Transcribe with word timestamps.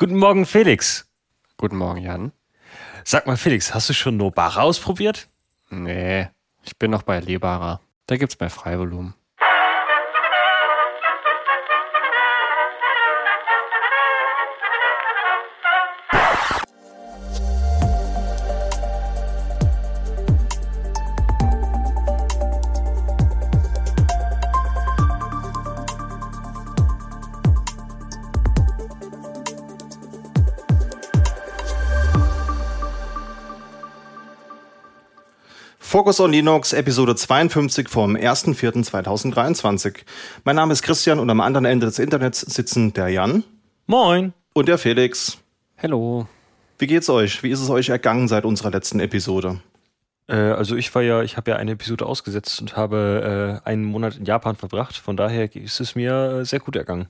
Guten 0.00 0.16
Morgen, 0.16 0.46
Felix. 0.46 1.06
Guten 1.58 1.76
Morgen, 1.76 2.00
Jan. 2.00 2.32
Sag 3.04 3.26
mal, 3.26 3.36
Felix, 3.36 3.74
hast 3.74 3.90
du 3.90 3.92
schon 3.92 4.16
Nobara 4.16 4.62
ausprobiert? 4.62 5.28
Nee, 5.68 6.28
ich 6.64 6.78
bin 6.78 6.90
noch 6.90 7.02
bei 7.02 7.20
Lebara. 7.20 7.82
Da 8.06 8.16
gibt's 8.16 8.40
mehr 8.40 8.48
Freivolumen. 8.48 9.12
Focus 35.90 36.20
on 36.20 36.30
Linux, 36.30 36.72
Episode 36.72 37.16
52 37.16 37.88
vom 37.88 38.14
1.4.2023. 38.14 40.04
Mein 40.44 40.54
Name 40.54 40.72
ist 40.72 40.82
Christian 40.82 41.18
und 41.18 41.28
am 41.30 41.40
anderen 41.40 41.64
Ende 41.64 41.86
des 41.86 41.98
Internets 41.98 42.42
sitzen 42.42 42.92
der 42.92 43.08
Jan. 43.08 43.42
Moin. 43.88 44.32
Und 44.52 44.68
der 44.68 44.78
Felix. 44.78 45.38
Hello. 45.74 46.28
Wie 46.78 46.86
geht's 46.86 47.10
euch? 47.10 47.42
Wie 47.42 47.50
ist 47.50 47.60
es 47.60 47.70
euch 47.70 47.88
ergangen 47.88 48.28
seit 48.28 48.44
unserer 48.44 48.70
letzten 48.70 49.00
Episode? 49.00 49.62
Äh, 50.28 50.36
also 50.36 50.76
ich 50.76 50.94
war 50.94 51.02
ja, 51.02 51.22
ich 51.22 51.36
habe 51.36 51.50
ja 51.50 51.56
eine 51.56 51.72
Episode 51.72 52.06
ausgesetzt 52.06 52.60
und 52.60 52.76
habe 52.76 53.60
äh, 53.64 53.68
einen 53.68 53.82
Monat 53.82 54.16
in 54.16 54.24
Japan 54.24 54.54
verbracht. 54.54 54.96
Von 54.96 55.16
daher 55.16 55.56
ist 55.56 55.80
es 55.80 55.96
mir 55.96 56.38
äh, 56.38 56.44
sehr 56.44 56.60
gut 56.60 56.76
ergangen. 56.76 57.08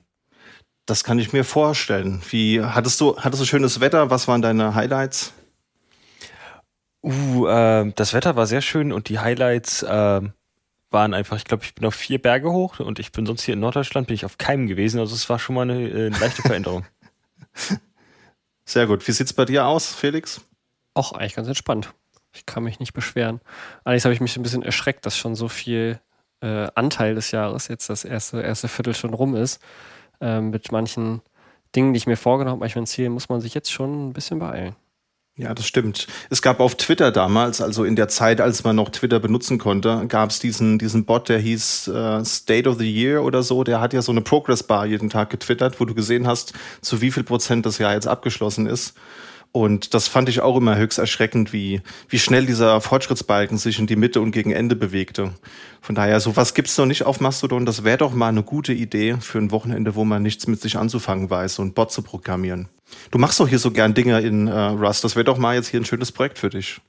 Das 0.87 1.03
kann 1.03 1.19
ich 1.19 1.33
mir 1.33 1.43
vorstellen. 1.43 2.23
Wie 2.31 2.63
hattest 2.63 2.99
du 2.99 3.15
hattest 3.15 3.43
du 3.43 3.45
schönes 3.45 3.79
Wetter? 3.79 4.09
Was 4.09 4.27
waren 4.27 4.41
deine 4.41 4.73
Highlights? 4.73 5.33
Uh, 7.03 7.47
äh, 7.47 7.91
das 7.95 8.13
Wetter 8.13 8.35
war 8.35 8.45
sehr 8.45 8.61
schön 8.61 8.91
und 8.91 9.09
die 9.09 9.19
Highlights 9.19 9.81
äh, 9.83 10.21
waren 10.91 11.13
einfach, 11.13 11.37
ich 11.37 11.45
glaube, 11.45 11.63
ich 11.63 11.73
bin 11.73 11.85
auf 11.85 11.95
vier 11.95 12.21
Berge 12.21 12.51
hoch 12.51 12.79
und 12.79 12.99
ich 12.99 13.11
bin 13.11 13.25
sonst 13.25 13.43
hier 13.43 13.53
in 13.53 13.59
Norddeutschland, 13.59 14.07
bin 14.07 14.15
ich 14.15 14.25
auf 14.25 14.37
keinem 14.37 14.67
gewesen. 14.67 14.99
Also 14.99 15.15
es 15.15 15.29
war 15.29 15.39
schon 15.39 15.55
mal 15.55 15.63
eine, 15.63 15.87
äh, 15.87 16.07
eine 16.07 16.19
leichte 16.19 16.41
Veränderung. 16.41 16.85
Sehr 18.65 18.87
gut. 18.87 19.07
Wie 19.07 19.11
sieht's 19.11 19.33
bei 19.33 19.45
dir 19.45 19.65
aus, 19.65 19.93
Felix? 19.93 20.41
Auch 20.93 21.13
eigentlich 21.13 21.35
ganz 21.35 21.47
entspannt. 21.47 21.93
Ich 22.33 22.45
kann 22.45 22.63
mich 22.63 22.79
nicht 22.79 22.93
beschweren. 22.93 23.41
Allerdings 23.83 24.05
habe 24.05 24.13
ich 24.13 24.21
mich 24.21 24.37
ein 24.37 24.43
bisschen 24.43 24.63
erschreckt, 24.63 25.05
dass 25.05 25.17
schon 25.17 25.35
so 25.35 25.47
viel 25.47 25.99
äh, 26.41 26.67
Anteil 26.75 27.15
des 27.15 27.31
Jahres 27.31 27.67
jetzt 27.67 27.89
das 27.89 28.05
erste, 28.05 28.41
erste 28.41 28.67
Viertel 28.67 28.93
schon 28.93 29.13
rum 29.13 29.35
ist. 29.35 29.61
Ähm, 30.19 30.51
mit 30.51 30.71
manchen 30.71 31.21
Dingen, 31.75 31.93
die 31.93 31.97
ich 31.97 32.07
mir 32.07 32.17
vorgenommen 32.17 32.53
habe, 32.53 32.59
manchen 32.59 32.85
Zielen, 32.85 33.13
muss 33.13 33.29
man 33.29 33.41
sich 33.41 33.53
jetzt 33.53 33.71
schon 33.71 34.09
ein 34.09 34.13
bisschen 34.13 34.39
beeilen. 34.39 34.75
Ja, 35.37 35.53
das 35.53 35.65
stimmt. 35.65 36.07
Es 36.29 36.41
gab 36.41 36.59
auf 36.59 36.75
Twitter 36.75 37.09
damals, 37.09 37.61
also 37.61 37.85
in 37.85 37.95
der 37.95 38.09
Zeit, 38.09 38.41
als 38.41 38.65
man 38.65 38.75
noch 38.75 38.89
Twitter 38.89 39.19
benutzen 39.19 39.57
konnte, 39.57 40.05
gab 40.07 40.29
es 40.29 40.39
diesen, 40.39 40.77
diesen 40.77 41.05
Bot, 41.05 41.29
der 41.29 41.39
hieß 41.39 41.87
äh, 41.87 42.25
State 42.25 42.69
of 42.69 42.77
the 42.77 42.91
Year 42.91 43.23
oder 43.23 43.41
so. 43.41 43.63
Der 43.63 43.79
hat 43.79 43.93
ja 43.93 44.01
so 44.01 44.11
eine 44.11 44.21
Progress 44.21 44.63
Bar 44.63 44.85
jeden 44.85 45.09
Tag 45.09 45.29
getwittert, 45.29 45.79
wo 45.79 45.85
du 45.85 45.95
gesehen 45.95 46.27
hast, 46.27 46.53
zu 46.81 46.99
wie 47.01 47.11
viel 47.11 47.23
Prozent 47.23 47.65
das 47.65 47.77
Jahr 47.77 47.93
jetzt 47.93 48.07
abgeschlossen 48.07 48.67
ist. 48.67 48.93
Und 49.53 49.93
das 49.93 50.07
fand 50.07 50.29
ich 50.29 50.41
auch 50.41 50.55
immer 50.55 50.77
höchst 50.77 50.97
erschreckend, 50.97 51.51
wie, 51.51 51.81
wie 52.07 52.19
schnell 52.19 52.45
dieser 52.45 52.79
Fortschrittsbalken 52.79 53.57
sich 53.57 53.79
in 53.79 53.87
die 53.87 53.97
Mitte 53.97 54.21
und 54.21 54.31
gegen 54.31 54.51
Ende 54.51 54.77
bewegte. 54.77 55.33
Von 55.81 55.95
daher, 55.95 56.19
sowas 56.21 56.53
gibt's 56.53 56.77
noch 56.77 56.85
nicht 56.85 57.03
auf 57.03 57.19
Mastodon. 57.19 57.65
Das 57.65 57.83
wäre 57.83 57.97
doch 57.97 58.13
mal 58.13 58.29
eine 58.29 58.43
gute 58.43 58.71
Idee 58.71 59.17
für 59.19 59.39
ein 59.39 59.51
Wochenende, 59.51 59.95
wo 59.95 60.05
man 60.05 60.23
nichts 60.23 60.47
mit 60.47 60.61
sich 60.61 60.77
anzufangen 60.77 61.29
weiß, 61.29 61.55
so 61.55 61.63
ein 61.63 61.73
Bot 61.73 61.91
zu 61.91 62.01
programmieren. 62.01 62.69
Du 63.11 63.17
machst 63.17 63.39
doch 63.39 63.47
hier 63.47 63.59
so 63.59 63.71
gern 63.71 63.93
Dinge 63.93 64.19
in 64.21 64.47
äh, 64.47 64.59
Rust. 64.59 65.03
Das 65.03 65.15
wäre 65.15 65.23
doch 65.23 65.37
mal 65.37 65.55
jetzt 65.55 65.67
hier 65.67 65.79
ein 65.79 65.85
schönes 65.85 66.11
Projekt 66.11 66.39
für 66.39 66.49
dich. 66.49 66.81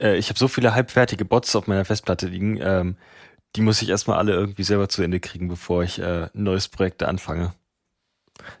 Äh, 0.00 0.16
ich 0.16 0.28
habe 0.28 0.38
so 0.38 0.48
viele 0.48 0.74
halbfertige 0.74 1.24
Bots 1.24 1.54
auf 1.56 1.66
meiner 1.66 1.84
Festplatte 1.84 2.26
liegen. 2.26 2.58
Ähm, 2.60 2.96
die 3.54 3.62
muss 3.62 3.80
ich 3.80 3.88
erstmal 3.88 4.18
alle 4.18 4.32
irgendwie 4.32 4.64
selber 4.64 4.88
zu 4.88 5.02
Ende 5.02 5.20
kriegen, 5.20 5.48
bevor 5.48 5.82
ich 5.82 5.98
äh, 5.98 6.24
ein 6.24 6.42
neues 6.42 6.68
Projekt 6.68 7.02
anfange. 7.02 7.54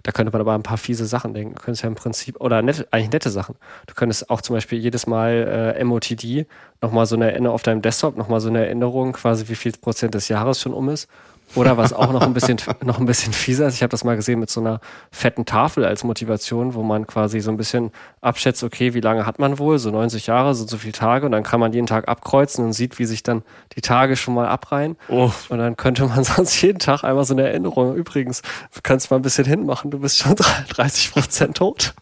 Da 0.02 0.12
könnte 0.12 0.32
man 0.32 0.40
aber 0.40 0.54
ein 0.54 0.62
paar 0.62 0.78
fiese 0.78 1.06
Sachen 1.06 1.34
denken. 1.34 1.54
Du 1.54 1.62
könntest 1.62 1.82
ja 1.82 1.88
im 1.88 1.94
Prinzip, 1.94 2.40
oder 2.40 2.62
nett, 2.62 2.88
eigentlich 2.90 3.12
nette 3.12 3.30
Sachen. 3.30 3.56
Du 3.86 3.94
könntest 3.94 4.30
auch 4.30 4.40
zum 4.40 4.56
Beispiel 4.56 4.78
jedes 4.78 5.06
Mal 5.06 5.74
äh, 5.76 5.84
MOTD 5.84 6.46
nochmal 6.80 7.06
so 7.06 7.14
eine 7.14 7.30
Erinnerung 7.30 7.54
auf 7.54 7.62
deinem 7.62 7.82
Desktop, 7.82 8.16
nochmal 8.16 8.40
so 8.40 8.48
eine 8.48 8.64
Erinnerung, 8.64 9.12
quasi 9.12 9.48
wie 9.48 9.54
viel 9.54 9.72
Prozent 9.72 10.14
des 10.14 10.28
Jahres 10.28 10.60
schon 10.60 10.72
um 10.72 10.88
ist. 10.88 11.08
Oder 11.54 11.76
was 11.76 11.92
auch 11.92 12.12
noch 12.12 12.22
ein 12.22 12.34
bisschen, 12.34 12.58
noch 12.84 12.98
ein 12.98 13.06
bisschen 13.06 13.32
fieser 13.32 13.66
ist, 13.66 13.74
ich 13.74 13.82
habe 13.82 13.90
das 13.90 14.04
mal 14.04 14.16
gesehen 14.16 14.40
mit 14.40 14.50
so 14.50 14.60
einer 14.60 14.80
fetten 15.10 15.44
Tafel 15.44 15.84
als 15.84 16.04
Motivation, 16.04 16.74
wo 16.74 16.82
man 16.82 17.06
quasi 17.06 17.40
so 17.40 17.50
ein 17.50 17.56
bisschen 17.56 17.92
abschätzt, 18.20 18.64
okay, 18.64 18.94
wie 18.94 19.00
lange 19.00 19.26
hat 19.26 19.38
man 19.38 19.58
wohl? 19.58 19.78
So 19.78 19.90
90 19.90 20.26
Jahre, 20.26 20.54
so 20.54 20.66
so 20.66 20.76
viele 20.76 20.92
Tage. 20.92 21.26
Und 21.26 21.32
dann 21.32 21.44
kann 21.44 21.60
man 21.60 21.72
jeden 21.72 21.86
Tag 21.86 22.08
abkreuzen 22.08 22.64
und 22.64 22.72
sieht, 22.72 22.98
wie 22.98 23.04
sich 23.04 23.22
dann 23.22 23.42
die 23.74 23.80
Tage 23.80 24.16
schon 24.16 24.34
mal 24.34 24.48
abreihen. 24.48 24.96
Oh. 25.08 25.30
Und 25.48 25.58
dann 25.58 25.76
könnte 25.76 26.06
man 26.06 26.24
sonst 26.24 26.60
jeden 26.60 26.78
Tag 26.78 27.04
einmal 27.04 27.24
so 27.24 27.34
eine 27.34 27.44
Erinnerung. 27.44 27.94
Übrigens, 27.94 28.42
du 28.74 28.80
kannst 28.82 29.10
mal 29.10 29.16
ein 29.16 29.22
bisschen 29.22 29.44
hinmachen, 29.44 29.90
du 29.90 30.00
bist 30.00 30.18
schon 30.18 30.34
30 30.34 31.12
Prozent 31.12 31.56
tot. 31.56 31.94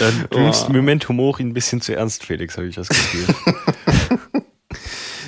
Dann 0.00 0.26
du 0.30 0.40
nimmst 0.40 0.66
oh. 0.68 0.72
Memento 0.72 1.12
Mori 1.12 1.44
ein 1.44 1.54
bisschen 1.54 1.80
zu 1.80 1.94
ernst, 1.94 2.24
Felix, 2.24 2.56
habe 2.56 2.66
ich 2.66 2.74
das 2.74 2.88
Gefühl. 2.88 3.26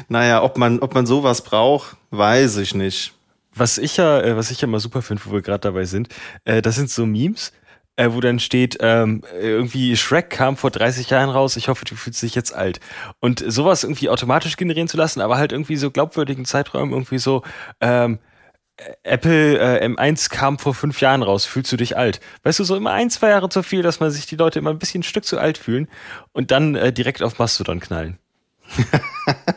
naja, 0.09 0.43
ob 0.43 0.59
man, 0.59 0.81
ob 0.81 0.95
man 0.95 1.07
sowas 1.07 1.43
braucht, 1.43 1.97
weiß 2.11 2.59
ich 2.59 2.75
nicht. 2.75 3.13
Was 3.55 3.79
ich 3.79 3.97
ja, 3.97 4.21
äh, 4.21 4.37
was 4.37 4.51
ich 4.51 4.61
ja 4.61 4.69
mal 4.69 4.81
super 4.81 5.03
finde, 5.03 5.23
wo 5.25 5.33
wir 5.33 5.43
gerade 5.43 5.61
dabei 5.61 5.85
sind, 5.85 6.09
äh, 6.45 6.61
das 6.61 6.77
sind 6.77 6.91
so 6.91 7.07
Memes, 7.07 7.53
äh, 7.97 8.11
wo 8.13 8.21
dann 8.21 8.39
steht, 8.39 8.77
ähm, 8.81 9.23
irgendwie 9.41 9.97
Shrek 9.97 10.31
kam 10.31 10.57
vor 10.57 10.71
30 10.71 11.09
Jahren 11.11 11.31
raus, 11.31 11.57
ich 11.57 11.69
hoffe, 11.69 11.85
du 11.87 11.97
fühlst 11.97 12.23
dich 12.23 12.35
jetzt 12.35 12.55
alt. 12.55 12.81
Und 13.21 13.43
sowas 13.47 13.83
irgendwie 13.83 14.11
automatisch 14.11 14.57
generieren 14.57 14.89
zu 14.89 14.99
lassen, 14.99 15.23
aber 15.23 15.39
halt 15.39 15.53
irgendwie 15.53 15.77
so 15.77 15.91
glaubwürdigen 15.91 16.45
Zeiträumen, 16.45 16.93
irgendwie 16.93 17.19
so, 17.19 17.43
ähm, 17.81 18.19
Apple 19.03 19.59
äh, 19.59 19.87
M1 19.87 20.29
kam 20.29 20.59
vor 20.59 20.75
fünf 20.75 21.01
Jahren 21.01 21.23
raus, 21.23 21.47
fühlst 21.47 21.73
du 21.73 21.79
dich 21.79 21.97
alt? 21.97 22.21
Weißt 22.43 22.59
du, 22.59 22.65
so 22.65 22.77
immer 22.77 22.93
ein, 22.93 23.09
zwei 23.09 23.31
Jahre 23.31 23.49
zu 23.49 23.63
viel, 23.63 23.83
dass 23.83 24.01
man 24.01 24.11
sich 24.11 24.27
die 24.27 24.37
Leute 24.37 24.59
immer 24.59 24.71
ein 24.71 24.79
bisschen 24.79 25.01
ein 25.01 25.05
Stück 25.05 25.25
zu 25.25 25.39
alt 25.39 25.57
fühlen 25.57 25.89
und 26.33 26.51
dann 26.51 26.75
äh, 26.75 26.93
direkt 26.93 27.23
auf 27.23 27.39
Mastodon 27.39 27.81
knallen. 27.81 28.19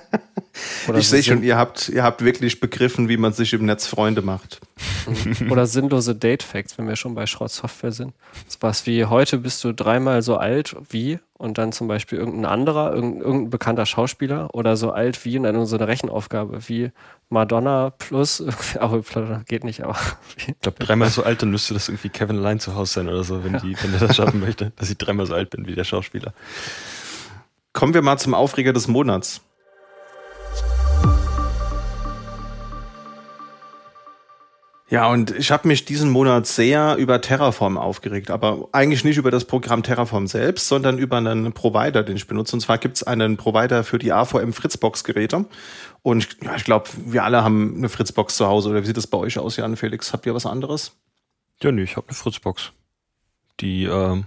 ich 0.98 1.10
sehe 1.10 1.24
schon, 1.24 1.44
ihr 1.44 1.58
habt, 1.58 1.90
ihr 1.90 2.04
habt 2.04 2.24
wirklich 2.24 2.60
begriffen, 2.60 3.10
wie 3.10 3.18
man 3.18 3.34
sich 3.34 3.54
im 3.54 3.66
Netz 3.66 3.88
Freunde 3.88 4.22
macht. 4.22 4.62
Oder 5.50 5.66
sinnlose 5.66 6.16
Date-Facts, 6.16 6.78
wenn 6.78 6.88
wir 6.88 6.96
schon 6.96 7.16
bei 7.16 7.26
Schrottsoftware 7.26 7.92
sind. 7.92 8.14
Was 8.60 8.86
wie 8.86 9.06
heute 9.06 9.38
bist 9.38 9.64
du 9.64 9.74
dreimal 9.74 10.22
so 10.22 10.38
alt 10.38 10.76
wie 10.90 11.20
und 11.38 11.58
dann 11.58 11.72
zum 11.72 11.88
Beispiel 11.88 12.18
irgendein 12.20 12.46
anderer, 12.46 12.94
irgendein, 12.94 13.22
irgendein 13.22 13.50
bekannter 13.50 13.86
Schauspieler 13.86 14.54
oder 14.54 14.78
so 14.78 14.92
alt 14.92 15.24
wie 15.26 15.38
und 15.38 15.44
dann 15.44 15.66
so 15.66 15.78
eine 15.78 15.88
Rechenaufgabe 15.88 16.68
wie 16.68 16.92
Madonna 17.30 17.92
plus, 17.92 18.44
aber 18.80 19.02
geht 19.48 19.64
nicht, 19.64 19.84
aber. 19.84 19.98
Ich 20.38 20.60
glaube, 20.62 20.84
dreimal 20.84 21.10
so 21.10 21.24
alt, 21.24 21.42
dann 21.42 21.52
müsste 21.52 21.74
das 21.74 21.90
irgendwie 21.90 22.10
Kevin 22.10 22.38
allein 22.38 22.60
zu 22.60 22.76
Hause 22.76 22.94
sein 22.94 23.10
oder 23.10 23.24
so, 23.24 23.44
wenn, 23.44 23.54
die, 23.60 23.76
wenn 23.82 23.94
er 23.94 24.00
das 24.00 24.16
schaffen 24.16 24.40
möchte, 24.40 24.72
dass 24.76 24.90
ich 24.90 24.98
dreimal 24.98 25.26
so 25.26 25.34
alt 25.34 25.50
bin 25.50 25.68
wie 25.68 25.76
der 25.76 25.84
Schauspieler. 25.84 26.34
Kommen 27.74 27.94
wir 27.94 28.02
mal 28.02 28.18
zum 28.18 28.34
Aufreger 28.34 28.74
des 28.74 28.88
Monats. 28.88 29.42
Ja, 34.90 35.08
und 35.08 35.30
ich 35.30 35.52
habe 35.52 35.68
mich 35.68 35.86
diesen 35.86 36.10
Monat 36.10 36.48
sehr 36.48 36.96
über 36.96 37.22
Terraform 37.22 37.78
aufgeregt, 37.78 38.32
aber 38.32 38.70
eigentlich 38.72 39.04
nicht 39.04 39.18
über 39.18 39.30
das 39.30 39.46
Programm 39.46 39.84
Terraform 39.84 40.26
selbst, 40.26 40.68
sondern 40.68 40.98
über 40.98 41.18
einen 41.18 41.54
Provider, 41.54 42.02
den 42.02 42.16
ich 42.16 42.26
benutze. 42.26 42.56
Und 42.56 42.62
zwar 42.62 42.80
gibt 42.80 42.98
es 42.98 43.04
einen 43.04 43.38
Provider 43.38 43.84
für 43.84 44.00
die 44.00 44.12
AVM 44.12 44.52
Fritzbox-Geräte. 44.52 45.46
Und 46.02 46.24
ich, 46.24 46.44
ja, 46.44 46.56
ich 46.56 46.64
glaube, 46.64 46.90
wir 47.06 47.24
alle 47.24 47.44
haben 47.44 47.76
eine 47.78 47.90
Fritzbox 47.90 48.36
zu 48.36 48.48
Hause. 48.48 48.70
Oder 48.70 48.82
wie 48.82 48.88
sieht 48.88 48.98
das 48.98 49.06
bei 49.06 49.20
euch 49.20 49.38
aus, 49.38 49.58
Jan 49.58 49.76
Felix? 49.76 50.12
Habt 50.12 50.26
ihr 50.26 50.34
was 50.34 50.48
anderes? 50.48 50.98
Ja, 51.62 51.72
nee, 51.72 51.84
ich 51.84 51.96
habe 51.96 52.08
eine 52.08 52.16
Fritzbox. 52.16 52.72
Die 53.60 53.84
ähm, 53.84 54.26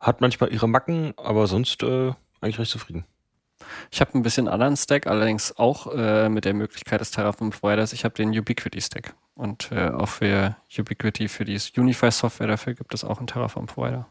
hat 0.00 0.20
manchmal 0.20 0.52
ihre 0.52 0.68
Macken, 0.68 1.14
aber 1.16 1.46
sonst 1.46 1.84
äh, 1.84 2.12
eigentlich 2.40 2.58
recht 2.58 2.72
zufrieden. 2.72 3.04
Ich 3.92 4.00
habe 4.00 4.18
ein 4.18 4.22
bisschen 4.22 4.48
anderen 4.48 4.76
Stack, 4.76 5.06
allerdings 5.06 5.56
auch 5.56 5.94
äh, 5.94 6.28
mit 6.28 6.44
der 6.44 6.54
Möglichkeit 6.54 7.00
des 7.00 7.12
Terraform 7.12 7.50
Providers. 7.50 7.92
Ich 7.92 8.04
habe 8.04 8.16
den 8.16 8.30
Ubiquity 8.30 8.80
Stack 8.80 9.14
und 9.38 9.70
äh, 9.70 9.88
auch 9.88 10.08
für 10.08 10.56
Ubiquity, 10.76 11.28
für 11.28 11.44
die 11.44 11.58
Unify 11.76 12.10
Software, 12.10 12.48
dafür 12.48 12.74
gibt 12.74 12.92
es 12.92 13.04
auch 13.04 13.18
einen 13.18 13.28
Terraform 13.28 13.66
Provider. 13.66 14.06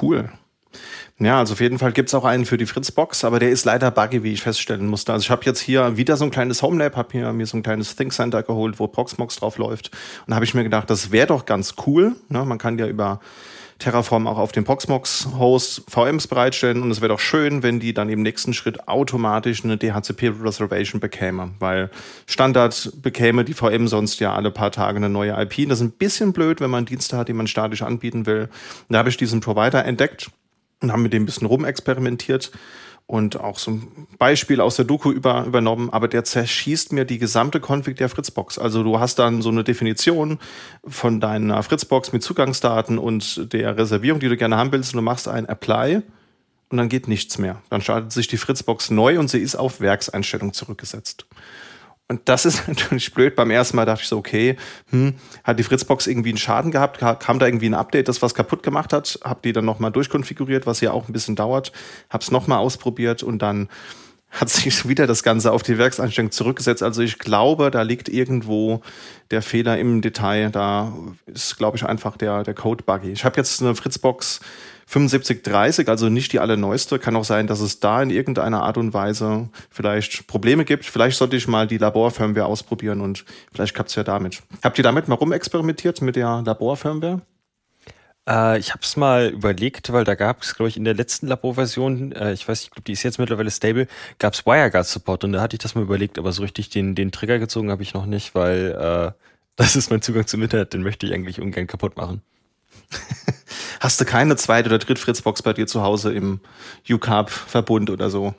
Cool. 0.00 0.30
Ja, 1.18 1.38
also 1.38 1.54
auf 1.54 1.60
jeden 1.60 1.78
Fall 1.78 1.92
gibt 1.92 2.08
es 2.08 2.14
auch 2.14 2.24
einen 2.24 2.44
für 2.44 2.58
die 2.58 2.66
Fritzbox, 2.66 3.24
aber 3.24 3.38
der 3.38 3.50
ist 3.50 3.64
leider 3.64 3.90
buggy, 3.90 4.22
wie 4.22 4.32
ich 4.32 4.42
feststellen 4.42 4.86
musste. 4.86 5.12
Also 5.12 5.24
ich 5.24 5.30
habe 5.30 5.44
jetzt 5.44 5.60
hier 5.60 5.96
wieder 5.96 6.16
so 6.16 6.24
ein 6.24 6.30
kleines 6.30 6.62
Homelab, 6.62 6.96
habe 6.96 7.08
hier 7.12 7.32
mir 7.32 7.46
so 7.46 7.56
ein 7.56 7.62
kleines 7.62 7.96
Think 7.96 8.12
Center 8.12 8.42
geholt, 8.42 8.78
wo 8.78 8.88
Proxmox 8.88 9.36
drauf 9.36 9.56
läuft. 9.56 9.90
Und 10.26 10.30
da 10.30 10.34
habe 10.34 10.44
ich 10.44 10.54
mir 10.54 10.64
gedacht, 10.64 10.90
das 10.90 11.12
wäre 11.12 11.28
doch 11.28 11.46
ganz 11.46 11.74
cool. 11.86 12.16
Ne? 12.28 12.44
Man 12.44 12.58
kann 12.58 12.78
ja 12.78 12.86
über 12.86 13.20
Terraform 13.82 14.26
auch 14.26 14.38
auf 14.38 14.52
dem 14.52 14.64
Proxmox-Host 14.64 15.82
VMs 15.88 16.28
bereitstellen 16.28 16.82
und 16.82 16.90
es 16.92 17.00
wäre 17.00 17.08
doch 17.08 17.18
schön, 17.18 17.62
wenn 17.62 17.80
die 17.80 17.92
dann 17.92 18.08
im 18.08 18.22
nächsten 18.22 18.54
Schritt 18.54 18.88
automatisch 18.88 19.64
eine 19.64 19.76
DHCP-Reservation 19.76 21.00
bekäme, 21.00 21.50
weil 21.58 21.90
Standard 22.26 22.92
bekäme 23.02 23.44
die 23.44 23.54
VM 23.54 23.88
sonst 23.88 24.20
ja 24.20 24.34
alle 24.34 24.52
paar 24.52 24.70
Tage 24.70 24.98
eine 24.98 25.08
neue 25.08 25.32
IP. 25.32 25.68
Das 25.68 25.80
ist 25.80 25.84
ein 25.84 25.90
bisschen 25.90 26.32
blöd, 26.32 26.60
wenn 26.60 26.70
man 26.70 26.84
Dienste 26.84 27.16
hat, 27.16 27.28
die 27.28 27.32
man 27.32 27.48
statisch 27.48 27.82
anbieten 27.82 28.24
will. 28.24 28.48
Da 28.88 28.98
habe 28.98 29.08
ich 29.08 29.16
diesen 29.16 29.40
Provider 29.40 29.84
entdeckt 29.84 30.30
und 30.80 30.92
haben 30.92 31.02
mit 31.02 31.12
dem 31.12 31.24
ein 31.24 31.26
bisschen 31.26 31.48
rumexperimentiert 31.48 32.52
und 33.06 33.38
auch 33.40 33.58
so 33.58 33.72
ein 33.72 34.06
Beispiel 34.18 34.60
aus 34.60 34.76
der 34.76 34.84
Doku 34.84 35.10
über, 35.10 35.44
übernommen, 35.44 35.90
aber 35.90 36.08
der 36.08 36.24
zerschießt 36.24 36.92
mir 36.92 37.04
die 37.04 37.18
gesamte 37.18 37.60
Config 37.60 37.96
der 37.96 38.08
Fritzbox. 38.08 38.58
Also 38.58 38.82
du 38.82 39.00
hast 39.00 39.18
dann 39.18 39.42
so 39.42 39.50
eine 39.50 39.64
Definition 39.64 40.38
von 40.84 41.20
deiner 41.20 41.62
Fritzbox 41.62 42.12
mit 42.12 42.22
Zugangsdaten 42.22 42.98
und 42.98 43.52
der 43.52 43.76
Reservierung, 43.76 44.20
die 44.20 44.28
du 44.28 44.36
gerne 44.36 44.56
haben 44.56 44.72
willst, 44.72 44.94
und 44.94 44.98
du 44.98 45.02
machst 45.02 45.28
ein 45.28 45.46
Apply 45.46 46.02
und 46.70 46.78
dann 46.78 46.88
geht 46.88 47.06
nichts 47.06 47.38
mehr. 47.38 47.60
Dann 47.68 47.82
startet 47.82 48.12
sich 48.12 48.28
die 48.28 48.38
Fritzbox 48.38 48.90
neu 48.90 49.18
und 49.18 49.28
sie 49.28 49.40
ist 49.40 49.56
auf 49.56 49.80
Werkseinstellung 49.80 50.54
zurückgesetzt. 50.54 51.26
Und 52.08 52.20
das 52.26 52.44
ist 52.44 52.68
natürlich 52.68 53.12
blöd. 53.14 53.36
Beim 53.36 53.50
ersten 53.50 53.76
Mal 53.76 53.86
dachte 53.86 54.02
ich 54.02 54.08
so, 54.08 54.18
okay, 54.18 54.56
hm, 54.90 55.14
hat 55.44 55.58
die 55.58 55.62
Fritzbox 55.62 56.06
irgendwie 56.06 56.30
einen 56.30 56.38
Schaden 56.38 56.70
gehabt? 56.70 56.98
Kam 57.20 57.38
da 57.38 57.46
irgendwie 57.46 57.68
ein 57.68 57.74
Update, 57.74 58.08
das 58.08 58.22
was 58.22 58.34
kaputt 58.34 58.62
gemacht 58.62 58.92
hat? 58.92 59.18
Hab 59.22 59.42
die 59.42 59.52
dann 59.52 59.64
nochmal 59.64 59.92
durchkonfiguriert, 59.92 60.66
was 60.66 60.80
ja 60.80 60.92
auch 60.92 61.08
ein 61.08 61.12
bisschen 61.12 61.36
dauert. 61.36 61.72
Hab's 62.10 62.30
nochmal 62.30 62.58
ausprobiert 62.58 63.22
und 63.22 63.40
dann 63.40 63.68
hat 64.32 64.48
sich 64.48 64.88
wieder 64.88 65.06
das 65.06 65.22
Ganze 65.22 65.52
auf 65.52 65.62
die 65.62 65.76
Werkseinstellung 65.76 66.30
zurückgesetzt. 66.30 66.82
Also 66.82 67.02
ich 67.02 67.18
glaube, 67.18 67.70
da 67.70 67.82
liegt 67.82 68.08
irgendwo 68.08 68.80
der 69.30 69.42
Fehler 69.42 69.78
im 69.78 70.00
Detail. 70.00 70.50
Da 70.50 70.94
ist, 71.26 71.58
glaube 71.58 71.76
ich, 71.76 71.84
einfach 71.84 72.16
der, 72.16 72.42
der 72.42 72.54
Code 72.54 72.82
buggy. 72.84 73.12
Ich 73.12 73.26
habe 73.26 73.36
jetzt 73.36 73.60
eine 73.60 73.74
Fritzbox 73.74 74.40
7530, 74.92 75.88
also 75.88 76.10
nicht 76.10 76.32
die 76.32 76.38
allerneueste. 76.38 76.98
Kann 76.98 77.16
auch 77.16 77.24
sein, 77.24 77.46
dass 77.46 77.60
es 77.60 77.80
da 77.80 78.02
in 78.02 78.10
irgendeiner 78.10 78.62
Art 78.62 78.76
und 78.76 78.92
Weise 78.92 79.48
vielleicht 79.70 80.26
Probleme 80.26 80.66
gibt. 80.66 80.84
Vielleicht 80.84 81.16
sollte 81.16 81.36
ich 81.36 81.48
mal 81.48 81.66
die 81.66 81.78
Laborfirmware 81.78 82.44
ausprobieren 82.44 83.00
und 83.00 83.24
vielleicht 83.52 83.74
klappt 83.74 83.88
es 83.88 83.96
ja 83.96 84.04
damit. 84.04 84.42
Habt 84.62 84.76
ihr 84.78 84.84
damit 84.84 85.08
mal 85.08 85.14
rumexperimentiert 85.14 86.02
mit 86.02 86.16
der 86.16 86.42
Laborfirmware? 86.44 87.22
Äh, 88.28 88.58
ich 88.58 88.70
habe 88.70 88.82
es 88.82 88.96
mal 88.96 89.30
überlegt, 89.30 89.92
weil 89.94 90.04
da 90.04 90.14
gab 90.14 90.42
es, 90.42 90.54
glaube 90.54 90.68
ich, 90.68 90.76
in 90.76 90.84
der 90.84 90.94
letzten 90.94 91.26
Laborversion, 91.26 92.12
äh, 92.12 92.34
ich 92.34 92.46
weiß 92.46 92.60
nicht, 92.60 92.66
ich 92.66 92.70
glaube, 92.72 92.84
die 92.84 92.92
ist 92.92 93.02
jetzt 93.02 93.18
mittlerweile 93.18 93.50
stable, 93.50 93.88
gab 94.18 94.34
es 94.34 94.44
WireGuard-Support 94.44 95.24
und 95.24 95.32
da 95.32 95.40
hatte 95.40 95.56
ich 95.56 95.62
das 95.62 95.74
mal 95.74 95.82
überlegt, 95.82 96.18
aber 96.18 96.32
so 96.32 96.42
richtig 96.42 96.68
den, 96.68 96.94
den 96.94 97.12
Trigger 97.12 97.38
gezogen 97.38 97.70
habe 97.70 97.82
ich 97.82 97.94
noch 97.94 98.04
nicht, 98.04 98.34
weil 98.34 98.72
äh, 98.72 99.12
das 99.56 99.74
ist 99.74 99.90
mein 99.90 100.02
Zugang 100.02 100.26
zum 100.26 100.42
Internet, 100.42 100.74
den 100.74 100.82
möchte 100.82 101.06
ich 101.06 101.14
eigentlich 101.14 101.40
ungern 101.40 101.66
kaputt 101.66 101.96
machen. 101.96 102.20
Hast 103.82 104.00
du 104.00 104.04
keine 104.04 104.36
zweite 104.36 104.68
oder 104.68 104.78
dritte 104.78 105.00
Fritzbox 105.00 105.42
bei 105.42 105.54
dir 105.54 105.66
zu 105.66 105.82
Hause 105.82 106.12
im 106.12 106.38
UCARB-Verbund 106.88 107.90
oder 107.90 108.10
so? 108.10 108.32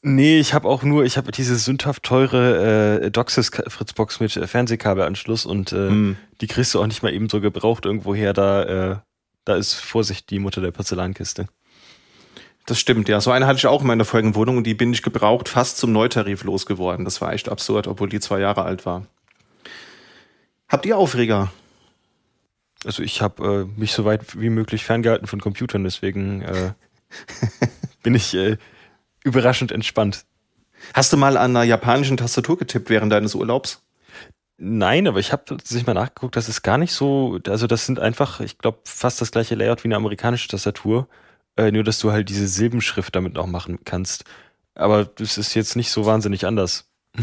Nee, 0.00 0.40
ich 0.40 0.54
habe 0.54 0.66
auch 0.66 0.82
nur, 0.82 1.04
ich 1.04 1.18
habe 1.18 1.32
diese 1.32 1.56
sündhaft 1.56 2.02
teure 2.02 3.02
äh, 3.02 3.10
Doxys 3.10 3.50
Fritzbox 3.50 4.20
mit 4.20 4.32
Fernsehkabelanschluss 4.32 5.44
und 5.44 5.72
äh, 5.72 5.90
mm. 5.90 6.16
die 6.40 6.46
kriegst 6.46 6.72
du 6.72 6.80
auch 6.80 6.86
nicht 6.86 7.02
mal 7.02 7.12
eben 7.12 7.28
so 7.28 7.42
gebraucht 7.42 7.84
irgendwoher. 7.84 8.32
Da, 8.32 8.62
äh, 8.62 8.96
da 9.44 9.56
ist 9.56 9.74
Vorsicht 9.74 10.30
die 10.30 10.38
Mutter 10.38 10.62
der 10.62 10.70
Porzellankiste. 10.70 11.48
Das 12.64 12.80
stimmt, 12.80 13.10
ja. 13.10 13.20
So 13.20 13.32
eine 13.32 13.46
hatte 13.46 13.58
ich 13.58 13.66
auch 13.66 13.82
in 13.82 13.86
meiner 13.86 14.06
vorigen 14.06 14.34
Wohnung 14.34 14.56
und 14.56 14.64
die 14.64 14.72
bin 14.72 14.94
ich 14.94 15.02
gebraucht 15.02 15.50
fast 15.50 15.76
zum 15.76 15.92
Neutarif 15.92 16.42
losgeworden. 16.42 17.04
Das 17.04 17.20
war 17.20 17.34
echt 17.34 17.50
absurd, 17.50 17.86
obwohl 17.86 18.08
die 18.08 18.20
zwei 18.20 18.40
Jahre 18.40 18.62
alt 18.62 18.86
war. 18.86 19.04
Habt 20.70 20.86
ihr 20.86 20.96
Aufreger? 20.96 21.52
Also 22.84 23.02
ich 23.02 23.20
habe 23.20 23.68
äh, 23.74 23.78
mich 23.78 23.92
so 23.92 24.04
weit 24.04 24.40
wie 24.40 24.50
möglich 24.50 24.84
ferngehalten 24.84 25.26
von 25.26 25.40
Computern, 25.40 25.84
deswegen 25.84 26.42
äh, 26.42 26.72
bin 28.02 28.14
ich 28.14 28.34
äh, 28.34 28.56
überraschend 29.22 29.72
entspannt. 29.72 30.24
Hast 30.94 31.12
du 31.12 31.16
mal 31.16 31.36
an 31.36 31.56
einer 31.56 31.64
japanischen 31.64 32.16
Tastatur 32.16 32.56
getippt 32.56 32.88
während 32.88 33.12
deines 33.12 33.34
Urlaubs? 33.34 33.82
Nein, 34.56 35.06
aber 35.06 35.20
ich 35.20 35.32
habe 35.32 35.56
sich 35.62 35.86
mal 35.86 35.94
nachgeguckt, 35.94 36.36
das 36.36 36.48
ist 36.48 36.62
gar 36.62 36.78
nicht 36.78 36.92
so, 36.92 37.38
also 37.46 37.66
das 37.66 37.86
sind 37.86 37.98
einfach, 37.98 38.40
ich 38.40 38.58
glaube, 38.58 38.78
fast 38.84 39.20
das 39.20 39.30
gleiche 39.30 39.54
Layout 39.54 39.84
wie 39.84 39.88
eine 39.88 39.96
amerikanische 39.96 40.48
Tastatur, 40.48 41.08
äh, 41.56 41.70
nur 41.70 41.84
dass 41.84 41.98
du 41.98 42.12
halt 42.12 42.28
diese 42.28 42.46
Silbenschrift 42.46 43.14
damit 43.14 43.38
auch 43.38 43.46
machen 43.46 43.80
kannst. 43.84 44.24
Aber 44.74 45.04
das 45.04 45.38
ist 45.38 45.54
jetzt 45.54 45.76
nicht 45.76 45.90
so 45.90 46.06
wahnsinnig 46.06 46.46
anders. 46.46 46.90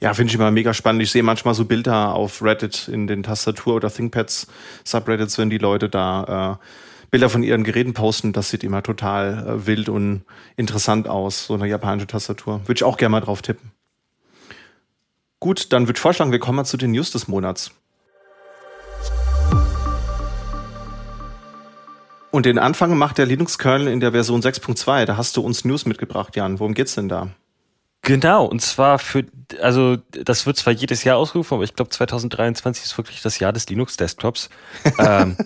Ja, 0.00 0.14
finde 0.14 0.30
ich 0.30 0.34
immer 0.34 0.50
mega 0.50 0.74
spannend. 0.74 1.02
Ich 1.02 1.10
sehe 1.10 1.22
manchmal 1.22 1.54
so 1.54 1.64
Bilder 1.64 2.14
auf 2.14 2.42
Reddit 2.42 2.88
in 2.88 3.06
den 3.06 3.22
Tastatur- 3.22 3.76
oder 3.76 3.90
ThinkPads 3.90 4.46
Subreddits, 4.84 5.38
wenn 5.38 5.50
die 5.50 5.58
Leute 5.58 5.88
da 5.88 6.58
äh, 6.60 6.64
Bilder 7.10 7.30
von 7.30 7.42
ihren 7.42 7.64
Geräten 7.64 7.94
posten. 7.94 8.32
Das 8.32 8.50
sieht 8.50 8.64
immer 8.64 8.82
total 8.82 9.46
äh, 9.46 9.66
wild 9.66 9.88
und 9.88 10.24
interessant 10.56 11.08
aus, 11.08 11.46
so 11.46 11.54
eine 11.54 11.66
japanische 11.66 12.06
Tastatur. 12.06 12.60
Würde 12.62 12.78
ich 12.78 12.84
auch 12.84 12.96
gerne 12.96 13.12
mal 13.12 13.20
drauf 13.20 13.40
tippen. 13.40 13.72
Gut, 15.40 15.72
dann 15.72 15.86
würde 15.86 15.96
ich 15.96 16.00
vorschlagen, 16.00 16.32
wir 16.32 16.38
kommen 16.38 16.56
mal 16.56 16.64
zu 16.64 16.76
den 16.76 16.92
News 16.92 17.10
des 17.10 17.28
Monats. 17.28 17.70
Und 22.30 22.46
den 22.46 22.58
Anfang 22.58 22.98
macht 22.98 23.18
der 23.18 23.26
Linux-Kernel 23.26 23.86
in 23.86 24.00
der 24.00 24.10
Version 24.10 24.40
6.2. 24.40 25.04
Da 25.04 25.16
hast 25.16 25.36
du 25.36 25.40
uns 25.40 25.64
News 25.64 25.86
mitgebracht, 25.86 26.34
Jan. 26.34 26.58
Worum 26.58 26.74
geht's 26.74 26.96
denn 26.96 27.08
da? 27.08 27.28
Genau, 28.04 28.44
und 28.44 28.60
zwar 28.60 28.98
für, 28.98 29.24
also 29.62 29.96
das 30.10 30.44
wird 30.44 30.58
zwar 30.58 30.74
jedes 30.74 31.04
Jahr 31.04 31.16
ausgerufen, 31.16 31.54
aber 31.54 31.64
ich 31.64 31.74
glaube 31.74 31.90
2023 31.90 32.84
ist 32.84 32.98
wirklich 32.98 33.22
das 33.22 33.38
Jahr 33.38 33.52
des 33.52 33.66
Linux-Desktops. 33.70 34.50
ähm, 34.98 35.38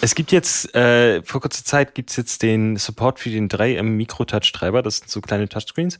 es 0.00 0.16
gibt 0.16 0.32
jetzt, 0.32 0.74
äh, 0.74 1.22
vor 1.22 1.40
kurzer 1.40 1.64
Zeit 1.64 1.94
gibt's 1.94 2.16
jetzt 2.16 2.42
den 2.42 2.76
Support 2.76 3.20
für 3.20 3.30
den 3.30 3.48
3M 3.48 3.84
Micro-Touch-Treiber, 3.84 4.82
das 4.82 4.98
sind 4.98 5.10
so 5.10 5.20
kleine 5.20 5.48
Touchscreens. 5.48 5.98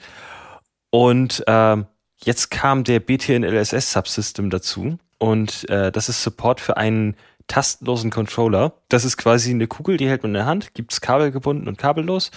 Und 0.91 1.45
ähm, 1.47 1.87
jetzt 2.25 2.51
kam 2.51 2.83
der 2.83 2.99
BTN-LSS 2.99 3.93
Subsystem 3.93 4.51
dazu 4.51 4.99
und 5.19 5.71
äh, 5.71 5.93
das 5.93 6.09
ist 6.09 6.25
Support 6.25 6.61
für 6.61 6.77
einen 6.77 7.17
tastenlosen 7.47 8.11
Controller. 8.11 8.73
Das 8.89 9.05
ist 9.05 9.19
quasi 9.19 9.51
eine 9.51 9.69
Kugel, 9.69 9.99
die 9.99 10.09
hält 10.09 10.25
man 10.25 10.31
in 10.31 10.35
der 10.35 10.47
Hand, 10.47 10.75
gibt's 10.75 11.01
kabelgebunden 11.01 11.69
und 11.69 11.79
kabellos 11.79 12.33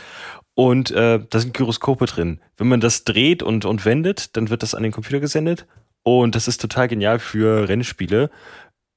und 0.57 0.89
äh, 0.89 1.19
da 1.29 1.39
sind 1.39 1.53
Gyroskope 1.53 2.07
drin. 2.07 2.39
Wenn 2.57 2.67
man 2.67 2.79
das 2.79 3.03
dreht 3.03 3.43
und, 3.43 3.63
und 3.63 3.85
wendet, 3.85 4.35
dann 4.35 4.49
wird 4.49 4.63
das 4.63 4.73
an 4.73 4.81
den 4.81 4.91
Computer 4.91 5.19
gesendet. 5.19 5.67
Und 6.01 6.33
das 6.33 6.47
ist 6.47 6.59
total 6.59 6.87
genial 6.87 7.19
für 7.19 7.69
Rennspiele. 7.69 8.31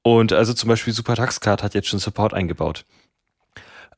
Und 0.03 0.33
also 0.33 0.55
zum 0.55 0.71
Beispiel 0.71 0.95
Super 0.95 1.17
Taxcard 1.17 1.63
hat 1.63 1.75
jetzt 1.75 1.89
schon 1.89 1.99
Support 1.99 2.33
eingebaut. 2.33 2.87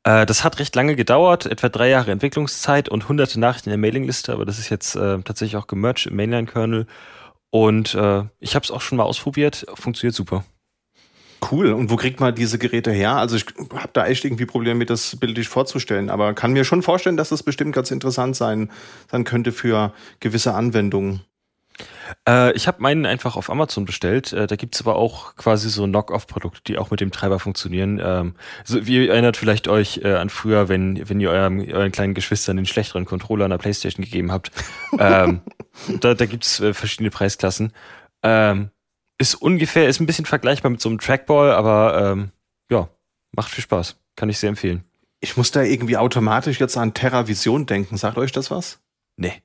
Äh, 0.02 0.26
das 0.26 0.42
hat 0.42 0.58
recht 0.58 0.74
lange 0.74 0.96
gedauert, 0.96 1.46
etwa 1.46 1.68
drei 1.68 1.88
Jahre 1.88 2.10
Entwicklungszeit 2.10 2.88
und 2.88 3.08
hunderte 3.08 3.38
Nachrichten 3.38 3.68
in 3.68 3.74
der 3.74 3.78
Mailingliste, 3.78 4.32
aber 4.32 4.44
das 4.44 4.58
ist 4.58 4.68
jetzt 4.68 4.96
äh, 4.96 5.22
tatsächlich 5.22 5.54
auch 5.54 5.68
gemerged 5.68 6.06
im 6.06 6.16
Mainline-Kernel. 6.16 6.88
Und 7.50 7.94
äh, 7.94 8.24
ich 8.40 8.56
habe 8.56 8.64
es 8.64 8.72
auch 8.72 8.80
schon 8.80 8.98
mal 8.98 9.04
ausprobiert, 9.04 9.66
funktioniert 9.74 10.16
super. 10.16 10.44
Cool. 11.50 11.72
Und 11.72 11.90
wo 11.90 11.96
kriegt 11.96 12.20
man 12.20 12.34
diese 12.34 12.58
Geräte 12.58 12.92
her? 12.92 13.16
Also 13.16 13.36
ich 13.36 13.46
habe 13.74 13.90
da 13.92 14.06
echt 14.06 14.24
irgendwie 14.24 14.46
Probleme 14.46 14.76
mit, 14.76 14.90
das 14.90 15.16
bildlich 15.16 15.48
vorzustellen, 15.48 16.08
aber 16.08 16.34
kann 16.34 16.52
mir 16.52 16.64
schon 16.64 16.82
vorstellen, 16.82 17.16
dass 17.16 17.30
das 17.30 17.42
bestimmt 17.42 17.74
ganz 17.74 17.90
interessant 17.90 18.36
sein, 18.36 18.70
sein 19.10 19.24
könnte 19.24 19.50
für 19.52 19.92
gewisse 20.20 20.54
Anwendungen. 20.54 21.22
Äh, 22.28 22.52
ich 22.52 22.68
habe 22.68 22.82
meinen 22.82 23.06
einfach 23.06 23.36
auf 23.36 23.50
Amazon 23.50 23.84
bestellt. 23.84 24.32
Äh, 24.32 24.46
da 24.46 24.56
gibt's 24.56 24.80
aber 24.80 24.96
auch 24.96 25.36
quasi 25.36 25.68
so 25.70 25.84
Knock-off-Produkte, 25.84 26.60
die 26.66 26.78
auch 26.78 26.90
mit 26.90 27.00
dem 27.00 27.10
Treiber 27.10 27.38
funktionieren. 27.38 28.00
Ähm, 28.02 28.34
so, 28.64 28.86
wie 28.86 29.04
ihr 29.04 29.10
erinnert 29.10 29.36
vielleicht 29.36 29.68
euch 29.68 30.00
äh, 30.04 30.14
an 30.14 30.28
früher, 30.28 30.68
wenn, 30.68 31.08
wenn 31.08 31.20
ihr 31.20 31.30
eurem, 31.30 31.60
euren 31.60 31.92
kleinen 31.92 32.14
Geschwistern 32.14 32.56
den 32.56 32.66
schlechteren 32.66 33.04
Controller 33.04 33.46
an 33.46 33.50
der 33.50 33.58
Playstation 33.58 34.04
gegeben 34.04 34.30
habt. 34.30 34.52
ähm, 34.98 35.40
da 36.00 36.14
da 36.14 36.26
gibt's 36.26 36.60
äh, 36.60 36.74
verschiedene 36.74 37.10
Preisklassen. 37.10 37.72
Ähm, 38.22 38.70
ist 39.22 39.36
ungefähr, 39.36 39.88
ist 39.88 40.00
ein 40.00 40.06
bisschen 40.06 40.26
vergleichbar 40.26 40.70
mit 40.70 40.80
so 40.80 40.88
einem 40.88 40.98
Trackball, 40.98 41.52
aber 41.52 42.12
ähm, 42.12 42.30
ja, 42.70 42.88
macht 43.30 43.50
viel 43.50 43.62
Spaß. 43.62 43.96
Kann 44.16 44.28
ich 44.28 44.38
sehr 44.38 44.48
empfehlen. 44.48 44.84
Ich 45.20 45.36
muss 45.36 45.52
da 45.52 45.62
irgendwie 45.62 45.96
automatisch 45.96 46.58
jetzt 46.58 46.76
an 46.76 46.92
TerraVision 46.92 47.66
denken. 47.66 47.96
Sagt 47.96 48.18
euch 48.18 48.32
das 48.32 48.50
was? 48.50 48.80
Nee. 49.16 49.40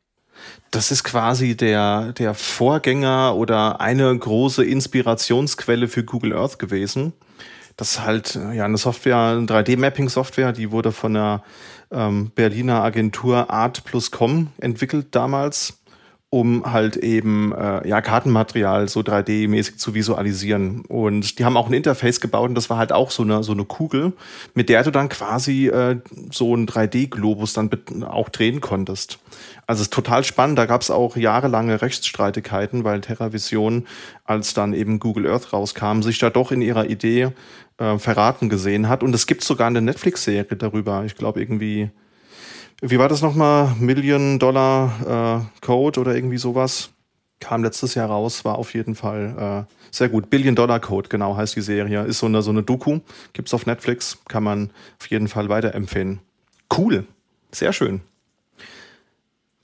Das 0.72 0.92
ist 0.92 1.04
quasi 1.04 1.56
der, 1.56 2.14
der 2.14 2.34
Vorgänger 2.34 3.36
oder 3.36 3.80
eine 3.80 4.18
große 4.18 4.66
Inspirationsquelle 4.66 5.88
für 5.88 6.04
Google 6.04 6.36
Earth 6.36 6.58
gewesen. 6.58 7.14
Das 7.76 7.92
ist 7.92 8.02
halt 8.02 8.36
ja 8.36 8.66
eine 8.66 8.78
Software, 8.78 9.18
eine 9.18 9.46
3D-Mapping-Software, 9.46 10.52
die 10.52 10.72
wurde 10.72 10.92
von 10.92 11.14
der 11.14 11.44
ähm, 11.92 12.32
Berliner 12.34 12.84
Agentur 12.84 13.52
Art 13.52 13.84
Plus 13.84 14.10
Com 14.10 14.48
entwickelt 14.58 15.08
damals 15.12 15.77
um 16.30 16.72
halt 16.72 16.98
eben 16.98 17.54
äh, 17.54 17.88
ja 17.88 18.02
Kartenmaterial 18.02 18.90
so 18.90 19.00
3D-mäßig 19.00 19.78
zu 19.78 19.94
visualisieren. 19.94 20.82
Und 20.82 21.40
die 21.40 21.46
haben 21.46 21.56
auch 21.56 21.68
ein 21.68 21.74
Interface 21.74 22.20
gebaut 22.20 22.50
und 22.50 22.56
das 22.56 22.70
war 22.70 22.78
halt 22.78 22.92
auch 22.92 23.12
so 23.12 23.24
eine 23.24 23.44
so 23.44 23.54
eine 23.54 23.64
Kugel, 23.64 24.12
mit 24.54 24.68
der 24.68 24.84
du 24.84 24.92
dann 24.92 25.08
quasi 25.08 25.68
äh, 25.68 26.00
so 26.32 26.54
ein 26.54 26.68
3D-Globus 26.68 27.54
dann 27.54 27.70
auch 28.04 28.28
drehen 28.28 28.60
konntest. 28.60 29.20
Also 29.68 29.82
es 29.82 29.88
ist 29.88 29.94
total 29.94 30.26
spannend. 30.26 30.58
Da 30.58 30.66
gab 30.66 30.82
es 30.82 30.92
auch 30.92 31.16
jahrelange 31.16 31.82
Rechtsstreitigkeiten, 31.82 32.84
weil 32.84 33.00
TerraVision, 33.00 33.88
als 34.26 34.54
dann 34.54 34.74
eben 34.74 35.00
Google 35.00 35.28
Earth 35.28 35.54
rauskam, 35.54 36.02
sich 36.02 36.20
da 36.20 36.30
doch 36.30 36.52
in 36.52 36.62
ihrer 36.62 36.90
Idee 36.90 37.30
äh, 37.78 37.98
verraten 38.00 38.50
gesehen 38.50 38.90
hat. 38.90 39.02
Und 39.02 39.16
es 39.16 39.28
gibt 39.28 39.44
sogar 39.44 39.68
eine 39.68 39.82
Netflix-Serie 39.82 40.58
darüber. 40.58 41.04
Ich 41.06 41.16
glaube 41.16 41.42
irgendwie, 41.42 41.90
wie 42.82 43.00
war 43.00 43.10
das 43.10 43.22
nochmal? 43.22 43.74
Million 43.80 44.40
Dollar 44.40 45.42
äh, 45.42 45.66
Code 45.66 46.00
oder 46.00 46.16
irgendwie 46.16 46.38
sowas. 46.38 46.92
Kam 47.40 47.64
letztes 47.64 47.94
Jahr 47.96 48.10
raus, 48.10 48.46
war 48.46 48.58
auf 48.58 48.74
jeden 48.74 48.96
Fall 48.96 49.68
äh, 49.70 49.74
sehr 49.92 50.10
gut. 50.10 50.30
Billion 50.30 50.56
Dollar 50.56 50.80
Code, 50.80 51.10
genau 51.10 51.38
heißt 51.38 51.56
die 51.56 51.62
Serie. 51.62 52.04
Ist 52.04 52.20
so 52.20 52.26
eine, 52.26 52.42
so 52.42 52.50
eine 52.50 52.64
Doku, 52.64 53.00
gibt's 53.34 53.54
auf 53.54 53.66
Netflix, 53.66 54.18
kann 54.28 54.44
man 54.44 54.72
auf 55.00 55.08
jeden 55.08 55.28
Fall 55.28 55.50
weiterempfehlen. 55.50 56.20
Cool, 56.76 57.06
sehr 57.52 57.74
schön. 57.74 58.02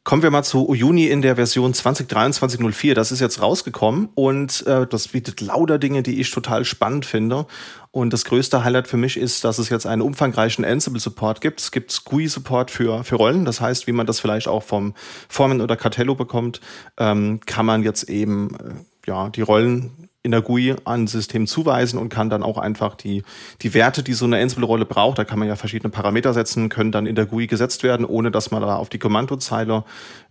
Kommen 0.03 0.21
wir 0.21 0.31
mal 0.31 0.43
zu 0.43 0.67
Uyuni 0.67 1.07
in 1.07 1.21
der 1.21 1.37
Version 1.37 1.73
2023.04. 1.73 2.93
Das 2.93 3.13
ist 3.13 3.21
jetzt 3.21 3.41
rausgekommen 3.41 4.09
und 4.15 4.67
äh, 4.67 4.85
das 4.85 5.07
bietet 5.07 5.39
lauter 5.39 5.79
Dinge, 5.79 6.03
die 6.03 6.19
ich 6.19 6.29
total 6.29 6.65
spannend 6.65 7.05
finde. 7.05 7.45
Und 7.91 8.11
das 8.11 8.25
größte 8.25 8.65
Highlight 8.65 8.89
für 8.89 8.97
mich 8.97 9.15
ist, 9.15 9.45
dass 9.45 9.59
es 9.59 9.69
jetzt 9.69 9.85
einen 9.85 10.01
umfangreichen 10.01 10.65
Ansible-Support 10.65 11.39
gibt. 11.39 11.61
Es 11.61 11.71
gibt 11.71 12.03
GUI-Support 12.03 12.69
für, 12.69 13.05
für 13.05 13.15
Rollen. 13.15 13.45
Das 13.45 13.61
heißt, 13.61 13.87
wie 13.87 13.93
man 13.93 14.05
das 14.05 14.19
vielleicht 14.19 14.49
auch 14.49 14.63
vom 14.63 14.93
Formen 15.29 15.61
oder 15.61 15.77
Cartello 15.77 16.15
bekommt, 16.15 16.59
ähm, 16.97 17.39
kann 17.45 17.65
man 17.65 17.83
jetzt 17.83 18.09
eben 18.09 18.55
äh, 18.55 18.73
ja, 19.07 19.29
die 19.29 19.41
Rollen 19.41 20.09
in 20.23 20.31
der 20.31 20.41
GUI 20.41 20.75
an 20.85 21.03
ein 21.03 21.07
System 21.07 21.47
zuweisen 21.47 21.99
und 21.99 22.07
kann 22.07 22.29
dann 22.29 22.43
auch 22.43 22.57
einfach 22.57 22.95
die, 22.95 23.23
die 23.61 23.73
Werte, 23.73 24.03
die 24.03 24.13
so 24.13 24.25
eine 24.25 24.39
Ansible-Rolle 24.39 24.85
braucht, 24.85 25.17
da 25.17 25.25
kann 25.25 25.37
man 25.37 25.49
ja 25.49 25.57
verschiedene 25.57 25.91
Parameter 25.91 26.33
setzen, 26.33 26.69
können 26.69 26.93
dann 26.93 27.05
in 27.05 27.15
der 27.15 27.25
GUI 27.25 27.47
gesetzt 27.47 27.83
werden, 27.83 28.05
ohne 28.05 28.31
dass 28.31 28.49
man 28.49 28.61
da 28.61 28.77
auf 28.77 28.87
die 28.87 28.99
Kommandozeile 28.99 29.83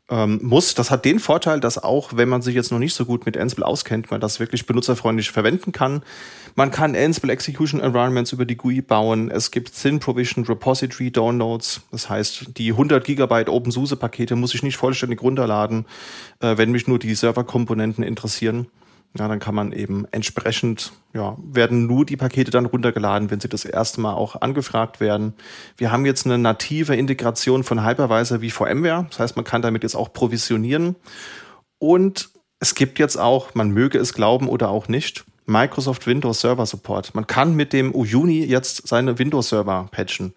ähm, 0.09 0.41
muss. 0.43 0.75
Das 0.75 0.91
hat 0.91 1.05
den 1.05 1.19
Vorteil, 1.19 1.61
dass 1.61 1.83
auch, 1.83 2.17
wenn 2.17 2.29
man 2.29 2.41
sich 2.41 2.55
jetzt 2.55 2.73
noch 2.73 2.79
nicht 2.79 2.95
so 2.95 3.05
gut 3.05 3.27
mit 3.27 3.37
Ansible 3.37 3.67
auskennt, 3.67 4.11
man 4.11 4.21
das 4.21 4.41
wirklich 4.41 4.67
benutzerfreundlich 4.67 5.31
verwenden 5.31 5.73
kann. 5.73 6.03
Man 6.55 6.71
kann 6.71 6.97
Ansible 6.97 7.31
Execution 7.31 7.81
Environments 7.81 8.33
über 8.33 8.47
die 8.47 8.57
GUI 8.57 8.81
bauen. 8.81 9.31
Es 9.31 9.51
gibt 9.51 9.75
Thin 9.81 10.01
Provision 10.01 10.45
Repository 10.45 11.11
Downloads. 11.11 11.83
Das 11.91 12.09
heißt, 12.09 12.59
die 12.59 12.71
100 12.71 13.05
Gigabyte 13.05 13.49
OpenSUSE 13.49 13.97
Pakete 13.97 14.37
muss 14.37 14.55
ich 14.55 14.63
nicht 14.63 14.77
vollständig 14.77 15.23
runterladen, 15.23 15.87
äh, 16.41 16.57
wenn 16.57 16.73
mich 16.73 16.87
nur 16.87 16.99
die 16.99 17.15
Serverkomponenten 17.15 18.03
interessieren. 18.03 18.69
Ja, 19.19 19.29
dann 19.29 19.41
kann 19.41 19.55
man 19.55 19.73
eben 19.73 20.07
entsprechend, 20.11 20.93
ja, 21.13 21.37
werden 21.43 21.87
nur 21.87 22.07
die 22.07 22.17
Pakete 22.17 22.51
dann 22.51 22.65
runtergeladen, 22.65 23.31
wenn 23.31 23.41
sie 23.41 23.49
das 23.49 23.67
erste 23.67 24.01
Mal 24.01 24.15
auch 24.15 24.41
angefragt 24.41 25.01
werden. 25.01 25.35
Wir 25.77 25.93
haben 25.93 26.07
jetzt 26.07 26.25
eine 26.25 26.39
native 26.39 26.97
Integration 26.97 27.63
von 27.63 27.85
Hypervisor 27.85 28.41
wie 28.41 28.51
VMware. 28.51 29.07
Das 29.11 29.19
heißt, 29.19 29.37
man 29.37 29.45
kann 29.45 29.61
damit 29.61 29.83
jetzt 29.83 29.97
auch 29.97 30.15
provisionieren. 30.15 30.97
Und 31.79 32.31
es 32.59 32.75
gibt 32.75 32.99
jetzt 32.99 33.17
auch, 33.17 33.55
man 33.55 33.71
möge 33.71 33.99
es 33.99 34.15
glauben 34.15 34.49
oder 34.49 34.71
auch 34.71 34.89
nicht, 34.89 35.25
Microsoft 35.45 36.07
Windows 36.07 36.41
Server 36.41 36.65
Support. 36.65 37.15
Man 37.15 37.27
kann 37.27 37.55
mit 37.55 37.73
dem 37.73 37.95
Uyuni 37.95 38.45
jetzt 38.45 38.89
seine 38.89 39.19
Windows 39.19 39.49
Server 39.49 39.89
patchen. 39.91 40.33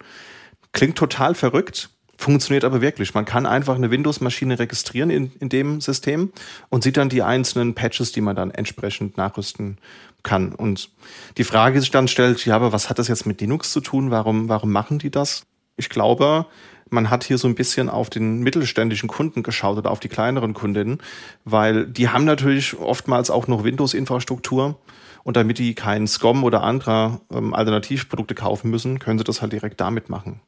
Klingt 0.72 0.98
total 0.98 1.34
verrückt, 1.34 1.95
Funktioniert 2.18 2.64
aber 2.64 2.80
wirklich. 2.80 3.14
Man 3.14 3.24
kann 3.24 3.46
einfach 3.46 3.74
eine 3.74 3.90
Windows-Maschine 3.90 4.58
registrieren 4.58 5.10
in, 5.10 5.32
in 5.38 5.48
dem 5.48 5.80
System 5.80 6.32
und 6.70 6.82
sieht 6.82 6.96
dann 6.96 7.08
die 7.08 7.22
einzelnen 7.22 7.74
Patches, 7.74 8.12
die 8.12 8.20
man 8.20 8.36
dann 8.36 8.50
entsprechend 8.50 9.16
nachrüsten 9.16 9.78
kann. 10.22 10.54
Und 10.54 10.90
die 11.36 11.44
Frage, 11.44 11.80
sich 11.80 11.90
dann 11.90 12.08
stellt, 12.08 12.44
ja, 12.46 12.56
aber 12.56 12.72
was 12.72 12.88
hat 12.88 12.98
das 12.98 13.08
jetzt 13.08 13.26
mit 13.26 13.40
Linux 13.40 13.72
zu 13.72 13.80
tun? 13.80 14.10
Warum, 14.10 14.48
warum 14.48 14.72
machen 14.72 14.98
die 14.98 15.10
das? 15.10 15.44
Ich 15.76 15.88
glaube, 15.88 16.46
man 16.88 17.10
hat 17.10 17.24
hier 17.24 17.38
so 17.38 17.48
ein 17.48 17.54
bisschen 17.54 17.88
auf 17.88 18.10
den 18.10 18.40
mittelständischen 18.40 19.08
Kunden 19.08 19.42
geschaut 19.42 19.76
oder 19.76 19.90
auf 19.90 20.00
die 20.00 20.08
kleineren 20.08 20.54
Kundinnen, 20.54 20.98
weil 21.44 21.86
die 21.86 22.08
haben 22.08 22.24
natürlich 22.24 22.78
oftmals 22.78 23.30
auch 23.30 23.46
noch 23.46 23.64
Windows-Infrastruktur. 23.64 24.78
Und 25.22 25.36
damit 25.36 25.58
die 25.58 25.74
keinen 25.74 26.06
SCOM 26.06 26.44
oder 26.44 26.62
andere 26.62 27.20
ähm, 27.32 27.52
Alternativprodukte 27.52 28.36
kaufen 28.36 28.70
müssen, 28.70 29.00
können 29.00 29.18
sie 29.18 29.24
das 29.24 29.42
halt 29.42 29.52
direkt 29.52 29.80
damit 29.80 30.08
machen. 30.08 30.40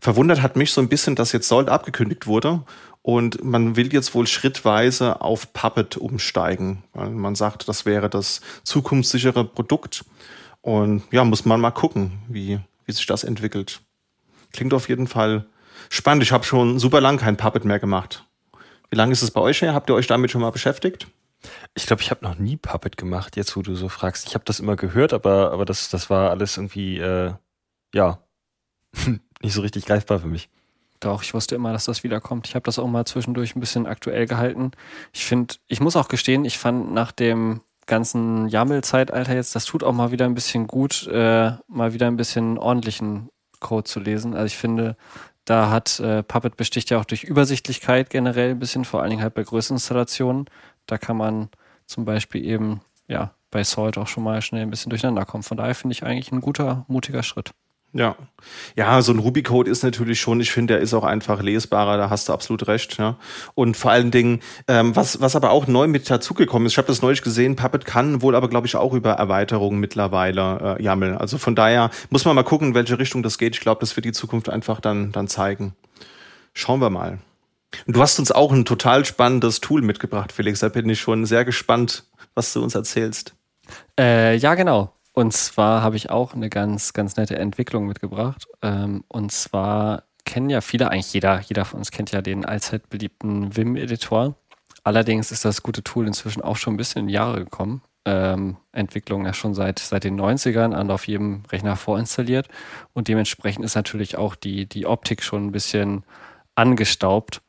Verwundert 0.00 0.42
hat 0.42 0.56
mich 0.56 0.72
so 0.72 0.80
ein 0.80 0.88
bisschen, 0.88 1.16
dass 1.16 1.32
jetzt 1.32 1.48
Sold 1.48 1.68
abgekündigt 1.68 2.26
wurde 2.26 2.62
und 3.02 3.44
man 3.44 3.76
will 3.76 3.92
jetzt 3.92 4.14
wohl 4.14 4.26
schrittweise 4.26 5.20
auf 5.20 5.52
Puppet 5.52 5.96
umsteigen. 5.96 6.82
Weil 6.92 7.10
man 7.10 7.34
sagt, 7.36 7.68
das 7.68 7.86
wäre 7.86 8.10
das 8.10 8.40
zukunftssichere 8.64 9.44
Produkt. 9.44 10.04
Und 10.60 11.04
ja, 11.12 11.22
muss 11.22 11.44
man 11.44 11.60
mal 11.60 11.70
gucken, 11.70 12.18
wie, 12.28 12.58
wie 12.84 12.92
sich 12.92 13.06
das 13.06 13.22
entwickelt. 13.22 13.80
Klingt 14.52 14.74
auf 14.74 14.88
jeden 14.88 15.06
Fall 15.06 15.46
spannend. 15.88 16.24
Ich 16.24 16.32
habe 16.32 16.42
schon 16.42 16.80
super 16.80 17.00
lang 17.00 17.18
kein 17.18 17.36
Puppet 17.36 17.64
mehr 17.64 17.78
gemacht. 17.78 18.24
Wie 18.90 18.96
lange 18.96 19.12
ist 19.12 19.22
es 19.22 19.30
bei 19.30 19.40
euch 19.40 19.62
her? 19.62 19.74
Habt 19.74 19.88
ihr 19.88 19.94
euch 19.94 20.08
damit 20.08 20.32
schon 20.32 20.40
mal 20.40 20.50
beschäftigt? 20.50 21.06
Ich 21.74 21.86
glaube, 21.86 22.02
ich 22.02 22.10
habe 22.10 22.24
noch 22.24 22.38
nie 22.38 22.56
Puppet 22.56 22.96
gemacht, 22.96 23.36
jetzt 23.36 23.56
wo 23.56 23.62
du 23.62 23.74
so 23.76 23.88
fragst. 23.88 24.26
Ich 24.26 24.34
habe 24.34 24.44
das 24.44 24.58
immer 24.58 24.74
gehört, 24.74 25.12
aber, 25.12 25.52
aber 25.52 25.64
das, 25.64 25.90
das 25.90 26.10
war 26.10 26.30
alles 26.30 26.56
irgendwie, 26.56 26.98
äh, 26.98 27.34
ja, 27.94 28.18
nicht 29.42 29.52
so 29.52 29.60
richtig 29.60 29.86
greifbar 29.86 30.20
für 30.20 30.28
mich. 30.28 30.48
Doch, 31.00 31.22
ich 31.22 31.34
wusste 31.34 31.54
immer, 31.54 31.72
dass 31.72 31.84
das 31.84 32.04
wiederkommt. 32.04 32.48
Ich 32.48 32.54
habe 32.54 32.64
das 32.64 32.78
auch 32.78 32.86
mal 32.86 33.04
zwischendurch 33.04 33.54
ein 33.54 33.60
bisschen 33.60 33.86
aktuell 33.86 34.26
gehalten. 34.26 34.72
Ich 35.12 35.26
finde, 35.26 35.56
ich 35.66 35.80
muss 35.80 35.96
auch 35.96 36.08
gestehen, 36.08 36.44
ich 36.44 36.58
fand 36.58 36.92
nach 36.92 37.12
dem 37.12 37.60
ganzen 37.86 38.48
YAML-Zeitalter 38.48 39.34
jetzt, 39.34 39.54
das 39.54 39.64
tut 39.64 39.84
auch 39.84 39.92
mal 39.92 40.10
wieder 40.10 40.24
ein 40.24 40.34
bisschen 40.34 40.66
gut, 40.66 41.06
äh, 41.06 41.52
mal 41.68 41.92
wieder 41.92 42.06
ein 42.06 42.16
bisschen 42.16 42.58
ordentlichen 42.58 43.30
Code 43.60 43.84
zu 43.84 44.00
lesen. 44.00 44.34
Also 44.34 44.46
ich 44.46 44.56
finde, 44.56 44.96
da 45.44 45.70
hat 45.70 46.00
äh, 46.00 46.22
Puppet 46.22 46.56
besticht 46.56 46.90
ja 46.90 46.98
auch 46.98 47.04
durch 47.04 47.24
Übersichtlichkeit 47.24 48.10
generell 48.10 48.50
ein 48.50 48.58
bisschen, 48.58 48.84
vor 48.84 49.02
allen 49.02 49.10
Dingen 49.10 49.22
halt 49.22 49.34
bei 49.34 49.44
Größeninstallationen. 49.44 50.46
Da 50.86 50.98
kann 50.98 51.16
man 51.16 51.48
zum 51.86 52.04
Beispiel 52.04 52.44
eben, 52.44 52.80
ja, 53.06 53.32
bei 53.50 53.62
Salt 53.62 53.96
auch 53.96 54.08
schon 54.08 54.24
mal 54.24 54.42
schnell 54.42 54.62
ein 54.62 54.70
bisschen 54.70 54.90
durcheinander 54.90 55.24
kommen. 55.24 55.44
Von 55.44 55.56
daher 55.56 55.74
finde 55.74 55.92
ich 55.92 56.02
eigentlich 56.02 56.32
ein 56.32 56.40
guter, 56.40 56.84
mutiger 56.88 57.22
Schritt. 57.22 57.52
Ja. 57.96 58.16
Ja, 58.76 59.00
so 59.02 59.12
ein 59.12 59.18
Ruby-Code 59.18 59.70
ist 59.70 59.82
natürlich 59.82 60.20
schon, 60.20 60.38
ich 60.40 60.52
finde, 60.52 60.74
der 60.74 60.82
ist 60.82 60.94
auch 60.94 61.02
einfach 61.02 61.42
lesbarer, 61.42 61.96
da 61.96 62.10
hast 62.10 62.28
du 62.28 62.32
absolut 62.32 62.68
recht, 62.68 62.98
ja. 62.98 63.16
Und 63.54 63.76
vor 63.76 63.90
allen 63.90 64.10
Dingen, 64.10 64.40
ähm, 64.68 64.94
was, 64.94 65.20
was 65.20 65.34
aber 65.34 65.50
auch 65.50 65.66
neu 65.66 65.88
mit 65.88 66.08
dazugekommen 66.08 66.66
ist, 66.66 66.72
ich 66.72 66.78
habe 66.78 66.88
das 66.88 67.02
neulich 67.02 67.22
gesehen, 67.22 67.56
Puppet 67.56 67.86
kann 67.86 68.22
wohl 68.22 68.36
aber, 68.36 68.48
glaube 68.48 68.66
ich, 68.66 68.76
auch 68.76 68.92
über 68.92 69.12
Erweiterungen 69.12 69.80
mittlerweile 69.80 70.76
äh, 70.78 70.82
jammeln. 70.82 71.16
Also 71.16 71.38
von 71.38 71.56
daher 71.56 71.90
muss 72.10 72.24
man 72.24 72.36
mal 72.36 72.44
gucken, 72.44 72.68
in 72.68 72.74
welche 72.74 72.98
Richtung 72.98 73.22
das 73.22 73.38
geht. 73.38 73.56
Ich 73.56 73.60
glaube, 73.60 73.80
das 73.80 73.96
wird 73.96 74.04
die 74.04 74.12
Zukunft 74.12 74.48
einfach 74.48 74.80
dann, 74.80 75.10
dann 75.10 75.26
zeigen. 75.26 75.74
Schauen 76.52 76.80
wir 76.80 76.90
mal. 76.90 77.18
Du 77.86 78.00
hast 78.00 78.18
uns 78.18 78.30
auch 78.30 78.52
ein 78.52 78.64
total 78.64 79.04
spannendes 79.04 79.60
Tool 79.60 79.82
mitgebracht, 79.82 80.32
Felix. 80.32 80.60
Da 80.60 80.68
bin 80.68 80.88
ich 80.88 81.00
schon 81.00 81.26
sehr 81.26 81.44
gespannt, 81.44 82.04
was 82.34 82.52
du 82.52 82.62
uns 82.62 82.74
erzählst. 82.74 83.34
Äh, 83.98 84.36
ja, 84.36 84.54
genau. 84.54 84.95
Und 85.18 85.32
zwar 85.32 85.80
habe 85.80 85.96
ich 85.96 86.10
auch 86.10 86.34
eine 86.34 86.50
ganz, 86.50 86.92
ganz 86.92 87.16
nette 87.16 87.38
Entwicklung 87.38 87.86
mitgebracht. 87.86 88.46
Ähm, 88.60 89.02
und 89.08 89.32
zwar 89.32 90.02
kennen 90.26 90.50
ja 90.50 90.60
viele, 90.60 90.90
eigentlich 90.90 91.14
jeder, 91.14 91.40
jeder 91.40 91.64
von 91.64 91.78
uns 91.78 91.90
kennt 91.90 92.12
ja 92.12 92.20
den 92.20 92.44
allzeit 92.44 92.90
beliebten 92.90 93.56
Vim-Editor. 93.56 94.34
Allerdings 94.84 95.32
ist 95.32 95.46
das 95.46 95.62
gute 95.62 95.82
Tool 95.82 96.06
inzwischen 96.06 96.42
auch 96.42 96.56
schon 96.56 96.74
ein 96.74 96.76
bisschen 96.76 97.04
in 97.04 97.08
Jahre 97.08 97.38
gekommen. 97.38 97.80
Ähm, 98.04 98.58
Entwicklung 98.72 99.24
ja 99.24 99.32
schon 99.32 99.54
seit, 99.54 99.78
seit 99.78 100.04
den 100.04 100.20
90ern 100.20 100.78
und 100.78 100.90
auf 100.90 101.08
jedem 101.08 101.44
Rechner 101.50 101.76
vorinstalliert. 101.76 102.48
Und 102.92 103.08
dementsprechend 103.08 103.64
ist 103.64 103.74
natürlich 103.74 104.18
auch 104.18 104.34
die, 104.34 104.66
die 104.66 104.84
Optik 104.84 105.22
schon 105.22 105.46
ein 105.46 105.52
bisschen 105.52 106.04
angestaubt. 106.56 107.40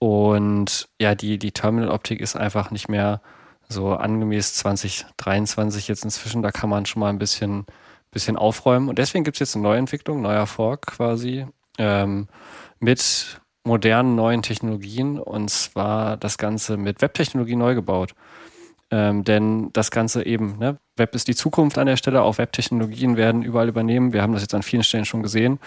Und 0.00 0.88
ja, 1.00 1.14
die, 1.14 1.38
die 1.38 1.52
Terminal-Optik 1.52 2.20
ist 2.20 2.34
einfach 2.34 2.72
nicht 2.72 2.88
mehr 2.88 3.20
so 3.70 3.92
angemäß 3.92 4.54
2023 4.54 5.88
jetzt 5.88 6.04
inzwischen, 6.04 6.42
da 6.42 6.50
kann 6.50 6.68
man 6.68 6.86
schon 6.86 7.00
mal 7.00 7.08
ein 7.08 7.18
bisschen, 7.18 7.64
bisschen 8.10 8.36
aufräumen. 8.36 8.88
Und 8.88 8.98
deswegen 8.98 9.24
gibt 9.24 9.36
es 9.36 9.40
jetzt 9.40 9.54
eine 9.54 9.62
Neuentwicklung, 9.62 10.20
neuer 10.20 10.46
Fork 10.46 10.86
quasi, 10.86 11.46
ähm, 11.78 12.28
mit 12.80 13.40
modernen 13.62 14.16
neuen 14.16 14.42
Technologien 14.42 15.18
und 15.18 15.50
zwar 15.50 16.16
das 16.16 16.38
Ganze 16.38 16.76
mit 16.76 17.02
Webtechnologie 17.02 17.56
neu 17.56 17.74
gebaut. 17.74 18.14
Ähm, 18.90 19.22
denn 19.22 19.70
das 19.72 19.92
Ganze 19.92 20.26
eben, 20.26 20.58
ne, 20.58 20.78
Web 20.96 21.14
ist 21.14 21.28
die 21.28 21.36
Zukunft 21.36 21.78
an 21.78 21.86
der 21.86 21.96
Stelle, 21.96 22.22
auch 22.22 22.38
Webtechnologien 22.38 23.16
werden 23.16 23.42
überall 23.42 23.68
übernehmen. 23.68 24.12
Wir 24.12 24.22
haben 24.22 24.32
das 24.32 24.42
jetzt 24.42 24.54
an 24.54 24.64
vielen 24.64 24.82
Stellen 24.82 25.04
schon 25.04 25.22
gesehen. 25.22 25.60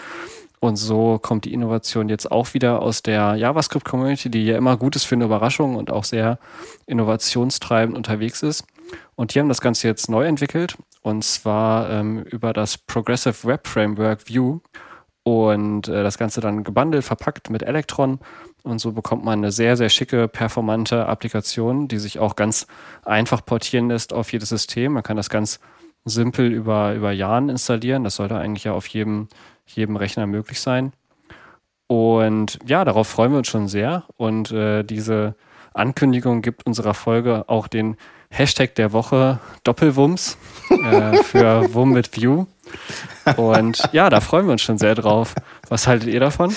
Und 0.63 0.77
so 0.77 1.20
kommt 1.20 1.43
die 1.43 1.51
Innovation 1.53 2.08
jetzt 2.08 2.32
auch 2.32 2.53
wieder 2.53 2.82
aus 2.82 3.03
der 3.03 3.36
JavaScript-Community, 3.36 4.29
die 4.29 4.46
ja 4.46 4.55
immer 4.55 4.77
gut 4.77 4.96
ist 4.96 5.03
für 5.03 5.15
eine 5.15 5.25
Überraschung 5.25 5.75
und 5.75 5.91
auch 5.91 6.05
sehr 6.05 6.39
innovationstreibend 6.86 7.98
unterwegs 7.98 8.41
ist. 8.43 8.63
Und 9.15 9.36
die 9.36 9.41
haben 9.41 9.50
das 9.50 9.60
Ganze 9.60 9.89
jetzt 9.89 10.10
neu 10.10 10.24
entwickelt 10.25 10.77
und 11.01 11.25
zwar 11.25 11.89
ähm, 11.89 12.24
über 12.24 12.53
das 12.53 12.77
Progressive 12.77 13.46
Web 13.46 13.67
Framework 13.67 14.29
View 14.29 14.62
und 15.24 15.89
äh, 15.89 16.01
das 16.01 16.17
Ganze 16.17 16.39
dann 16.39 16.63
gebundelt, 16.63 17.03
verpackt 17.03 17.50
mit 17.50 17.62
Electron. 17.63 18.20
Und 18.63 18.79
so 18.79 18.93
bekommt 18.93 19.25
man 19.25 19.39
eine 19.39 19.51
sehr, 19.51 19.75
sehr 19.75 19.89
schicke, 19.89 20.29
performante 20.29 21.08
Applikation, 21.08 21.89
die 21.89 21.98
sich 21.98 22.20
auch 22.20 22.38
ganz 22.38 22.67
einfach 23.03 23.46
portieren 23.46 23.89
lässt 23.89 24.13
auf 24.13 24.32
jedes 24.32 24.48
System. 24.48 24.93
Man 24.93 25.03
kann 25.03 25.17
das 25.17 25.29
ganz 25.29 25.60
simpel 26.05 26.51
über, 26.53 26.93
über 26.93 27.12
Jahren 27.12 27.50
installieren. 27.50 28.05
Das 28.05 28.15
sollte 28.15 28.38
eigentlich 28.38 28.63
ja 28.63 28.74
auf 28.74 28.88
jedem 28.88 29.27
jedem 29.65 29.96
Rechner 29.96 30.27
möglich 30.27 30.60
sein. 30.60 30.93
Und 31.88 32.60
ja, 32.65 32.86
darauf 32.86 33.08
freuen 33.08 33.32
wir 33.32 33.38
uns 33.39 33.48
schon 33.48 33.67
sehr. 33.67 34.03
Und 34.17 34.51
äh, 34.51 34.84
diese 34.84 35.36
Ankündigung 35.74 36.41
gibt 36.41 36.65
unserer 36.65 36.93
Folge 36.93 37.46
auch 37.48 37.67
den 37.67 37.98
Hashtag 38.29 38.74
der 38.75 38.93
Woche 38.93 39.39
Doppelwumms 39.63 40.38
äh, 40.70 41.17
für 41.24 41.74
Wum 41.74 41.91
mit 41.91 42.15
View. 42.15 42.46
Und 43.38 43.82
ja, 43.91 44.10
da 44.10 44.22
freuen 44.22 44.48
wir 44.48 44.53
uns 44.53 44.62
schon 44.62 44.77
sehr 44.77 44.96
drauf. 44.96 45.36
Was 45.70 45.88
haltet 45.88 46.10
ihr 46.10 46.20
davon? 46.20 46.55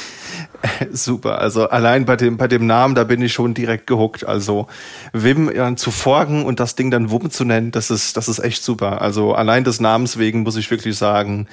Super. 0.90 1.38
Also 1.38 1.68
allein 1.68 2.06
bei 2.06 2.16
dem, 2.16 2.38
bei 2.38 2.48
dem 2.48 2.66
Namen, 2.66 2.94
da 2.94 3.04
bin 3.04 3.20
ich 3.20 3.32
schon 3.32 3.54
direkt 3.54 3.86
gehuckt. 3.86 4.26
Also 4.26 4.66
Wim 5.12 5.54
ja, 5.54 5.74
zu 5.76 5.90
forgen 5.90 6.44
und 6.44 6.60
das 6.60 6.74
Ding 6.76 6.90
dann 6.90 7.10
Wum 7.10 7.30
zu 7.30 7.44
nennen, 7.44 7.70
das 7.70 7.90
ist, 7.90 8.16
das 8.16 8.28
ist 8.28 8.38
echt 8.38 8.62
super. 8.62 9.02
Also 9.02 9.34
allein 9.34 9.64
des 9.64 9.80
Namens 9.80 10.18
wegen 10.18 10.42
muss 10.42 10.56
ich 10.56 10.70
wirklich 10.70 10.96
sagen, 10.96 11.46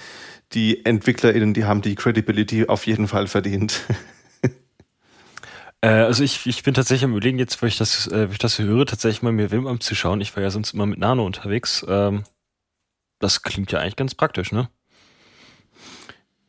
die 0.53 0.85
EntwicklerInnen, 0.85 1.53
die 1.53 1.65
haben 1.65 1.81
die 1.81 1.95
Credibility 1.95 2.67
auf 2.67 2.85
jeden 2.87 3.07
Fall 3.07 3.27
verdient. 3.27 3.81
Äh, 5.83 5.89
also 5.89 6.23
ich, 6.23 6.47
ich 6.47 6.63
bin 6.63 6.73
tatsächlich 6.73 7.03
am 7.03 7.11
überlegen 7.11 7.37
jetzt, 7.37 7.61
wo 7.61 7.65
ich 7.65 7.77
das, 7.77 8.07
äh, 8.07 8.29
wo 8.29 8.31
ich 8.31 8.37
das 8.37 8.57
höre, 8.57 8.85
tatsächlich 8.85 9.21
mal 9.21 9.33
mir 9.33 9.51
Wim 9.51 9.67
anzuschauen. 9.67 10.21
Ich 10.21 10.33
war 10.33 10.41
ja 10.41 10.49
sonst 10.49 10.73
immer 10.73 10.85
mit 10.85 10.97
Nano 10.97 11.25
unterwegs. 11.25 11.85
Ähm, 11.89 12.23
das 13.19 13.41
klingt 13.41 13.69
ja 13.73 13.79
eigentlich 13.79 13.97
ganz 13.97 14.15
praktisch, 14.15 14.53
ne? 14.53 14.69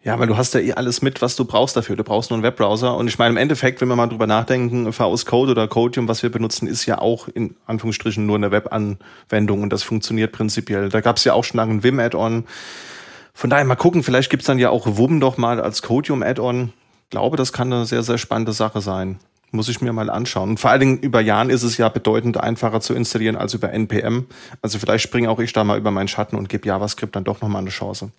Ja, 0.04 0.18
weil 0.18 0.26
du 0.26 0.36
hast 0.36 0.52
ja 0.52 0.60
eh 0.60 0.74
alles 0.74 1.00
mit, 1.00 1.22
was 1.22 1.34
du 1.34 1.46
brauchst 1.46 1.76
dafür. 1.76 1.96
Du 1.96 2.04
brauchst 2.04 2.30
nur 2.30 2.36
einen 2.36 2.44
Webbrowser. 2.44 2.94
Und 2.94 3.08
ich 3.08 3.18
meine, 3.18 3.30
im 3.30 3.36
Endeffekt, 3.38 3.80
wenn 3.80 3.88
wir 3.88 3.96
mal 3.96 4.06
drüber 4.06 4.26
nachdenken, 4.26 4.92
VS 4.92 5.24
Code 5.24 5.52
oder 5.52 5.66
Codium, 5.66 6.08
was 6.08 6.22
wir 6.22 6.30
benutzen, 6.30 6.68
ist 6.68 6.84
ja 6.84 6.98
auch 6.98 7.26
in 7.26 7.56
Anführungsstrichen 7.64 8.26
nur 8.26 8.36
eine 8.36 8.50
Webanwendung 8.50 9.62
und 9.62 9.72
das 9.72 9.82
funktioniert 9.82 10.30
prinzipiell. 10.30 10.90
Da 10.90 11.00
gab 11.00 11.16
es 11.16 11.24
ja 11.24 11.32
auch 11.32 11.42
schon 11.42 11.56
lange 11.56 11.72
ein 11.72 11.82
Vim-Add-on. 11.82 12.44
Von 13.34 13.50
daher 13.50 13.64
mal 13.64 13.74
gucken, 13.74 14.04
vielleicht 14.04 14.30
gibt's 14.30 14.46
dann 14.46 14.60
ja 14.60 14.70
auch 14.70 14.86
WUM 14.86 15.20
doch 15.20 15.36
mal 15.36 15.60
als 15.60 15.82
Codium-Add-on. 15.82 16.72
glaube, 17.10 17.36
das 17.36 17.52
kann 17.52 17.72
eine 17.72 17.84
sehr, 17.84 18.04
sehr 18.04 18.16
spannende 18.16 18.52
Sache 18.52 18.80
sein. 18.80 19.18
Muss 19.50 19.68
ich 19.68 19.80
mir 19.80 19.92
mal 19.92 20.08
anschauen. 20.08 20.50
Und 20.50 20.60
vor 20.60 20.70
allen 20.70 20.80
Dingen 20.80 20.98
über 20.98 21.20
Jahren 21.20 21.50
ist 21.50 21.62
es 21.62 21.76
ja 21.76 21.88
bedeutend 21.88 22.38
einfacher 22.38 22.80
zu 22.80 22.94
installieren 22.94 23.36
als 23.36 23.54
über 23.54 23.72
NPM. 23.72 24.26
Also 24.62 24.78
vielleicht 24.78 25.04
springe 25.04 25.30
auch 25.30 25.40
ich 25.40 25.52
da 25.52 25.64
mal 25.64 25.78
über 25.78 25.90
meinen 25.90 26.08
Schatten 26.08 26.36
und 26.36 26.48
gebe 26.48 26.66
JavaScript 26.66 27.14
dann 27.14 27.24
doch 27.24 27.40
nochmal 27.40 27.62
eine 27.62 27.70
Chance. 27.70 28.10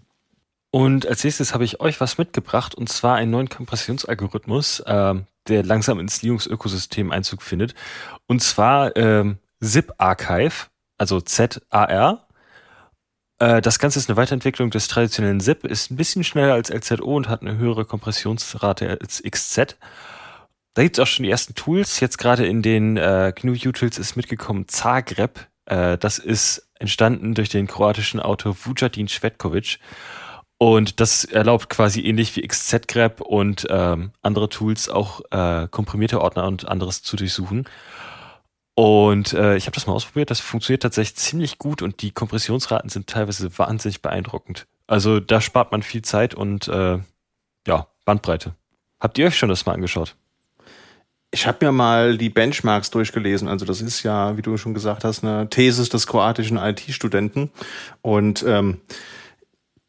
Und 0.72 1.08
als 1.08 1.24
nächstes 1.24 1.54
habe 1.54 1.64
ich 1.64 1.80
euch 1.80 2.02
was 2.02 2.18
mitgebracht 2.18 2.76
und 2.76 2.90
zwar 2.90 3.16
einen 3.16 3.32
neuen 3.32 3.48
Kompressionsalgorithmus, 3.48 4.82
äh, 4.82 5.16
der 5.48 5.64
langsam 5.64 6.00
ins 6.00 6.22
Linux-Ökosystem 6.22 7.12
Einzug 7.12 7.42
findet. 7.42 7.76
Und 8.28 8.42
zwar 8.42 8.96
ähm, 8.98 9.38
Zip 9.62 9.94
Archive, 9.98 10.68
also 10.98 11.22
Z-A-R. 11.22 12.25
Äh, 13.40 13.62
das 13.62 13.80
Ganze 13.80 14.00
ist 14.00 14.10
eine 14.10 14.18
Weiterentwicklung 14.18 14.70
des 14.70 14.88
traditionellen 14.88 15.40
ZIP, 15.40 15.66
ist 15.66 15.92
ein 15.92 15.96
bisschen 15.96 16.24
schneller 16.24 16.54
als 16.54 16.70
LZO 16.70 17.16
und 17.16 17.30
hat 17.30 17.42
eine 17.42 17.58
höhere 17.58 17.86
Kompressionsrate 17.86 18.98
als 19.02 19.22
XZ. 19.24 19.78
Da 20.74 20.84
gibt 20.84 20.98
es 20.98 21.02
auch 21.02 21.08
schon 21.08 21.24
die 21.24 21.32
ersten 21.32 21.56
Tools. 21.56 22.00
Jetzt 22.00 22.18
gerade 22.18 22.46
in 22.46 22.62
den 22.62 22.98
äh, 22.98 23.34
GNU 23.36 23.54
Utils 23.54 23.98
ist 23.98 24.16
mitgekommen 24.16 24.68
Zagreb. 24.68 25.48
Äh, 25.66 25.98
das 25.98 26.20
ist 26.20 26.68
entstanden 26.80 27.34
durch 27.34 27.50
den 27.50 27.68
kroatischen 27.68 28.20
Autor 28.20 28.56
Vujatin 28.58 29.08
Svetkovic. 29.08 29.80
Und 30.58 31.00
das 31.00 31.26
erlaubt 31.26 31.70
quasi 31.70 32.02
ähnlich 32.02 32.36
wie 32.36 32.48
XZgrep 32.48 33.22
und 33.22 33.68
ähm, 33.70 34.12
andere 34.22 34.50
Tools 34.50 34.90
auch 34.90 35.22
äh, 35.32 35.68
komprimierte 35.70 36.22
Ordner 36.22 36.46
und 36.46 36.68
anderes 36.68 37.04
zu 37.04 37.18
durchsuchen. 37.18 37.66
Und 38.76 39.32
äh, 39.32 39.56
ich 39.56 39.68
habe 39.68 39.76
das 39.76 39.88
mal 39.88 39.94
ausprobiert, 39.94 40.30
das 40.30 40.42
funktioniert 40.42 40.84
tatsächlich 40.84 41.16
ziemlich 41.16 41.58
gut 41.58 41.82
und 41.82 42.02
die 42.02 42.12
Kompressionsraten 42.12 42.90
sind 42.90 43.08
teilweise 43.08 43.58
wahnsinnig 43.58 44.02
beeindruckend. 44.02 44.68
Also 44.86 45.22
da 45.22 45.40
spart 45.40 45.72
man 45.72 45.82
viel 45.82 46.02
Zeit 46.02 46.36
und 46.36 46.68
äh, 46.68 47.00
ja, 47.66 47.88
Bandbreite. 48.04 48.54
Habt 49.00 49.18
ihr 49.18 49.28
euch 49.28 49.38
schon 49.38 49.50
das 49.50 49.66
mal 49.66 49.74
angeschaut? 49.74 50.16
Ich 51.32 51.48
habe 51.48 51.66
mir 51.66 51.72
mal 51.72 52.18
die 52.18 52.30
Benchmarks 52.30 52.92
durchgelesen. 52.92 53.48
Also 53.48 53.66
das 53.66 53.82
ist 53.82 54.04
ja, 54.04 54.38
wie 54.38 54.42
du 54.42 54.58
schon 54.58 54.74
gesagt 54.74 55.04
hast, 55.04 55.24
eine 55.24 55.50
Thesis 55.50 55.90
des 55.90 56.06
kroatischen 56.08 56.58
IT-Studenten. 56.58 57.52
Und 58.02 58.44
ähm, 58.48 58.82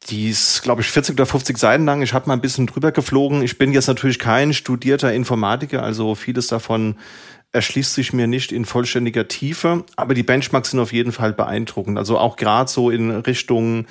die 0.08 0.30
ist, 0.30 0.62
glaube 0.62 0.80
ich, 0.80 0.88
40 0.88 1.14
oder 1.14 1.26
50 1.26 1.58
Seiten 1.58 1.84
lang. 1.84 2.02
Ich 2.02 2.14
habe 2.14 2.28
mal 2.28 2.34
ein 2.34 2.40
bisschen 2.40 2.66
drüber 2.66 2.92
geflogen. 2.92 3.42
Ich 3.42 3.58
bin 3.58 3.72
jetzt 3.72 3.86
natürlich 3.86 4.18
kein 4.18 4.54
studierter 4.54 5.12
Informatiker, 5.12 5.82
also 5.82 6.14
vieles 6.14 6.46
davon 6.46 6.96
erschließt 7.52 7.94
sich 7.94 8.12
mir 8.12 8.26
nicht 8.26 8.52
in 8.52 8.64
vollständiger 8.64 9.28
Tiefe, 9.28 9.84
aber 9.96 10.14
die 10.14 10.22
Benchmarks 10.22 10.70
sind 10.70 10.80
auf 10.80 10.92
jeden 10.92 11.12
Fall 11.12 11.32
beeindruckend. 11.32 11.98
Also 11.98 12.18
auch 12.18 12.36
gerade 12.36 12.70
so 12.70 12.90
in 12.90 13.10
Richtung 13.10 13.86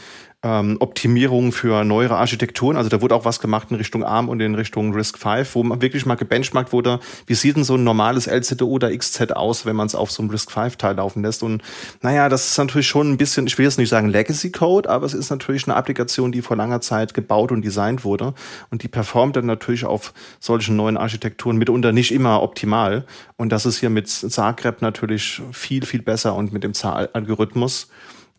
ähm, 0.46 0.78
Optimierung 0.80 1.52
für 1.52 1.84
neuere 1.84 2.18
Architekturen. 2.18 2.78
Also 2.78 2.88
da 2.88 3.02
wurde 3.02 3.16
auch 3.16 3.25
was 3.25 3.40
gemacht 3.40 3.72
in 3.72 3.78
Richtung 3.78 4.04
ARM 4.04 4.30
und 4.30 4.40
in 4.42 4.54
Richtung 4.54 4.94
RISC 4.94 5.18
V, 5.18 5.44
wo 5.54 5.64
man 5.64 5.81
wirklich 5.81 6.05
mal 6.05 6.14
gebenchmarkt 6.14 6.72
wurde, 6.72 7.00
wie 7.25 7.34
sieht 7.34 7.55
denn 7.55 7.64
so 7.64 7.75
ein 7.75 7.84
normales 7.84 8.27
LZO 8.27 8.66
oder 8.66 8.96
XZ 8.96 9.31
aus, 9.31 9.66
wenn 9.66 9.75
man 9.75 9.88
es 9.88 9.96
auf 9.96 10.12
so 10.12 10.22
einem 10.22 10.29
RISC 10.29 10.51
V-Teil 10.51 10.98
laufen 10.98 11.24
lässt. 11.24 11.42
Und 11.42 11.64
naja, 12.03 12.29
das 12.29 12.46
ist 12.51 12.58
natürlich 12.60 12.88
schon 12.88 13.12
ein 13.12 13.18
bisschen, 13.18 13.48
ich 13.48 13.58
will 13.58 13.66
jetzt 13.66 13.79
nicht 13.79 13.90
sagen 13.90 14.08
Legacy 14.08 14.51
Code, 14.51 14.88
aber 14.88 15.08
es 15.08 15.16
ist 15.16 15.31
natürlich 15.31 15.68
eine 15.68 15.75
Applikation, 15.75 16.31
die 16.31 16.44
vor 16.44 16.55
langer 16.55 16.79
Zeit 16.79 17.16
gebaut 17.16 17.51
und 17.51 17.66
designt 17.66 18.05
wurde. 18.05 18.36
Und 18.70 18.84
die 18.84 18.88
performt 18.88 19.36
dann 19.38 19.48
natürlich 19.48 19.84
auf 19.84 20.14
solchen 20.40 20.75
neuen 20.75 20.98
Architekturen 20.98 21.58
mitunter 21.58 21.92
nicht 21.92 22.14
immer 22.14 22.44
optimal. 22.44 23.08
Und 23.36 23.50
das 23.50 23.66
ist 23.66 23.79
hier 23.79 23.90
mit 23.90 24.10
Zagreb 24.10 24.84
natürlich 24.84 25.42
viel, 25.51 25.88
viel 25.88 26.03
besser 26.03 26.36
und 26.36 26.53
mit 26.53 26.64
dem 26.64 26.75
Zahlalgorithmus. 26.75 27.90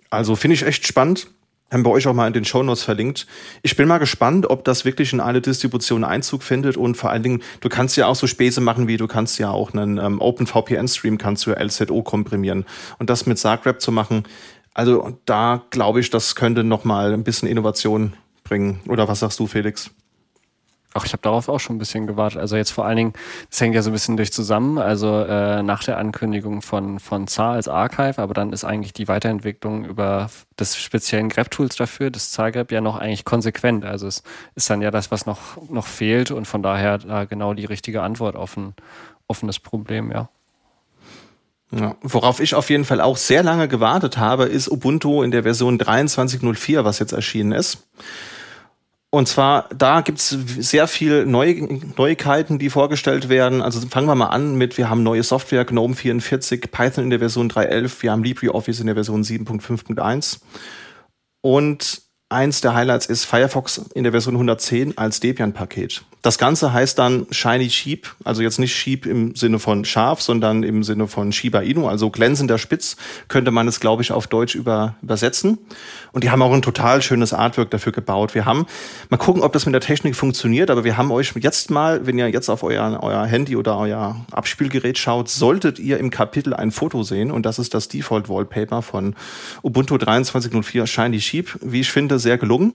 Also 0.09 0.37
finde 0.37 0.55
ich 0.55 0.65
echt 0.65 0.87
spannend 0.87 1.27
haben 1.71 1.85
wir 1.85 1.91
euch 1.91 2.07
auch 2.07 2.15
mal 2.15 2.27
in 2.27 2.33
den 2.33 2.45
Shownotes 2.45 2.83
verlinkt. 2.83 3.27
Ich 3.63 3.77
bin 3.77 3.89
mal 3.89 3.99
gespannt, 3.99 4.49
ob 4.49 4.65
das 4.65 4.85
wirklich 4.85 5.13
in 5.13 5.21
alle 5.21 5.41
Distributionen 5.41 6.05
Einzug 6.05 6.43
findet 6.43 6.77
und 6.77 6.97
vor 6.97 7.11
allen 7.11 7.23
Dingen, 7.23 7.43
du 7.61 7.69
kannst 7.69 7.97
ja 7.97 8.07
auch 8.07 8.15
so 8.15 8.27
Späße 8.27 8.61
machen, 8.61 8.87
wie 8.87 8.97
du 8.97 9.07
kannst 9.07 9.39
ja 9.39 9.51
auch 9.51 9.73
einen 9.75 9.99
ähm, 9.99 10.21
Open 10.21 10.47
VPN 10.47 10.89
Stream 10.89 11.19
kannst 11.19 11.47
du 11.47 11.51
LZO 11.51 12.03
komprimieren 12.03 12.65
und 12.99 13.11
das 13.11 13.27
mit 13.27 13.39
Zagreb 13.39 13.81
zu 13.81 13.91
machen. 13.91 14.25
Also 14.75 15.19
da 15.25 15.65
glaube 15.71 16.01
ich, 16.01 16.11
das 16.11 16.37
könnte 16.37 16.63
noch 16.63 16.85
mal 16.85 17.13
ein 17.13 17.25
bisschen 17.25 17.49
Innovation 17.49 18.13
bringen. 18.45 18.81
Oder 18.87 19.09
was 19.09 19.21
sagst 19.21 19.41
du, 19.41 19.47
Felix? 19.47 19.91
Ach, 20.97 21.05
ich 21.05 21.13
habe 21.13 21.23
darauf 21.23 21.51
auch 21.51 21.61
schon 21.61 21.77
ein 21.77 21.79
bisschen 21.79 22.07
gewartet. 22.07 22.41
Also 22.41 22.57
jetzt 22.57 22.71
vor 22.71 22.87
allen 22.87 22.97
Dingen, 22.97 23.13
das 23.51 23.61
hängt 23.61 23.75
ja 23.75 23.83
so 23.83 23.91
ein 23.91 23.93
bisschen 23.93 24.17
durch 24.17 24.33
zusammen. 24.33 24.79
Also 24.79 25.21
äh, 25.21 25.63
nach 25.63 25.85
der 25.85 25.99
Ankündigung 25.99 26.63
von, 26.63 26.99
von 27.01 27.27
ZAR 27.27 27.53
als 27.53 27.69
Archive, 27.69 28.19
aber 28.19 28.33
dann 28.33 28.53
ist 28.53 28.65
eigentlich 28.65 28.95
die 28.95 29.07
Weiterentwicklung 29.07 29.85
über 29.85 30.31
des 30.59 30.77
speziellen 30.77 31.29
grep-Tools 31.29 31.77
dafür, 31.77 32.11
das 32.11 32.31
ZAR-Grep, 32.31 32.73
ja 32.73 32.81
noch 32.81 32.97
eigentlich 32.97 33.27
konsequent. 33.27 33.85
Also 33.85 34.07
es 34.07 34.23
ist 34.55 34.71
dann 34.71 34.81
ja 34.81 34.91
das, 34.91 35.11
was 35.11 35.27
noch, 35.27 35.39
noch 35.69 35.87
fehlt 35.87 36.31
und 36.31 36.47
von 36.47 36.63
daher 36.63 36.97
da 36.97 37.27
genau 37.27 37.53
die 37.53 37.67
richtige 37.67 38.01
Antwort 38.03 38.35
auf 38.35 38.57
ein 38.57 38.75
offenes 39.29 39.59
Problem, 39.59 40.11
ja. 40.11 40.31
Ja, 41.73 41.97
worauf 42.01 42.41
ich 42.41 42.55
auf 42.55 42.71
jeden 42.71 42.85
Fall 42.85 43.01
auch 43.01 43.17
sehr 43.17 43.43
lange 43.43 43.67
gewartet 43.69 44.19
habe, 44.19 44.45
ist 44.45 44.71
Ubuntu 44.71 45.23
in 45.23 45.33
der 45.33 45.43
Version 45.43 45.79
23.04, 45.79 46.85
was 46.85 47.01
jetzt 47.01 47.13
erschienen 47.13 47.53
ist. 47.53 47.87
Und 49.11 49.29
zwar, 49.29 49.69
da 49.75 50.01
gibt's 50.01 50.29
sehr 50.29 50.89
viel 50.89 51.27
Neu 51.27 51.67
Neuigkeiten, 51.97 52.59
die 52.59 52.71
vorgestellt 52.71 53.29
werden. 53.29 53.63
Also 53.63 53.81
fangen 53.89 54.09
wir 54.09 54.15
mal 54.15 54.27
an 54.27 54.57
mit, 54.57 54.77
wir 54.79 54.91
haben 54.91 55.03
neue 55.03 55.23
Software, 55.23 55.65
GNOME 55.65 55.95
44, 55.95 56.71
Python 56.71 57.05
in 57.05 57.11
der 57.11 57.21
Version 57.21 57.51
3.11, 57.51 58.03
wir 58.03 58.13
haben 58.13 58.25
LibreOffice 58.25 58.81
in 58.81 58.87
der 58.87 58.97
Version 58.97 59.23
7.5.1. 59.23 60.41
Und 61.41 62.03
eins 62.29 62.61
der 62.61 62.75
Highlights 62.75 63.07
ist 63.07 63.25
Firefox 63.25 63.79
in 63.95 64.03
der 64.03 64.13
Version 64.13 64.35
110 64.35 64.99
als 64.99 65.21
Debian-Paket. 65.21 66.05
Das 66.27 66.39
Ganze 66.39 66.73
heißt 66.73 66.99
dann 66.99 67.29
Shiny 67.31 67.71
Sheep, 67.71 68.13
also 68.25 68.43
jetzt 68.43 68.59
nicht 68.59 68.75
Sheep 68.75 69.07
im 69.07 69.37
Sinne 69.37 69.61
von 69.61 69.85
Schaf, 69.85 70.21
sondern 70.21 70.65
im 70.65 70.83
Sinne 70.83 71.07
von 71.07 71.31
Shiba 71.31 71.61
Inu, 71.61 71.87
also 71.87 72.11
glänzender 72.11 72.59
Spitz, 72.59 72.97
könnte 73.29 73.53
man 73.53 73.69
es, 73.69 73.79
glaube 73.79 74.03
ich, 74.03 74.11
auf 74.11 74.27
Deutsch 74.27 74.57
über, 74.57 74.97
übersetzen. 75.03 75.57
Und 76.11 76.25
die 76.25 76.31
haben 76.31 76.43
auch 76.43 76.53
ein 76.53 76.63
total 76.63 77.01
schönes 77.01 77.33
Artwork 77.33 77.71
dafür 77.71 77.93
gebaut. 77.93 78.35
Wir 78.35 78.45
haben, 78.45 78.67
mal 79.09 79.19
gucken, 79.19 79.41
ob 79.41 79.53
das 79.53 79.67
mit 79.67 79.73
der 79.73 79.81
Technik 79.81 80.17
funktioniert, 80.17 80.69
aber 80.69 80.83
wir 80.83 80.97
haben 80.97 81.13
euch 81.13 81.33
jetzt 81.39 81.71
mal, 81.71 82.09
wenn 82.09 82.19
ihr 82.19 82.29
jetzt 82.29 82.49
auf 82.49 82.65
euer, 82.65 82.99
euer 83.05 83.25
Handy 83.25 83.55
oder 83.55 83.79
euer 83.79 84.17
Abspielgerät 84.33 84.99
schaut, 84.99 85.29
solltet 85.29 85.79
ihr 85.79 85.99
im 85.99 86.11
Kapitel 86.11 86.55
ein 86.55 86.73
Foto 86.73 87.05
sehen 87.05 87.31
und 87.31 87.47
das 87.47 87.61
ist 87.61 87.73
das 87.73 87.87
Default 87.87 88.29
Wallpaper 88.29 88.83
von 88.83 89.15
Ubuntu 89.63 89.95
23.04 89.95 90.89
Shiny 90.89 91.21
Sheep. 91.21 91.57
Wie 91.63 91.83
ich 91.83 91.93
finde, 91.93 92.19
sehr 92.19 92.37
gelungen. 92.37 92.73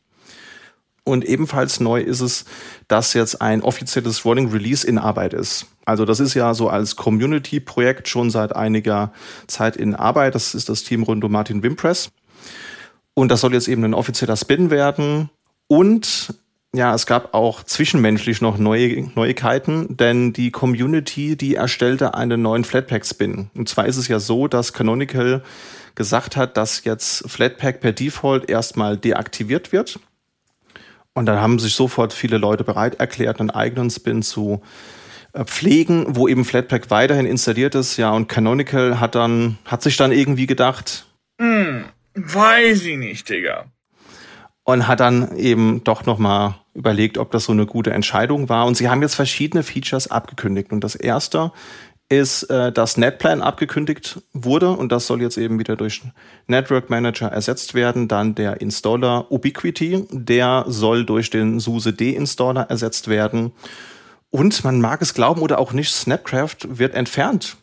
Und 1.12 1.26
ebenfalls 1.26 1.82
neu 1.82 2.00
ist 2.00 2.22
es, 2.22 2.46
dass 2.88 3.14
jetzt 3.14 3.42
ein 3.42 3.64
offizielles 3.64 4.24
Rolling 4.24 4.50
Release 4.50 4.88
in 4.88 4.98
Arbeit 4.98 5.34
ist. 5.34 5.66
Also 5.84 6.06
das 6.06 6.22
ist 6.22 6.36
ja 6.36 6.54
so 6.54 6.70
als 6.70 6.96
Community-Projekt 6.96 8.08
schon 8.08 8.30
seit 8.30 8.56
einiger 8.56 9.12
Zeit 9.46 9.76
in 9.76 9.94
Arbeit. 9.94 10.36
Das 10.36 10.56
ist 10.56 10.70
das 10.70 10.86
Team 10.86 11.04
rund 11.04 11.22
um 11.26 11.34
Martin 11.34 11.64
Wimpress. 11.64 12.12
Und 13.14 13.30
das 13.30 13.42
soll 13.42 13.52
jetzt 13.54 13.68
eben 13.68 13.84
ein 13.84 13.94
offizieller 13.94 14.38
Spin 14.38 14.70
werden. 14.70 15.30
Und 15.68 16.34
ja, 16.74 16.96
es 16.96 17.06
gab 17.06 17.34
auch 17.34 17.64
zwischenmenschlich 17.64 18.40
noch 18.40 18.58
neue 18.58 19.10
Neuigkeiten, 19.14 19.98
denn 19.98 20.32
die 20.32 20.52
Community, 20.52 21.36
die 21.36 21.56
erstellte 21.56 22.14
einen 22.14 22.42
neuen 22.42 22.64
Flatpak-Spin. 22.64 23.50
Und 23.54 23.68
zwar 23.68 23.86
ist 23.86 23.98
es 23.98 24.08
ja 24.08 24.22
so, 24.22 24.48
dass 24.48 24.72
Canonical 24.72 25.44
gesagt 25.94 26.38
hat, 26.38 26.56
dass 26.56 26.86
jetzt 26.86 27.30
Flatpak 27.30 27.82
per 27.82 27.92
Default 27.92 28.50
erstmal 28.50 28.96
deaktiviert 28.96 29.74
wird 29.74 30.00
und 31.14 31.26
dann 31.26 31.42
haben 31.42 31.60
sich 31.60 31.76
sofort 31.76 32.14
viele 32.14 32.38
Leute 32.38 32.64
bereit 32.64 32.96
erklärt, 32.96 33.40
einen 33.40 33.50
eigenen 33.50 33.90
Spin 33.90 34.22
zu 34.22 34.62
äh, 35.34 35.44
pflegen, 35.46 36.16
wo 36.16 36.28
eben 36.28 36.46
Flatpak 36.46 36.90
weiterhin 36.90 37.26
installiert 37.26 37.76
ist. 37.76 37.98
Ja, 37.98 38.12
und 38.12 38.28
Canonical 38.28 39.00
hat 39.00 39.16
dann, 39.16 39.58
hat 39.66 39.82
sich 39.82 39.98
dann 39.98 40.12
irgendwie 40.12 40.48
gedacht, 40.48 41.06
hm, 41.40 41.86
weiß 42.16 42.84
ich 42.84 42.98
nicht, 42.98 43.30
Digga. 43.30 43.66
Und 44.64 44.88
hat 44.88 45.00
dann 45.00 45.36
eben 45.38 45.84
doch 45.84 46.06
nochmal 46.06 46.56
überlegt, 46.74 47.18
ob 47.18 47.32
das 47.32 47.46
so 47.46 47.52
eine 47.52 47.66
gute 47.66 47.92
Entscheidung 47.92 48.48
war. 48.48 48.66
Und 48.68 48.78
sie 48.78 48.90
haben 48.90 49.02
jetzt 49.02 49.16
verschiedene 49.16 49.64
Features 49.64 50.10
abgekündigt. 50.10 50.72
Und 50.72 50.84
das 50.84 50.96
erste 50.96 51.52
ist, 52.12 52.44
äh, 52.44 52.72
dass 52.72 52.98
NetPlan 52.98 53.42
abgekündigt 53.42 54.22
wurde 54.34 54.72
und 54.72 54.92
das 54.92 55.08
soll 55.08 55.22
jetzt 55.22 55.38
eben 55.38 55.60
wieder 55.60 55.78
durch 55.78 56.02
Network 56.46 56.90
Manager 56.90 57.28
ersetzt 57.28 57.74
werden. 57.74 58.10
Dann 58.10 58.36
der 58.36 58.60
Installer 58.60 59.32
Ubiquity, 59.32 60.08
der 60.12 60.66
soll 60.68 61.06
durch 61.06 61.30
den 61.30 61.60
SUSE 61.60 61.94
D-Installer 61.94 62.70
ersetzt 62.70 63.08
werden. 63.08 63.54
Und 64.30 64.64
man 64.64 64.82
mag 64.82 65.02
es 65.02 65.14
glauben 65.14 65.42
oder 65.42 65.58
auch 65.58 65.72
nicht, 65.72 65.92
Snapcraft 65.94 66.58
wird 66.78 66.96
entfernt. 66.96 67.58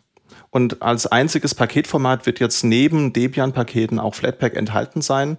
Und 0.51 0.81
als 0.81 1.07
einziges 1.07 1.55
Paketformat 1.55 2.25
wird 2.25 2.41
jetzt 2.41 2.65
neben 2.65 3.13
Debian-Paketen 3.13 3.99
auch 3.99 4.15
Flatpak 4.15 4.57
enthalten 4.57 5.03
sein. 5.03 5.37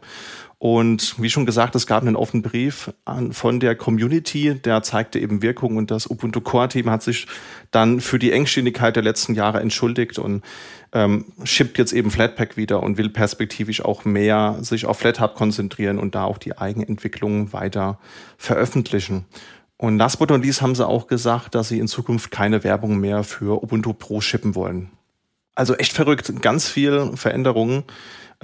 Und 0.59 1.15
wie 1.21 1.29
schon 1.29 1.45
gesagt, 1.45 1.73
es 1.75 1.87
gab 1.87 2.03
einen 2.03 2.17
offenen 2.17 2.43
Brief 2.43 2.91
an, 3.05 3.31
von 3.31 3.61
der 3.61 3.75
Community, 3.75 4.55
der 4.55 4.83
zeigte 4.83 5.17
eben 5.17 5.41
Wirkung 5.41 5.77
und 5.77 5.89
das 5.89 6.09
Ubuntu 6.09 6.41
Core 6.41 6.67
Team 6.67 6.89
hat 6.89 7.01
sich 7.01 7.27
dann 7.71 8.01
für 8.01 8.19
die 8.19 8.33
Engständigkeit 8.33 8.93
der 8.93 9.03
letzten 9.03 9.35
Jahre 9.35 9.61
entschuldigt 9.61 10.19
und 10.19 10.43
ähm, 10.91 11.25
shippt 11.45 11.77
jetzt 11.77 11.93
eben 11.93 12.11
Flatpak 12.11 12.57
wieder 12.57 12.83
und 12.83 12.97
will 12.97 13.09
perspektivisch 13.09 13.85
auch 13.85 14.03
mehr 14.03 14.57
sich 14.59 14.85
auf 14.85 14.99
FlatHub 14.99 15.33
konzentrieren 15.33 15.97
und 15.97 16.13
da 16.13 16.25
auch 16.25 16.37
die 16.37 16.57
Eigenentwicklung 16.57 17.53
weiter 17.53 17.97
veröffentlichen. 18.37 19.23
Und 19.77 19.97
last 19.97 20.19
but 20.19 20.29
not 20.29 20.43
least 20.43 20.61
haben 20.61 20.75
sie 20.75 20.85
auch 20.85 21.07
gesagt, 21.07 21.55
dass 21.55 21.69
sie 21.69 21.79
in 21.79 21.87
Zukunft 21.87 22.31
keine 22.31 22.65
Werbung 22.65 22.99
mehr 22.99 23.23
für 23.23 23.63
Ubuntu 23.63 23.93
Pro 23.93 24.19
shippen 24.19 24.55
wollen. 24.55 24.91
Also 25.55 25.75
echt 25.75 25.93
verrückt, 25.93 26.41
ganz 26.41 26.67
viel 26.67 27.11
Veränderungen, 27.15 27.85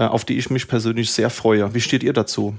auf 0.03 0.25
die 0.25 0.37
ich 0.37 0.49
mich 0.49 0.67
persönlich 0.67 1.11
sehr 1.11 1.29
freue. 1.29 1.73
Wie 1.73 1.81
steht 1.81 2.03
ihr 2.03 2.13
dazu? 2.13 2.55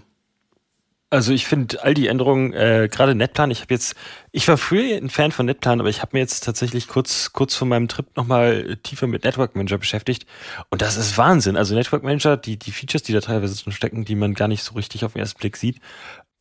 Also 1.09 1.33
ich 1.33 1.46
finde 1.46 1.83
all 1.85 1.94
die 1.94 2.09
Änderungen, 2.09 2.53
äh, 2.53 2.88
gerade 2.90 3.14
Netplan, 3.14 3.53
ich 3.53 3.61
habe 3.61 3.72
jetzt, 3.72 3.94
ich 4.33 4.49
war 4.49 4.59
früher 4.59 4.96
ein 4.96 5.09
Fan 5.09 5.31
von 5.31 5.46
Netplan, 5.46 5.79
aber 5.79 5.88
ich 5.88 6.03
habe 6.03 6.11
mir 6.14 6.18
jetzt 6.18 6.40
tatsächlich 6.40 6.88
kurz, 6.88 7.33
kurz 7.33 7.55
vor 7.55 7.68
meinem 7.68 7.87
Trip 7.87 8.07
nochmal 8.16 8.77
tiefer 8.83 9.07
mit 9.07 9.22
Network 9.22 9.55
Manager 9.55 9.79
beschäftigt. 9.79 10.27
Und 10.68 10.83
das 10.83 10.96
ist 10.96 11.16
Wahnsinn. 11.16 11.57
Also 11.57 11.77
Network 11.77 12.03
Manager, 12.03 12.37
die, 12.37 12.59
die 12.59 12.72
Features, 12.72 13.05
die 13.05 13.12
da 13.12 13.20
teilweise 13.20 13.62
drin 13.62 13.72
stecken, 13.72 14.05
die 14.05 14.16
man 14.16 14.35
gar 14.35 14.49
nicht 14.49 14.64
so 14.64 14.75
richtig 14.75 15.05
auf 15.05 15.12
den 15.12 15.20
ersten 15.20 15.38
Blick 15.38 15.57
sieht, 15.57 15.81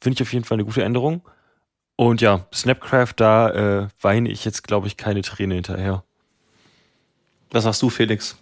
finde 0.02 0.16
ich 0.16 0.22
auf 0.24 0.34
jeden 0.34 0.46
Fall 0.46 0.56
eine 0.56 0.66
gute 0.66 0.84
Änderung. 0.84 1.22
Und 1.96 2.22
ja, 2.22 2.48
Snapcraft, 2.54 3.14
da 3.18 3.84
äh, 3.84 3.88
weine 4.02 4.30
ich 4.30 4.46
jetzt, 4.46 4.64
glaube 4.64 4.88
ich, 4.88 4.98
keine 4.98 5.22
Träne 5.22 5.54
hinterher. 5.54 6.04
Was 7.52 7.64
sagst 7.64 7.82
du, 7.84 7.90
Felix? 7.90 8.36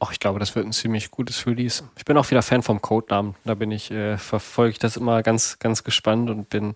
Ach, 0.00 0.12
ich 0.12 0.20
glaube, 0.20 0.38
das 0.38 0.54
wird 0.54 0.66
ein 0.66 0.72
ziemlich 0.72 1.10
gutes 1.10 1.46
Release. 1.46 1.84
Ich 1.96 2.04
bin 2.04 2.16
auch 2.16 2.30
wieder 2.30 2.42
Fan 2.42 2.62
vom 2.62 2.80
Codenamen. 2.80 3.34
Da 3.44 3.54
bin 3.54 3.70
ich, 3.70 3.90
äh, 3.90 4.18
verfolge 4.18 4.72
ich 4.72 4.78
das 4.78 4.96
immer 4.96 5.22
ganz, 5.22 5.58
ganz 5.58 5.84
gespannt 5.84 6.30
und 6.30 6.48
bin, 6.48 6.74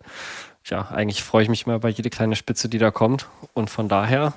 ja, 0.65 0.89
eigentlich 0.89 1.23
freue 1.23 1.43
ich 1.43 1.49
mich 1.49 1.67
immer 1.67 1.79
bei 1.79 1.89
jede 1.89 2.11
kleine 2.11 2.37
Spitze, 2.37 2.69
die 2.69 2.79
da 2.79 2.91
kommt. 2.91 3.29
Und 3.55 3.71
von 3.71 3.89
daher, 3.89 4.35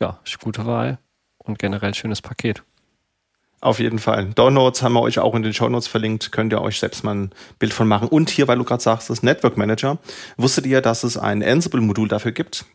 ja, 0.00 0.18
gute 0.40 0.66
Wahl 0.66 0.98
und 1.38 1.58
generell 1.58 1.94
schönes 1.94 2.22
Paket. 2.22 2.62
Auf 3.60 3.80
jeden 3.80 3.98
Fall. 3.98 4.26
Downloads 4.26 4.82
haben 4.82 4.92
wir 4.92 5.00
euch 5.00 5.18
auch 5.18 5.34
in 5.34 5.42
den 5.42 5.54
Shownotes 5.54 5.88
verlinkt. 5.88 6.30
Könnt 6.30 6.52
ihr 6.52 6.60
euch 6.60 6.78
selbst 6.78 7.04
mal 7.04 7.14
ein 7.14 7.30
Bild 7.58 7.72
von 7.72 7.88
machen. 7.88 8.08
Und 8.08 8.28
hier, 8.30 8.48
weil 8.48 8.58
du 8.58 8.64
gerade 8.64 8.82
sagst, 8.82 9.08
das 9.08 9.22
Network 9.22 9.56
Manager. 9.56 9.98
Wusstet 10.36 10.66
ihr, 10.66 10.82
dass 10.82 11.04
es 11.04 11.16
ein 11.16 11.42
Ansible-Modul 11.42 12.08
dafür 12.08 12.32
gibt? 12.32 12.66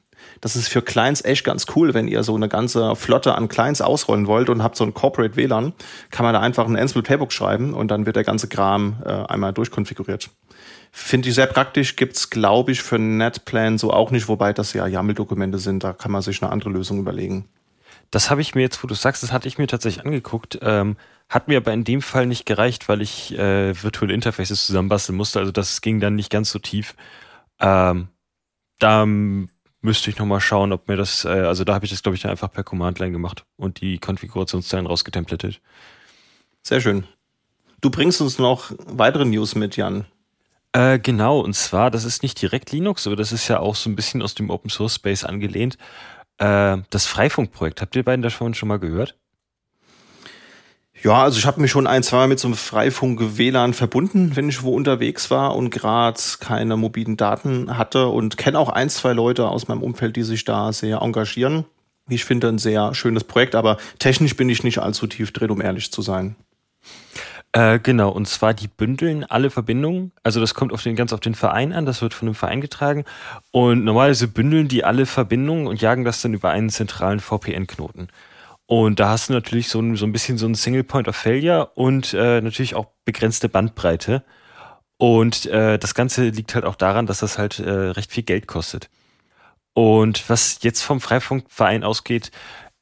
Das 0.42 0.56
ist 0.56 0.68
für 0.68 0.82
Clients 0.82 1.24
echt 1.24 1.44
ganz 1.44 1.68
cool, 1.76 1.94
wenn 1.94 2.08
ihr 2.08 2.24
so 2.24 2.36
eine 2.36 2.50
ganze 2.50 2.96
Flotte 2.96 3.36
an 3.36 3.48
Clients 3.48 3.80
ausrollen 3.80 4.26
wollt 4.26 4.50
und 4.50 4.64
habt 4.64 4.76
so 4.76 4.84
ein 4.84 4.94
Corporate 4.94 5.36
WLAN, 5.36 5.74
kann 6.10 6.24
man 6.26 6.34
da 6.34 6.40
einfach 6.42 6.68
ein 6.68 6.76
Ansible 6.76 7.04
Playbook 7.04 7.32
schreiben 7.32 7.74
und 7.74 7.90
dann 7.90 8.08
wird 8.08 8.16
der 8.16 8.24
ganze 8.24 8.48
Kram 8.48 8.98
äh, 9.06 9.10
einmal 9.10 9.54
durchkonfiguriert. 9.54 10.32
Finde 10.92 11.30
ich 11.30 11.36
sehr 11.36 11.46
praktisch, 11.46 11.96
gibt's 11.96 12.30
glaube 12.30 12.72
ich, 12.72 12.82
für 12.82 13.00
NetPlan 13.00 13.78
so 13.78 13.94
auch 13.94 14.12
nicht, 14.12 14.28
wobei 14.28 14.52
das 14.52 14.74
ja 14.74 14.88
YAML-Dokumente 14.88 15.60
sind, 15.60 15.84
da 15.84 15.94
kann 15.94 16.12
man 16.12 16.22
sich 16.22 16.42
eine 16.42 16.52
andere 16.52 16.72
Lösung 16.72 17.00
überlegen. 17.00 17.48
Das 18.10 18.30
habe 18.30 18.42
ich 18.42 18.56
mir 18.56 18.62
jetzt, 18.62 18.84
wo 18.84 18.88
du 18.88 18.94
sagst, 18.94 19.24
das 19.24 19.32
hatte 19.32 19.48
ich 19.48 19.58
mir 19.58 19.68
tatsächlich 19.68 20.06
angeguckt. 20.06 20.60
Ähm, 20.62 20.98
hat 21.30 21.48
mir 21.48 21.58
aber 21.58 21.72
in 21.72 21.86
dem 21.86 22.02
Fall 22.02 22.26
nicht 22.26 22.46
gereicht, 22.46 22.90
weil 22.90 23.02
ich 23.02 23.38
äh, 23.38 23.82
virtuelle 23.82 24.14
Interfaces 24.14 24.66
zusammenbasteln 24.66 25.16
musste. 25.16 25.40
Also 25.40 25.54
das 25.54 25.80
ging 25.80 26.02
dann 26.02 26.16
nicht 26.16 26.30
ganz 26.30 26.52
so 26.52 26.60
tief. 26.60 26.94
Ähm, 27.62 28.10
da 28.80 29.06
müsste 29.82 30.10
ich 30.10 30.18
nochmal 30.18 30.40
schauen, 30.40 30.72
ob 30.72 30.88
mir 30.88 30.96
das, 30.96 31.26
äh, 31.26 31.30
also 31.30 31.64
da 31.64 31.74
habe 31.74 31.86
ich 31.86 31.92
das, 31.92 32.04
glaube 32.04 32.16
ich, 32.16 32.22
dann 32.22 32.32
einfach 32.32 32.52
per 32.52 32.64
Command-Line 32.64 33.12
gemacht 33.12 33.46
und 33.58 33.82
die 33.82 33.98
Konfigurationszeilen 34.00 34.88
rausgetemplatet. 34.88 35.62
Sehr 36.64 36.82
schön. 36.82 37.06
Du 37.82 37.90
bringst 37.90 38.22
uns 38.22 38.38
noch 38.38 38.72
weitere 38.86 39.26
News 39.26 39.56
mit, 39.56 39.76
Jan. 39.76 40.06
Äh, 40.74 41.00
genau, 41.00 41.40
und 41.40 41.56
zwar, 41.56 41.92
das 41.92 42.06
ist 42.06 42.24
nicht 42.24 42.42
direkt 42.42 42.72
Linux, 42.72 43.08
aber 43.08 43.16
das 43.16 43.32
ist 43.32 43.48
ja 43.48 43.60
auch 43.60 43.76
so 43.76 43.90
ein 43.90 43.96
bisschen 43.96 44.22
aus 44.22 44.36
dem 44.36 44.50
Open 44.50 44.70
Source 44.70 44.96
Space 44.96 45.24
angelehnt. 45.24 45.78
Äh, 46.38 46.78
das 46.90 47.08
Freifunkprojekt, 47.08 47.82
habt 47.82 47.96
ihr 47.96 48.04
beiden 48.04 48.22
davon 48.22 48.54
schon 48.54 48.70
mal 48.70 48.80
gehört? 48.80 49.18
Ja, 51.04 51.24
also 51.24 51.40
ich 51.40 51.48
habe 51.48 51.60
mich 51.60 51.72
schon 51.72 51.88
ein, 51.88 52.04
zweimal 52.04 52.28
mit 52.28 52.40
so 52.40 52.48
einem 52.48 52.56
Freifunk-WLAN 52.56 53.74
verbunden, 53.74 54.36
wenn 54.36 54.50
ich 54.50 54.62
wo 54.62 54.76
unterwegs 54.76 55.32
war 55.32 55.56
und 55.56 55.72
gerade 55.72 56.20
keine 56.40 56.78
mobilen 56.78 57.18
Daten 57.18 57.76
hatte 57.76 58.08
und 58.08 58.38
kenne 58.38 58.60
auch 58.60 58.70
ein, 58.70 58.88
zwei 58.88 59.14
Leute 59.14 59.48
aus 59.48 59.68
meinem 59.68 59.82
Umfeld, 59.82 60.16
die 60.16 60.22
sich 60.22 60.46
da 60.46 60.72
sehr 60.72 61.02
engagieren. 61.02 61.66
Ich 62.08 62.24
finde 62.24 62.50
ein 62.50 62.60
sehr 62.60 62.94
schönes 62.94 63.24
Projekt, 63.24 63.56
aber 63.56 63.78
technisch 63.98 64.36
bin 64.36 64.50
ich 64.50 64.64
nicht 64.64 64.78
allzu 64.78 65.08
tief 65.08 65.32
drin, 65.32 65.50
um 65.50 65.60
ehrlich 65.60 65.92
zu 65.92 66.04
sein. 66.04 66.36
Äh, 67.54 67.80
genau, 67.80 68.12
und 68.12 68.28
zwar 68.28 68.54
die 68.54 68.68
bündeln 68.68 69.24
alle 69.24 69.50
Verbindungen. 69.50 70.12
Also 70.22 70.40
das 70.40 70.54
kommt 70.54 70.72
auf 70.72 70.84
den, 70.84 70.96
ganz 70.96 71.14
auf 71.14 71.20
den 71.20 71.36
Verein 71.36 71.74
an, 71.74 71.88
das 71.88 72.04
wird 72.04 72.14
von 72.14 72.28
dem 72.28 72.36
Verein 72.36 72.62
getragen. 72.62 73.06
Und 73.50 73.84
normalerweise 73.84 74.28
bündeln 74.28 74.68
die 74.68 74.84
alle 74.84 75.08
Verbindungen 75.08 75.66
und 75.66 75.82
jagen 75.82 76.06
das 76.06 76.22
dann 76.22 76.36
über 76.36 76.52
einen 76.52 76.70
zentralen 76.70 77.20
VPN-Knoten. 77.20 78.10
Und 78.72 79.02
da 79.02 79.10
hast 79.10 79.28
du 79.28 79.34
natürlich 79.34 79.68
so 79.68 79.82
ein, 79.82 79.98
so 79.98 80.06
ein 80.06 80.14
bisschen 80.14 80.38
so 80.38 80.48
ein 80.48 80.56
Single 80.56 80.86
Point 80.86 81.10
of 81.10 81.18
Failure 81.18 81.72
und 81.76 82.14
äh, 82.14 82.40
natürlich 82.40 82.74
auch 82.74 82.86
begrenzte 83.04 83.50
Bandbreite. 83.50 84.24
Und 84.98 85.46
äh, 85.48 85.78
das 85.78 85.94
Ganze 85.94 86.30
liegt 86.30 86.56
halt 86.56 86.64
auch 86.64 86.76
daran, 86.76 87.06
dass 87.06 87.20
das 87.20 87.38
halt 87.38 87.60
äh, 87.60 87.70
recht 87.70 88.14
viel 88.14 88.24
Geld 88.24 88.48
kostet. 88.48 88.90
Und 89.74 90.30
was 90.30 90.60
jetzt 90.62 90.84
vom 90.84 91.02
Freifunkverein 91.02 91.84
ausgeht, 91.84 92.32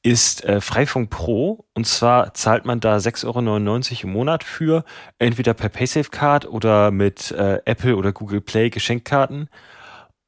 ist 0.03 0.45
äh, 0.45 0.61
Freifunk 0.61 1.09
Pro. 1.09 1.65
Und 1.73 1.87
zwar 1.87 2.35
zahlt 2.35 2.65
man 2.65 2.79
da 2.79 2.97
6,99 2.97 3.25
Euro 3.25 4.03
im 4.03 4.13
Monat 4.13 4.43
für, 4.43 4.83
entweder 5.17 5.55
per 5.55 5.69
Paysafe 5.69 6.11
Card 6.11 6.45
oder 6.45 6.91
mit 6.91 7.31
äh, 7.31 7.61
Apple 7.65 7.95
oder 7.95 8.11
Google 8.11 8.41
Play 8.41 8.69
Geschenkkarten. 8.69 9.49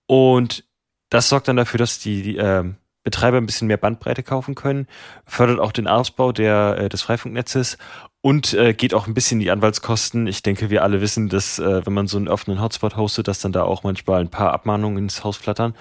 Und 0.07 0.63
das 1.11 1.29
sorgt 1.29 1.49
dann 1.49 1.57
dafür, 1.57 1.77
dass 1.77 1.99
die, 1.99 2.23
die 2.23 2.37
äh, 2.37 2.63
Betreiber 3.03 3.37
ein 3.37 3.45
bisschen 3.45 3.67
mehr 3.67 3.77
Bandbreite 3.77 4.23
kaufen 4.23 4.55
können, 4.55 4.87
fördert 5.25 5.59
auch 5.59 5.71
den 5.71 5.87
Ausbau 5.87 6.31
der, 6.31 6.77
äh, 6.77 6.89
des 6.89 7.01
Freifunknetzes 7.01 7.77
und 8.21 8.53
äh, 8.53 8.73
geht 8.73 8.93
auch 8.93 9.07
ein 9.07 9.13
bisschen 9.13 9.39
die 9.39 9.49
Anwaltskosten. 9.49 10.27
Ich 10.27 10.43
denke, 10.43 10.69
wir 10.69 10.83
alle 10.83 11.01
wissen, 11.01 11.27
dass 11.27 11.57
äh, 11.59 11.85
wenn 11.85 11.93
man 11.93 12.07
so 12.07 12.17
einen 12.17 12.27
offenen 12.27 12.61
Hotspot 12.61 12.95
hostet, 12.95 13.27
dass 13.27 13.39
dann 13.39 13.51
da 13.51 13.63
auch 13.63 13.83
manchmal 13.83 14.21
ein 14.21 14.29
paar 14.29 14.53
Abmahnungen 14.53 15.03
ins 15.05 15.23
Haus 15.23 15.37
flattern. 15.37 15.73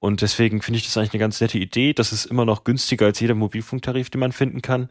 Und 0.00 0.22
deswegen 0.22 0.62
finde 0.62 0.78
ich 0.78 0.84
das 0.84 0.96
eigentlich 0.96 1.14
eine 1.14 1.20
ganz 1.20 1.40
nette 1.40 1.58
Idee. 1.58 1.92
Das 1.92 2.12
ist 2.12 2.26
immer 2.26 2.44
noch 2.44 2.64
günstiger 2.64 3.06
als 3.06 3.18
jeder 3.20 3.34
Mobilfunktarif, 3.34 4.10
den 4.10 4.20
man 4.20 4.32
finden 4.32 4.62
kann. 4.62 4.90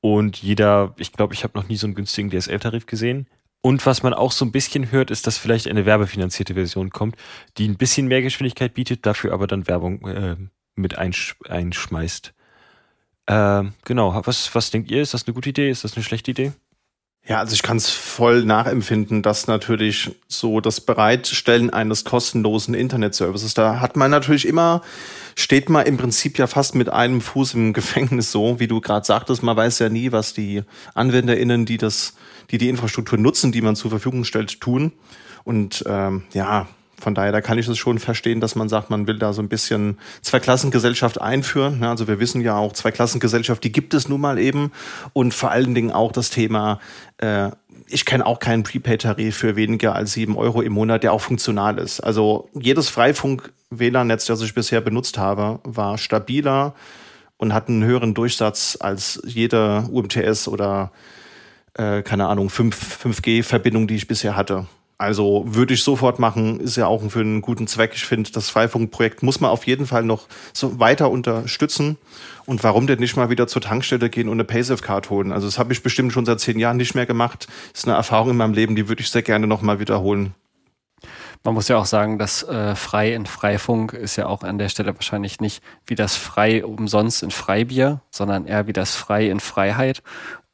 Und 0.00 0.42
jeder, 0.42 0.94
ich 0.96 1.12
glaube, 1.12 1.34
ich 1.34 1.44
habe 1.44 1.56
noch 1.56 1.68
nie 1.68 1.76
so 1.76 1.86
einen 1.86 1.94
günstigen 1.94 2.30
DSL-Tarif 2.30 2.86
gesehen. 2.86 3.28
Und 3.60 3.86
was 3.86 4.02
man 4.02 4.14
auch 4.14 4.32
so 4.32 4.44
ein 4.44 4.50
bisschen 4.50 4.90
hört, 4.90 5.12
ist, 5.12 5.28
dass 5.28 5.38
vielleicht 5.38 5.68
eine 5.68 5.86
werbefinanzierte 5.86 6.54
Version 6.54 6.90
kommt, 6.90 7.14
die 7.56 7.68
ein 7.68 7.76
bisschen 7.76 8.08
mehr 8.08 8.20
Geschwindigkeit 8.20 8.74
bietet, 8.74 9.06
dafür 9.06 9.32
aber 9.32 9.46
dann 9.46 9.68
Werbung 9.68 10.04
äh, 10.08 10.36
mit 10.74 10.98
einsch 10.98 11.36
einschmeißt. 11.48 12.32
Äh, 13.26 13.64
genau, 13.84 14.20
was, 14.24 14.54
was 14.54 14.70
denkt 14.70 14.90
ihr? 14.90 15.02
Ist 15.02 15.14
das 15.14 15.26
eine 15.26 15.34
gute 15.34 15.50
Idee? 15.50 15.70
Ist 15.70 15.84
das 15.84 15.94
eine 15.94 16.04
schlechte 16.04 16.30
Idee? 16.30 16.52
Ja, 17.24 17.38
also 17.38 17.54
ich 17.54 17.62
kann 17.62 17.76
es 17.76 17.88
voll 17.88 18.44
nachempfinden, 18.44 19.22
dass 19.22 19.46
natürlich 19.46 20.10
so 20.26 20.60
das 20.60 20.80
Bereitstellen 20.80 21.70
eines 21.70 22.04
kostenlosen 22.04 22.74
Internetservices, 22.74 23.54
da 23.54 23.78
hat 23.78 23.96
man 23.96 24.10
natürlich 24.10 24.46
immer, 24.46 24.82
steht 25.36 25.68
man 25.68 25.86
im 25.86 25.98
Prinzip 25.98 26.36
ja 26.36 26.48
fast 26.48 26.74
mit 26.74 26.88
einem 26.88 27.20
Fuß 27.20 27.54
im 27.54 27.72
Gefängnis 27.74 28.32
so, 28.32 28.58
wie 28.58 28.66
du 28.66 28.80
gerade 28.80 29.06
sagtest, 29.06 29.44
man 29.44 29.56
weiß 29.56 29.78
ja 29.78 29.88
nie, 29.88 30.10
was 30.10 30.34
die 30.34 30.64
AnwenderInnen, 30.94 31.64
die 31.64 31.76
das, 31.76 32.14
die 32.50 32.58
die 32.58 32.68
Infrastruktur 32.68 33.18
nutzen, 33.18 33.52
die 33.52 33.62
man 33.62 33.76
zur 33.76 33.90
Verfügung 33.90 34.24
stellt, 34.24 34.60
tun. 34.60 34.90
Und 35.44 35.84
ähm, 35.86 36.24
ja, 36.32 36.66
von 37.02 37.14
daher, 37.14 37.32
da 37.32 37.40
kann 37.40 37.58
ich 37.58 37.68
es 37.68 37.78
schon 37.78 37.98
verstehen, 37.98 38.40
dass 38.40 38.54
man 38.54 38.68
sagt, 38.68 38.90
man 38.90 39.06
will 39.06 39.18
da 39.18 39.32
so 39.32 39.42
ein 39.42 39.48
bisschen 39.48 39.98
Zweiklassengesellschaft 40.22 41.20
einführen. 41.20 41.82
Also 41.84 42.08
wir 42.08 42.20
wissen 42.20 42.40
ja 42.40 42.56
auch, 42.56 42.72
Zweiklassengesellschaft, 42.72 43.62
die 43.64 43.72
gibt 43.72 43.94
es 43.94 44.08
nun 44.08 44.20
mal 44.20 44.38
eben. 44.38 44.72
Und 45.12 45.34
vor 45.34 45.50
allen 45.50 45.74
Dingen 45.74 45.90
auch 45.90 46.12
das 46.12 46.30
Thema 46.30 46.80
äh, 47.18 47.50
ich 47.92 48.04
kenne 48.06 48.24
auch 48.24 48.38
keinen 48.38 48.62
Prepaid-Tarif 48.62 49.36
für 49.36 49.56
weniger 49.56 49.94
als 49.94 50.12
sieben 50.12 50.36
Euro 50.36 50.62
im 50.62 50.72
Monat, 50.72 51.02
der 51.02 51.12
auch 51.12 51.20
funktional 51.20 51.78
ist. 51.78 52.00
Also 52.00 52.48
jedes 52.54 52.88
Freifunk-WLAN-Netz, 52.88 54.26
das 54.26 54.40
ich 54.40 54.54
bisher 54.54 54.80
benutzt 54.80 55.18
habe, 55.18 55.60
war 55.64 55.98
stabiler 55.98 56.74
und 57.36 57.52
hat 57.52 57.68
einen 57.68 57.84
höheren 57.84 58.14
Durchsatz 58.14 58.78
als 58.80 59.20
jede 59.26 59.88
UMTS 59.90 60.48
oder 60.48 60.92
äh, 61.74 62.02
keine 62.02 62.28
Ahnung 62.28 62.50
5, 62.50 63.04
5G-Verbindung, 63.04 63.86
die 63.86 63.96
ich 63.96 64.06
bisher 64.06 64.36
hatte. 64.36 64.66
Also 65.02 65.42
würde 65.44 65.74
ich 65.74 65.82
sofort 65.82 66.20
machen, 66.20 66.60
ist 66.60 66.76
ja 66.76 66.86
auch 66.86 67.02
für 67.10 67.18
einen 67.18 67.42
guten 67.42 67.66
Zweck. 67.66 67.90
Ich 67.94 68.04
finde, 68.04 68.30
das 68.30 68.50
Freifunkprojekt 68.50 69.24
muss 69.24 69.40
man 69.40 69.50
auf 69.50 69.66
jeden 69.66 69.84
Fall 69.84 70.04
noch 70.04 70.28
so 70.52 70.78
weiter 70.78 71.10
unterstützen. 71.10 71.98
Und 72.46 72.62
warum 72.62 72.86
denn 72.86 73.00
nicht 73.00 73.16
mal 73.16 73.28
wieder 73.28 73.48
zur 73.48 73.62
Tankstelle 73.62 74.08
gehen 74.10 74.28
und 74.28 74.34
eine 74.34 74.44
Paysafe-Card 74.44 75.10
holen? 75.10 75.32
Also 75.32 75.48
das 75.48 75.58
habe 75.58 75.72
ich 75.72 75.82
bestimmt 75.82 76.12
schon 76.12 76.24
seit 76.24 76.38
zehn 76.38 76.56
Jahren 76.56 76.76
nicht 76.76 76.94
mehr 76.94 77.06
gemacht. 77.06 77.48
Das 77.72 77.80
ist 77.80 77.88
eine 77.88 77.96
Erfahrung 77.96 78.30
in 78.30 78.36
meinem 78.36 78.54
Leben, 78.54 78.76
die 78.76 78.88
würde 78.88 79.02
ich 79.02 79.10
sehr 79.10 79.22
gerne 79.22 79.48
noch 79.48 79.60
mal 79.60 79.80
wiederholen. 79.80 80.34
Man 81.42 81.54
muss 81.54 81.66
ja 81.66 81.78
auch 81.78 81.86
sagen, 81.86 82.20
dass 82.20 82.44
äh, 82.44 82.76
frei 82.76 83.12
in 83.12 83.26
Freifunk 83.26 83.94
ist 83.94 84.14
ja 84.14 84.26
auch 84.26 84.44
an 84.44 84.58
der 84.58 84.68
Stelle 84.68 84.94
wahrscheinlich 84.94 85.40
nicht 85.40 85.64
wie 85.84 85.96
das 85.96 86.14
frei 86.14 86.64
umsonst 86.64 87.24
in 87.24 87.32
Freibier, 87.32 88.02
sondern 88.12 88.46
eher 88.46 88.68
wie 88.68 88.72
das 88.72 88.94
frei 88.94 89.28
in 89.28 89.40
Freiheit. 89.40 90.04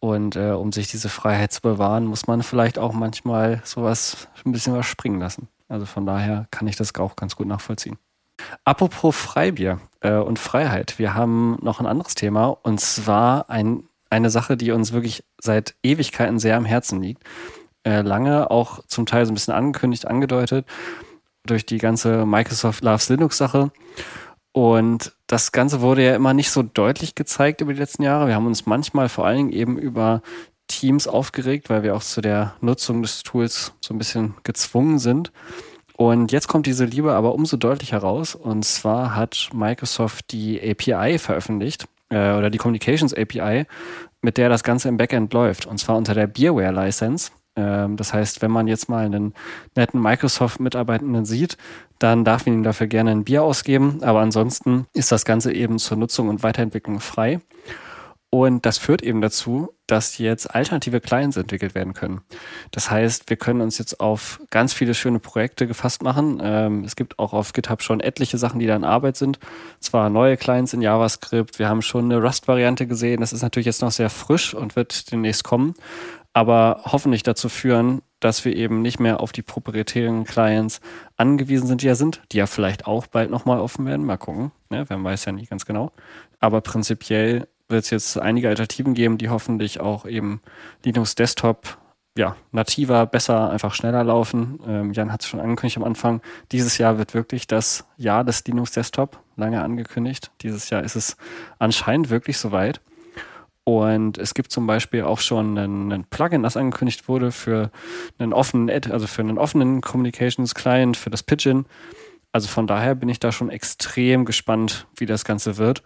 Und 0.01 0.37
äh, 0.37 0.51
um 0.51 0.73
sich 0.73 0.89
diese 0.89 1.09
Freiheit 1.09 1.53
zu 1.53 1.61
bewahren, 1.61 2.05
muss 2.05 2.27
man 2.27 2.43
vielleicht 2.43 2.79
auch 2.79 2.93
manchmal 2.93 3.61
sowas 3.65 4.29
ein 4.45 4.53
bisschen 4.53 4.75
was 4.75 4.87
springen 4.87 5.19
lassen. 5.19 5.49
Also 5.69 5.87
von 5.87 6.07
daher 6.07 6.47
kann 6.51 6.69
ich 6.69 6.77
das 6.77 6.95
auch 6.95 7.17
ganz 7.17 7.37
gut 7.37 7.47
nachvollziehen. 7.47 7.99
Apropos 8.65 9.17
Freibier 9.17 9.81
äh, 10.01 10.15
und 10.15 10.39
Freiheit. 10.39 10.99
Wir 10.99 11.15
haben 11.15 11.59
noch 11.61 11.81
ein 11.81 11.87
anderes 11.87 12.15
Thema 12.15 12.47
und 12.63 12.81
zwar 12.81 13.51
ein, 13.51 13.85
eine 14.11 14.31
Sache, 14.31 14.57
die 14.57 14.71
uns 14.71 14.93
wirklich 14.93 15.25
seit 15.41 15.75
Ewigkeiten 15.83 16.39
sehr 16.39 16.57
am 16.57 16.65
Herzen 16.65 17.03
liegt. 17.03 17.25
Äh, 17.85 18.03
lange 18.03 18.51
auch 18.51 18.85
zum 18.87 19.07
Teil 19.07 19.27
so 19.27 19.33
ein 19.33 19.35
bisschen 19.35 19.55
angekündigt, 19.55 20.07
angedeutet 20.07 20.67
durch 21.45 21.67
die 21.67 21.79
ganze 21.79 22.27
Microsoft 22.27 22.85
Loves 22.85 23.09
Linux 23.09 23.39
Sache. 23.39 23.73
Und 24.59 25.13
das 25.29 25.53
Ganze 25.53 25.83
wurde 25.83 26.05
ja 26.05 26.17
immer 26.17 26.35
nicht 26.35 26.51
so 26.51 26.65
deutlich 26.65 27.15
gezeigt 27.15 27.61
über 27.61 27.73
die 27.73 27.79
letzten 27.79 28.03
Jahre. 28.03 28.27
Wir 28.27 28.35
haben 28.35 28.49
uns 28.49 28.67
manchmal 28.67 29.09
vor 29.09 29.25
allen 29.25 29.37
Dingen 29.37 29.53
eben 29.53 29.79
über 29.79 30.21
Teams 30.67 31.07
aufgeregt, 31.07 31.71
weil 31.71 31.85
wir 31.85 31.95
auch 31.95 32.03
zu 32.03 32.21
der 32.21 32.57
Nutzung 32.61 33.03
des 33.03 33.23
Tools 33.23 33.73
so 33.81 33.95
ein 33.95 33.99
bisschen 33.99 34.35
gezwungen 34.43 34.99
sind. 34.99 35.31
Und 35.97 36.33
jetzt 36.33 36.49
kommt 36.49 36.67
diese 36.67 36.87
Liebe 36.87 37.13
aber 37.13 37.37
umso 37.37 37.57
deutlicher 37.57 37.99
raus. 37.99 38.35
Und 38.35 38.65
zwar 38.65 39.15
hat 39.15 39.49
Microsoft 39.55 40.33
die 40.33 40.61
API 40.61 41.19
veröffentlicht, 41.21 41.87
äh, 42.09 42.33
oder 42.33 42.51
die 42.51 42.59
Communications 42.59 43.15
API, 43.15 43.65
mit 44.23 44.39
der 44.39 44.49
das 44.49 44.65
Ganze 44.65 44.89
im 44.89 44.97
Backend 44.97 45.33
läuft. 45.35 45.67
Und 45.67 45.79
zwar 45.79 45.97
unter 45.97 46.15
der 46.15 46.27
Beerware 46.27 46.73
License. 46.73 47.31
Ähm, 47.59 47.97
das 47.97 48.15
heißt, 48.15 48.41
wenn 48.41 48.53
man 48.53 48.69
jetzt 48.69 48.89
mal 48.89 49.05
einen 49.05 49.35
netten 49.75 50.01
Microsoft-Mitarbeitenden 50.01 51.25
sieht, 51.25 51.57
dann 51.99 52.25
darf 52.25 52.47
man 52.47 52.55
ihm 52.55 52.63
dafür 52.63 52.87
gerne 52.87 53.11
ein 53.11 53.25
Bier 53.25 53.43
ausgeben. 53.43 53.99
Aber 54.03 54.21
ansonsten 54.21 54.87
ist 54.95 55.11
das 55.11 55.25
Ganze 55.25 55.53
eben 55.53 55.79
zur 55.79 55.97
Nutzung 55.97 56.29
und 56.29 56.43
Weiterentwicklung 56.43 57.01
frei. 57.01 57.41
Und 58.31 58.67
das 58.67 58.77
führt 58.77 59.03
eben 59.03 59.23
dazu, 59.23 59.71
dass 59.87 60.19
jetzt 60.19 60.55
alternative 60.55 61.01
Clients 61.01 61.39
entwickelt 61.39 61.75
werden 61.75 61.95
können. 61.95 62.21
Das 62.73 62.91
heißt, 62.91 63.31
wir 63.31 63.39
können 63.39 63.63
uns 63.63 63.79
jetzt 63.79 64.01
auf 64.01 64.39
ganz 64.51 64.75
viele 64.75 64.93
schöne 64.93 65.19
Projekte 65.19 65.67
gefasst 65.67 66.03
machen. 66.03 66.39
Ähm, 66.43 66.85
es 66.85 66.95
gibt 66.95 67.19
auch 67.19 67.33
auf 67.33 67.55
GitHub 67.55 67.83
schon 67.83 68.01
etliche 68.01 68.37
Sachen, 68.37 68.61
die 68.61 68.67
da 68.67 68.77
in 68.77 68.85
Arbeit 68.85 69.17
sind. 69.17 69.39
Zwar 69.81 70.11
neue 70.11 70.37
Clients 70.37 70.75
in 70.75 70.83
JavaScript. 70.83 71.59
Wir 71.59 71.71
haben 71.71 71.81
schon 71.81 72.05
eine 72.05 72.23
Rust-Variante 72.23 72.87
gesehen. 72.87 73.23
Das 73.23 73.33
ist 73.33 73.41
natürlich 73.41 73.65
jetzt 73.65 73.81
noch 73.81 73.93
sehr 73.93 74.11
frisch 74.11 74.53
und 74.53 74.77
wird 74.77 75.11
demnächst 75.11 75.43
kommen 75.43 75.73
aber 76.39 76.83
hoffentlich 76.85 77.25
dazu 77.25 77.49
führen, 77.49 78.01
dass 78.21 78.45
wir 78.45 78.55
eben 78.55 78.81
nicht 78.81 79.01
mehr 79.01 79.19
auf 79.19 79.33
die 79.33 79.43
proprietären 79.43 80.23
Clients 80.23 80.81
angewiesen 81.17 81.67
sind, 81.67 81.83
die 81.83 81.87
ja 81.87 81.97
sind, 81.97 82.23
die 82.31 82.37
ja 82.37 82.47
vielleicht 82.47 82.87
auch 82.87 83.09
bald 83.09 83.29
nochmal 83.29 83.59
offen 83.59 83.87
werden. 83.87 84.07
Mal 84.07 84.19
gucken. 84.19 84.53
Ne? 84.71 84.85
Wer 84.87 85.03
weiß 85.03 85.25
ja 85.25 85.33
nicht 85.33 85.51
ganz 85.51 85.67
genau. 85.67 85.91
Aber 86.39 86.61
prinzipiell 86.61 87.49
wird 87.69 87.83
es 87.83 87.91
jetzt 87.91 88.21
einige 88.21 88.49
Alternativen 88.49 88.95
geben, 88.95 89.19
die 89.19 89.31
hoffentlich 89.31 89.81
auch 89.81 90.07
eben 90.07 90.41
Linux 90.85 91.17
Desktop 91.17 91.77
ja, 92.17 92.37
nativer, 92.53 93.07
besser, 93.07 93.51
einfach 93.51 93.75
schneller 93.75 94.05
laufen. 94.05 94.61
Ähm, 94.65 94.93
Jan 94.93 95.13
hat 95.13 95.23
es 95.23 95.29
schon 95.29 95.41
angekündigt 95.41 95.79
am 95.79 95.85
Anfang. 95.85 96.23
Dieses 96.53 96.79
Jahr 96.79 96.99
wird 96.99 97.15
wirklich 97.15 97.49
das 97.49 97.85
Jahr 97.97 98.23
des 98.23 98.45
Linux 98.45 98.71
Desktop 98.71 99.19
lange 99.35 99.61
angekündigt. 99.61 100.31
Dieses 100.43 100.71
Jahr 100.71 100.85
ist 100.85 100.95
es 100.95 101.17
anscheinend 101.59 102.11
wirklich 102.11 102.39
soweit. 102.39 102.81
Und 103.69 104.17
es 104.17 104.33
gibt 104.33 104.51
zum 104.51 104.67
Beispiel 104.67 105.03
auch 105.03 105.21
schon 105.21 105.59
ein, 105.59 106.07
Plugin, 106.09 106.43
das 106.43 106.57
angekündigt 106.57 107.07
wurde 107.07 107.31
für 107.31 107.71
einen 108.19 108.33
offenen, 108.33 108.71
also 108.91 109.07
für 109.07 109.21
einen 109.21 109.37
offenen 109.37 109.83
Communications 109.83 110.55
Client, 110.55 110.97
für 110.97 111.11
das 111.11 111.23
Pigeon. 111.23 111.67
Also 112.33 112.49
von 112.49 112.67
daher 112.67 112.95
bin 112.95 113.11
ich 113.11 113.21
da 113.21 113.31
schon 113.31 113.51
extrem 113.51 114.25
gespannt, 114.25 114.87
wie 114.97 115.05
das 115.05 115.27
Ganze 115.27 115.59
wird. 115.59 115.83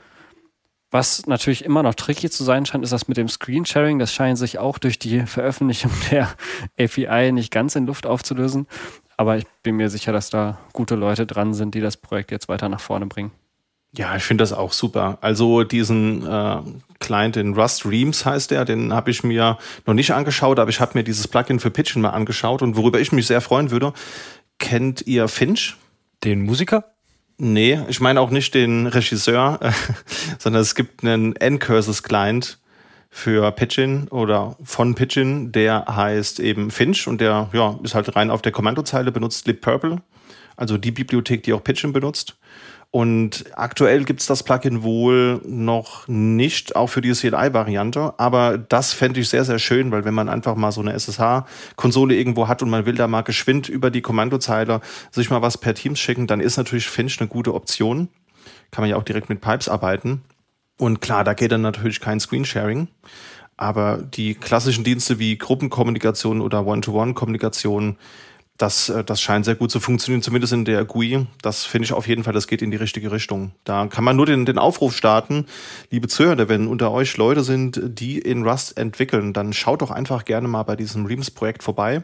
Was 0.92 1.26
natürlich 1.26 1.64
immer 1.64 1.82
noch 1.82 1.96
tricky 1.96 2.30
zu 2.30 2.44
sein 2.44 2.66
scheint, 2.66 2.84
ist 2.84 2.92
das 2.92 3.08
mit 3.08 3.16
dem 3.16 3.28
Screensharing. 3.28 3.98
Das 3.98 4.14
scheint 4.14 4.38
sich 4.38 4.60
auch 4.60 4.78
durch 4.78 5.00
die 5.00 5.26
Veröffentlichung 5.26 5.90
der 6.12 6.28
API 6.78 7.32
nicht 7.32 7.50
ganz 7.50 7.74
in 7.74 7.86
Luft 7.86 8.06
aufzulösen. 8.06 8.68
Aber 9.16 9.38
ich 9.38 9.46
bin 9.64 9.74
mir 9.74 9.90
sicher, 9.90 10.12
dass 10.12 10.30
da 10.30 10.56
gute 10.72 10.94
Leute 10.94 11.26
dran 11.26 11.52
sind, 11.52 11.74
die 11.74 11.80
das 11.80 11.96
Projekt 11.96 12.30
jetzt 12.30 12.48
weiter 12.48 12.68
nach 12.68 12.78
vorne 12.78 13.06
bringen. 13.06 13.32
Ja, 13.94 14.14
ich 14.14 14.22
finde 14.22 14.42
das 14.42 14.52
auch 14.52 14.72
super. 14.72 15.18
Also 15.20 15.64
diesen 15.64 16.24
äh, 16.24 16.58
Client 17.02 17.36
in 17.36 17.54
Rust 17.54 17.84
Reams 17.84 18.24
heißt 18.24 18.50
der, 18.50 18.64
den 18.64 18.94
habe 18.94 19.10
ich 19.10 19.22
mir 19.22 19.58
noch 19.84 19.94
nicht 19.94 20.12
angeschaut, 20.12 20.58
aber 20.58 20.70
ich 20.70 20.80
habe 20.80 20.92
mir 20.94 21.04
dieses 21.04 21.28
Plugin 21.28 21.60
für 21.60 21.70
Pitchen 21.70 22.00
mal 22.00 22.10
angeschaut 22.10 22.62
und 22.62 22.76
worüber 22.76 23.00
ich 23.00 23.12
mich 23.12 23.26
sehr 23.26 23.42
freuen 23.42 23.70
würde, 23.70 23.92
kennt 24.58 25.06
ihr 25.06 25.28
Finch? 25.28 25.76
Den 26.24 26.42
Musiker? 26.42 26.84
Nee, 27.38 27.80
ich 27.88 28.00
meine 28.00 28.20
auch 28.20 28.30
nicht 28.30 28.54
den 28.54 28.86
Regisseur, 28.86 29.58
sondern 30.38 30.62
es 30.62 30.74
gibt 30.74 31.02
einen 31.02 31.34
N-Curses 31.34 32.02
Client 32.02 32.58
für 33.10 33.50
Pitchin 33.52 34.08
oder 34.08 34.56
von 34.62 34.94
Pitchin, 34.94 35.52
der 35.52 35.84
heißt 35.86 36.40
eben 36.40 36.70
Finch 36.70 37.06
und 37.06 37.20
der 37.20 37.50
ja, 37.52 37.78
ist 37.82 37.94
halt 37.94 38.14
rein 38.16 38.30
auf 38.30 38.40
der 38.40 38.52
Kommandozeile 38.52 39.12
benutzt 39.12 39.46
libpurple, 39.46 40.00
also 40.56 40.78
die 40.78 40.90
Bibliothek, 40.90 41.42
die 41.42 41.52
auch 41.52 41.64
Pitchin 41.64 41.92
benutzt. 41.92 42.36
Und 42.94 43.46
aktuell 43.54 44.04
gibt's 44.04 44.26
das 44.26 44.42
Plugin 44.42 44.82
wohl 44.82 45.40
noch 45.46 46.06
nicht, 46.08 46.76
auch 46.76 46.88
für 46.88 47.00
die 47.00 47.12
CLI-Variante. 47.12 48.12
Aber 48.18 48.58
das 48.58 48.92
fände 48.92 49.18
ich 49.18 49.30
sehr, 49.30 49.46
sehr 49.46 49.58
schön, 49.58 49.90
weil 49.90 50.04
wenn 50.04 50.12
man 50.12 50.28
einfach 50.28 50.56
mal 50.56 50.72
so 50.72 50.82
eine 50.82 50.92
SSH-Konsole 50.92 52.14
irgendwo 52.14 52.48
hat 52.48 52.62
und 52.62 52.68
man 52.68 52.84
will 52.84 52.94
da 52.94 53.08
mal 53.08 53.22
geschwind 53.22 53.70
über 53.70 53.90
die 53.90 54.02
Kommandozeile 54.02 54.82
sich 55.10 55.30
mal 55.30 55.40
was 55.40 55.56
per 55.56 55.72
Teams 55.74 56.00
schicken, 56.00 56.26
dann 56.26 56.40
ist 56.40 56.58
natürlich 56.58 56.86
Finch 56.86 57.18
eine 57.18 57.28
gute 57.28 57.54
Option. 57.54 58.08
Kann 58.70 58.82
man 58.82 58.90
ja 58.90 58.96
auch 58.96 59.04
direkt 59.04 59.30
mit 59.30 59.40
Pipes 59.40 59.70
arbeiten. 59.70 60.20
Und 60.78 61.00
klar, 61.00 61.24
da 61.24 61.32
geht 61.32 61.52
dann 61.52 61.62
natürlich 61.62 61.98
kein 61.98 62.20
Screensharing. 62.20 62.88
Aber 63.56 64.02
die 64.02 64.34
klassischen 64.34 64.84
Dienste 64.84 65.18
wie 65.18 65.38
Gruppenkommunikation 65.38 66.42
oder 66.42 66.66
One-to-One-Kommunikation, 66.66 67.96
das, 68.62 68.88
äh, 68.88 69.02
das 69.04 69.20
scheint 69.20 69.44
sehr 69.44 69.56
gut 69.56 69.70
zu 69.70 69.80
funktionieren, 69.80 70.22
zumindest 70.22 70.52
in 70.52 70.64
der 70.64 70.84
GUI. 70.84 71.26
Das 71.42 71.64
finde 71.64 71.86
ich 71.86 71.92
auf 71.92 72.06
jeden 72.06 72.24
Fall, 72.24 72.32
das 72.32 72.46
geht 72.46 72.62
in 72.62 72.70
die 72.70 72.76
richtige 72.76 73.10
Richtung. 73.10 73.52
Da 73.64 73.86
kann 73.88 74.04
man 74.04 74.16
nur 74.16 74.26
den, 74.26 74.46
den 74.46 74.58
Aufruf 74.58 74.96
starten, 74.96 75.46
liebe 75.90 76.08
Zuhörer, 76.08 76.48
wenn 76.48 76.68
unter 76.68 76.92
euch 76.92 77.16
Leute 77.16 77.42
sind, 77.42 77.80
die 77.82 78.18
in 78.18 78.46
Rust 78.46 78.78
entwickeln, 78.78 79.32
dann 79.32 79.52
schaut 79.52 79.82
doch 79.82 79.90
einfach 79.90 80.24
gerne 80.24 80.48
mal 80.48 80.62
bei 80.62 80.76
diesem 80.76 81.06
Reams-Projekt 81.06 81.62
vorbei. 81.62 82.02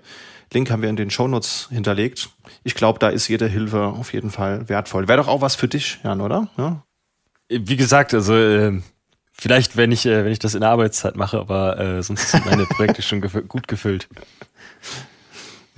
Link 0.53 0.71
haben 0.71 0.83
wir 0.83 0.89
in 0.89 0.97
den 0.97 1.11
Shownotes 1.11 1.69
hinterlegt. 1.71 2.31
Ich 2.65 2.75
glaube, 2.75 2.99
da 2.99 3.09
ist 3.09 3.29
jede 3.29 3.47
Hilfe 3.47 3.85
auf 3.85 4.13
jeden 4.13 4.31
Fall 4.31 4.69
wertvoll. 4.69 5.07
Wäre 5.07 5.19
doch 5.19 5.29
auch 5.29 5.41
was 5.41 5.55
für 5.55 5.69
dich, 5.69 5.99
Jan, 6.03 6.21
oder? 6.21 6.49
Ja? 6.57 6.83
Wie 7.49 7.77
gesagt, 7.77 8.15
also 8.15 8.35
äh, 8.35 8.81
vielleicht, 9.33 9.77
wenn 9.77 9.93
ich, 9.93 10.07
äh, 10.07 10.25
wenn 10.25 10.33
ich 10.33 10.39
das 10.39 10.55
in 10.55 10.61
der 10.61 10.71
Arbeitszeit 10.71 11.17
mache, 11.17 11.39
aber 11.39 11.79
äh, 11.79 12.03
sonst 12.03 12.31
sind 12.31 12.47
meine 12.47 12.65
Projekte 12.65 13.03
schon 13.03 13.21
gef 13.21 13.47
gut 13.47 13.69
gefüllt. 13.69 14.09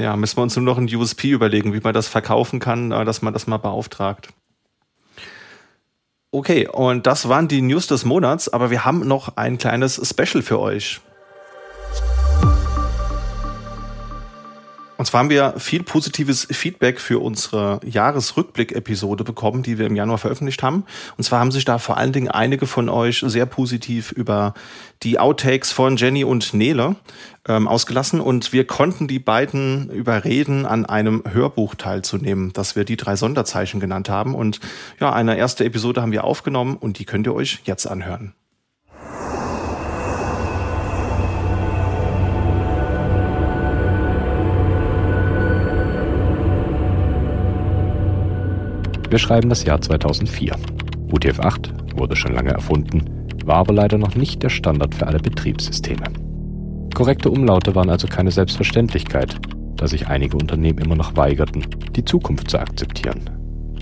Ja, 0.01 0.17
müssen 0.17 0.39
wir 0.39 0.43
uns 0.43 0.57
nur 0.57 0.65
noch 0.65 0.79
ein 0.79 0.89
USP 0.95 1.29
überlegen, 1.31 1.75
wie 1.75 1.81
man 1.81 1.93
das 1.93 2.09
verkaufen 2.09 2.59
kann, 2.59 2.91
äh, 2.91 3.05
dass 3.05 3.21
man 3.21 3.35
das 3.35 3.47
mal 3.47 3.59
beauftragt. 3.59 4.31
Okay, 6.33 6.67
und 6.67 7.07
das 7.07 7.29
waren 7.29 7.49
die 7.49 7.61
News 7.61 7.87
des 7.87 8.07
Monats, 8.07 8.49
aber 8.49 8.71
wir 8.71 8.85
haben 8.87 9.07
noch 9.07 9.37
ein 9.37 9.59
kleines 9.59 10.01
Special 10.09 10.43
für 10.43 10.59
euch. 10.59 11.01
Und 15.01 15.07
zwar 15.07 15.21
haben 15.21 15.31
wir 15.31 15.55
viel 15.57 15.83
positives 15.83 16.47
Feedback 16.51 17.01
für 17.01 17.21
unsere 17.21 17.81
Jahresrückblick-Episode 17.87 19.25
bekommen, 19.25 19.63
die 19.63 19.79
wir 19.79 19.87
im 19.87 19.97
Januar 19.97 20.19
veröffentlicht 20.19 20.63
haben. 20.63 20.85
Und 21.17 21.25
zwar 21.25 21.41
haben 21.41 21.53
sich 21.53 21.65
da 21.65 21.79
vor 21.79 21.97
allen 21.97 22.13
Dingen 22.13 22.29
einige 22.29 22.67
von 22.67 22.91
euch 22.91 23.25
sehr 23.27 23.47
positiv 23.47 24.13
über 24.13 24.53
die 25.03 25.19
Outtakes 25.19 25.73
von 25.73 25.97
Jenny 25.97 26.23
und 26.23 26.53
Nele 26.53 26.97
ähm, 27.49 27.67
ausgelassen. 27.67 28.21
Und 28.21 28.53
wir 28.53 28.67
konnten 28.67 29.09
die 29.09 29.21
beiden 29.21 29.89
überreden, 29.89 30.67
an 30.67 30.85
einem 30.85 31.25
Hörbuch 31.27 31.77
teilzunehmen, 31.77 32.53
das 32.53 32.77
wir 32.77 32.85
die 32.85 32.99
drei 32.99 33.17
Sonderzeichen 33.17 33.81
genannt 33.81 34.11
haben. 34.11 34.35
Und 34.35 34.61
ja, 35.01 35.15
eine 35.15 35.39
erste 35.39 35.65
Episode 35.65 36.03
haben 36.03 36.13
wir 36.13 36.25
aufgenommen 36.25 36.77
und 36.77 36.99
die 36.99 37.07
könnt 37.07 37.27
ihr 37.27 37.35
euch 37.35 37.61
jetzt 37.65 37.87
anhören. 37.87 38.35
Wir 49.11 49.19
schreiben 49.19 49.49
das 49.49 49.65
Jahr 49.65 49.81
2004. 49.81 50.55
UTF-8 51.11 51.99
wurde 51.99 52.15
schon 52.15 52.33
lange 52.33 52.51
erfunden, 52.51 53.27
war 53.45 53.57
aber 53.57 53.75
leider 53.75 53.99
noch 53.99 54.15
nicht 54.15 54.41
der 54.45 54.51
Standard 54.51 54.95
für 54.95 55.09
alle 55.09 55.19
Betriebssysteme. 55.19 56.05
Korrekte 56.95 57.29
Umlaute 57.29 57.75
waren 57.75 57.91
also 57.91 58.07
keine 58.07 58.31
Selbstverständlichkeit, 58.31 59.35
da 59.75 59.89
sich 59.89 60.07
einige 60.07 60.37
Unternehmen 60.37 60.79
immer 60.79 60.95
noch 60.95 61.17
weigerten, 61.17 61.67
die 61.97 62.05
Zukunft 62.05 62.53
zu 62.53 62.61
akzeptieren. 62.61 63.29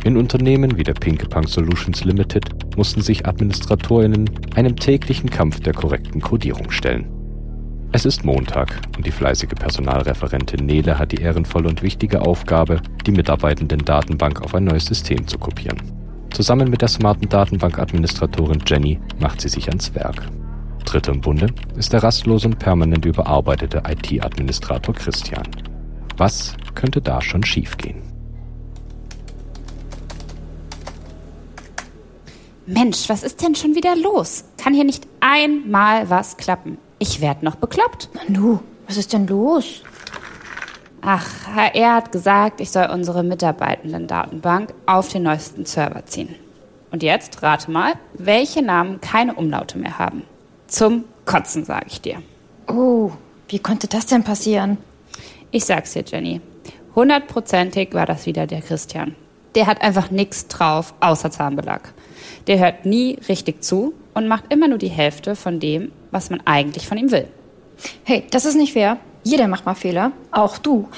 In 0.04 0.16
Unternehmen 0.16 0.78
wie 0.78 0.84
der 0.84 0.94
Pinkepunk 0.94 1.46
Solutions 1.46 2.04
Limited 2.04 2.76
mussten 2.78 3.02
sich 3.02 3.26
AdministratorInnen 3.26 4.30
einem 4.54 4.76
täglichen 4.76 5.28
Kampf 5.28 5.60
der 5.60 5.74
korrekten 5.74 6.22
Codierung 6.22 6.70
stellen. 6.70 7.17
Es 7.90 8.04
ist 8.04 8.22
Montag 8.22 8.82
und 8.98 9.06
die 9.06 9.10
fleißige 9.10 9.54
Personalreferentin 9.58 10.66
Nele 10.66 10.98
hat 10.98 11.10
die 11.10 11.22
ehrenvolle 11.22 11.68
und 11.70 11.82
wichtige 11.82 12.20
Aufgabe, 12.20 12.82
die 13.06 13.12
Mitarbeitenden-Datenbank 13.12 14.42
auf 14.42 14.54
ein 14.54 14.64
neues 14.64 14.84
System 14.84 15.26
zu 15.26 15.38
kopieren. 15.38 15.80
Zusammen 16.30 16.68
mit 16.68 16.82
der 16.82 16.88
smarten 16.88 17.28
Datenbankadministratorin 17.30 18.62
Jenny 18.66 19.00
macht 19.18 19.40
sie 19.40 19.48
sich 19.48 19.68
ans 19.68 19.94
Werk. 19.94 20.22
Dritter 20.84 21.12
im 21.12 21.22
Bunde 21.22 21.46
ist 21.76 21.94
der 21.94 22.02
rastlose 22.02 22.48
und 22.48 22.58
permanent 22.58 23.06
überarbeitete 23.06 23.82
IT-Administrator 23.88 24.94
Christian. 24.94 25.48
Was 26.18 26.54
könnte 26.74 27.00
da 27.00 27.22
schon 27.22 27.42
schiefgehen? 27.42 28.02
Mensch, 32.66 33.08
was 33.08 33.22
ist 33.22 33.42
denn 33.42 33.54
schon 33.54 33.74
wieder 33.74 33.96
los? 33.96 34.44
Kann 34.58 34.74
hier 34.74 34.84
nicht 34.84 35.08
einmal 35.20 36.10
was 36.10 36.36
klappen? 36.36 36.76
Ich 36.98 37.20
werd 37.20 37.42
noch 37.42 37.54
bekloppt. 37.54 38.10
Nanu, 38.14 38.58
was 38.86 38.96
ist 38.96 39.12
denn 39.12 39.26
los? 39.26 39.82
Ach, 41.00 41.26
HR 41.54 41.94
hat 41.94 42.12
gesagt, 42.12 42.60
ich 42.60 42.70
soll 42.70 42.86
unsere 42.86 43.22
Mitarbeitenden-Datenbank 43.22 44.74
auf 44.86 45.08
den 45.08 45.22
neuesten 45.22 45.64
Server 45.64 46.04
ziehen. 46.06 46.34
Und 46.90 47.02
jetzt 47.02 47.42
rate 47.42 47.70
mal, 47.70 47.92
welche 48.14 48.62
Namen 48.62 49.00
keine 49.00 49.34
Umlaute 49.34 49.78
mehr 49.78 49.98
haben. 49.98 50.24
Zum 50.66 51.04
Kotzen, 51.24 51.64
sage 51.64 51.86
ich 51.88 52.00
dir. 52.00 52.22
Oh, 52.66 53.12
wie 53.48 53.58
konnte 53.58 53.86
das 53.86 54.06
denn 54.06 54.24
passieren? 54.24 54.78
Ich 55.50 55.64
sag's 55.64 55.92
dir, 55.92 56.04
Jenny. 56.04 56.40
Hundertprozentig 56.94 57.94
war 57.94 58.06
das 58.06 58.26
wieder 58.26 58.46
der 58.46 58.60
Christian. 58.60 59.14
Der 59.54 59.66
hat 59.66 59.82
einfach 59.82 60.10
nichts 60.10 60.48
drauf, 60.48 60.94
außer 61.00 61.30
Zahnbelag. 61.30 61.92
Der 62.48 62.58
hört 62.58 62.86
nie 62.86 63.18
richtig 63.28 63.62
zu 63.62 63.94
und 64.14 64.26
macht 64.26 64.52
immer 64.52 64.68
nur 64.68 64.78
die 64.78 64.88
Hälfte 64.88 65.36
von 65.36 65.60
dem, 65.60 65.92
was 66.10 66.30
man 66.30 66.40
eigentlich 66.44 66.86
von 66.86 66.98
ihm 66.98 67.10
will. 67.10 67.28
Hey, 68.04 68.24
das 68.30 68.44
ist 68.44 68.56
nicht 68.56 68.72
fair. 68.72 68.98
Jeder 69.22 69.48
macht 69.48 69.66
mal 69.66 69.74
Fehler, 69.74 70.12
auch 70.30 70.58
du. 70.58 70.88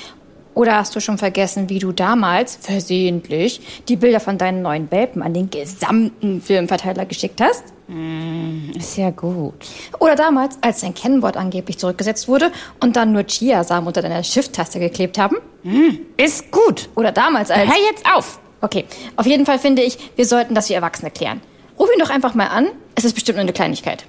Oder 0.55 0.77
hast 0.77 0.95
du 0.97 1.01
schon 1.01 1.17
vergessen, 1.17 1.69
wie 1.69 1.79
du 1.79 1.93
damals 1.93 2.57
versehentlich 2.57 3.83
die 3.89 3.97
Bilder 3.97 4.21
von 4.21 4.37
deinen 4.37 4.63
neuen 4.63 4.91
Welpen 4.91 5.23
an 5.23 5.33
den 5.33 5.49
gesamten 5.49 6.43
Filmverteiler 6.43 7.07
geschickt 7.07 7.41
hast? 7.41 7.65
Mm, 7.87 8.71
ist 8.77 8.97
ja 8.97 9.11
gut. 9.11 9.55
Oder 10.01 10.17
damals, 10.17 10.59
als 10.61 10.81
dein 10.81 10.95
Kennwort 10.95 11.37
angeblich 11.37 11.79
zurückgesetzt 11.79 12.29
wurde 12.29 12.51
und 12.81 12.97
dann 12.97 13.13
nur 13.13 13.25
Chiasamen 13.25 13.87
unter 13.87 14.03
deiner 14.03 14.23
Shift-Taste 14.25 14.81
geklebt 14.81 15.19
haben? 15.19 15.37
Mm, 15.63 15.91
ist 16.17 16.51
gut. 16.51 16.89
Oder 16.97 17.13
damals, 17.13 17.51
als... 17.51 17.69
Hör 17.69 17.83
jetzt 17.91 18.05
auf! 18.13 18.41
Okay, 18.61 18.85
auf 19.17 19.27
jeden 19.27 19.47
Fall 19.47 19.59
finde 19.59 19.83
ich, 19.83 19.99
wir 20.17 20.27
sollten 20.27 20.55
das 20.55 20.69
wie 20.69 20.75
Erwachsene 20.75 21.11
klären. 21.11 21.41
Ruf 21.79 21.89
ihn 21.91 21.99
doch 21.99 22.11
einfach 22.11 22.35
mal 22.35 22.49
an. 22.49 22.69
Es 22.95 23.05
ist 23.05 23.15
bestimmt 23.15 23.37
nur 23.37 23.43
eine 23.43 23.55
Kleinigkeit. 23.55 24.05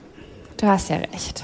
Du 0.62 0.68
hast 0.68 0.92
ja 0.92 0.98
recht. 0.98 1.44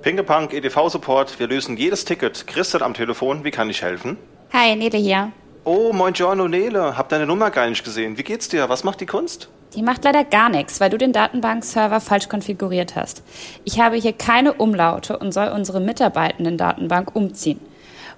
Pinkepunk, 0.00 0.54
EDV-Support, 0.54 1.38
wir 1.38 1.46
lösen 1.46 1.76
jedes 1.76 2.06
Ticket. 2.06 2.46
Christian 2.46 2.82
am 2.82 2.94
Telefon, 2.94 3.44
wie 3.44 3.50
kann 3.50 3.68
ich 3.68 3.82
helfen? 3.82 4.16
Hi, 4.54 4.74
Nele 4.74 4.96
hier. 4.96 5.30
Oh, 5.64 5.92
moin 5.92 6.14
Giorno 6.14 6.48
Nele, 6.48 6.96
hab 6.96 7.10
deine 7.10 7.26
Nummer 7.26 7.50
gar 7.50 7.68
nicht 7.68 7.84
gesehen. 7.84 8.16
Wie 8.16 8.22
geht's 8.22 8.48
dir? 8.48 8.70
Was 8.70 8.84
macht 8.84 9.02
die 9.02 9.06
Kunst? 9.06 9.50
Die 9.74 9.82
macht 9.82 10.04
leider 10.04 10.24
gar 10.24 10.48
nichts, 10.48 10.80
weil 10.80 10.88
du 10.88 10.96
den 10.96 11.12
Datenbankserver 11.12 12.00
falsch 12.00 12.30
konfiguriert 12.30 12.96
hast. 12.96 13.22
Ich 13.64 13.78
habe 13.78 13.96
hier 13.96 14.14
keine 14.14 14.54
Umlaute 14.54 15.18
und 15.18 15.32
soll 15.32 15.48
unsere 15.48 15.80
Mitarbeitenden-Datenbank 15.80 17.14
umziehen. 17.14 17.60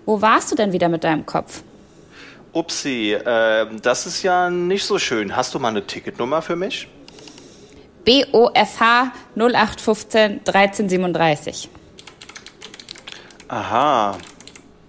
Wo 0.07 0.21
warst 0.21 0.53
du 0.53 0.57
denn 0.57 0.73
wieder 0.73 0.89
mit 0.89 1.05
deinem 1.05 1.25
Kopf? 1.25 1.63
Upsi, 2.53 3.13
äh, 3.13 3.67
das 3.83 4.07
ist 4.07 4.23
ja 4.23 4.51
nicht 4.51 4.85
so 4.85 4.99
schön. 4.99 5.35
Hast 5.35 5.55
du 5.55 5.59
mal 5.59 5.69
eine 5.69 5.87
Ticketnummer 5.87 6.41
für 6.43 6.57
mich? 6.57 6.89
BOFH 8.05 9.13
0815 9.35 10.41
1337. 10.47 11.69
Aha. 13.49 14.17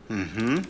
Mhm. 0.10 0.62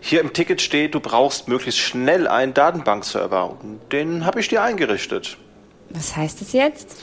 Hier 0.00 0.20
im 0.20 0.32
Ticket 0.32 0.60
steht, 0.60 0.94
du 0.94 1.00
brauchst 1.00 1.46
möglichst 1.46 1.78
schnell 1.80 2.26
einen 2.26 2.52
Datenbankserver. 2.52 3.56
Den 3.92 4.26
habe 4.26 4.40
ich 4.40 4.48
dir 4.48 4.62
eingerichtet. 4.62 5.38
Was 5.90 6.16
heißt 6.16 6.40
das 6.40 6.52
jetzt? 6.52 6.96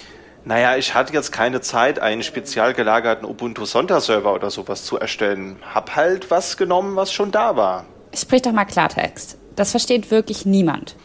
Naja, 0.47 0.77
ich 0.77 0.93
hatte 0.93 1.11
jetzt 1.11 1.33
keine 1.33 1.59
Zeit, 1.59 1.99
einen 1.99 2.23
spezial 2.23 2.73
gelagerten 2.73 3.27
Ubuntu 3.27 3.65
Sonderserver 3.65 4.33
oder 4.33 4.49
sowas 4.49 4.85
zu 4.85 4.97
erstellen. 4.97 5.57
Hab 5.75 5.97
halt 5.97 6.31
was 6.31 6.55
genommen, 6.55 6.95
was 6.95 7.11
schon 7.11 7.31
da 7.31 7.57
war. 7.57 7.83
Sprich 8.13 8.43
doch 8.43 8.53
mal 8.53 8.63
Klartext. 8.63 9.37
Das 9.57 9.71
versteht 9.71 10.09
wirklich 10.09 10.45
niemand. 10.45 10.95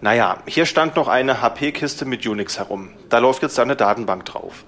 Naja, 0.00 0.38
hier 0.46 0.64
stand 0.64 0.94
noch 0.94 1.08
eine 1.08 1.42
HP-Kiste 1.42 2.04
mit 2.04 2.24
Unix 2.24 2.56
herum. 2.56 2.90
Da 3.08 3.18
läuft 3.18 3.42
jetzt 3.42 3.58
eine 3.58 3.74
Datenbank 3.74 4.26
drauf. 4.26 4.64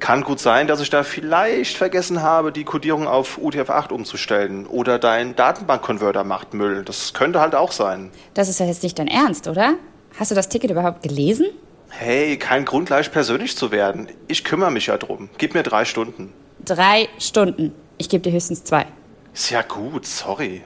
Kann 0.00 0.24
gut 0.24 0.40
sein, 0.40 0.66
dass 0.66 0.80
ich 0.80 0.90
da 0.90 1.04
vielleicht 1.04 1.76
vergessen 1.76 2.20
habe, 2.20 2.50
die 2.50 2.64
Codierung 2.64 3.06
auf 3.06 3.38
UTF-8 3.38 3.92
umzustellen. 3.92 4.66
Oder 4.66 4.98
dein 4.98 5.36
Datenbankkonverter 5.36 6.24
macht 6.24 6.52
Müll. 6.52 6.82
Das 6.84 7.14
könnte 7.14 7.40
halt 7.40 7.54
auch 7.54 7.70
sein. 7.70 8.10
Das 8.34 8.48
ist 8.48 8.58
ja 8.58 8.66
jetzt 8.66 8.82
nicht 8.82 8.98
dein 8.98 9.06
Ernst, 9.06 9.46
oder? 9.46 9.74
Hast 10.18 10.32
du 10.32 10.34
das 10.34 10.48
Ticket 10.48 10.72
überhaupt 10.72 11.04
gelesen? 11.04 11.46
Hey, 11.90 12.36
kein 12.36 12.64
Grund, 12.64 12.86
gleich 12.86 13.10
persönlich 13.10 13.56
zu 13.56 13.70
werden. 13.70 14.08
Ich 14.28 14.44
kümmere 14.44 14.70
mich 14.70 14.86
ja 14.86 14.96
drum. 14.96 15.28
Gib 15.38 15.54
mir 15.54 15.62
drei 15.62 15.84
Stunden. 15.84 16.32
Drei 16.64 17.08
Stunden. 17.18 17.72
Ich 17.96 18.08
gebe 18.08 18.22
dir 18.22 18.32
höchstens 18.32 18.64
zwei. 18.64 18.86
Ist 19.34 19.50
ja 19.50 19.62
gut, 19.62 20.06
sorry. 20.06 20.62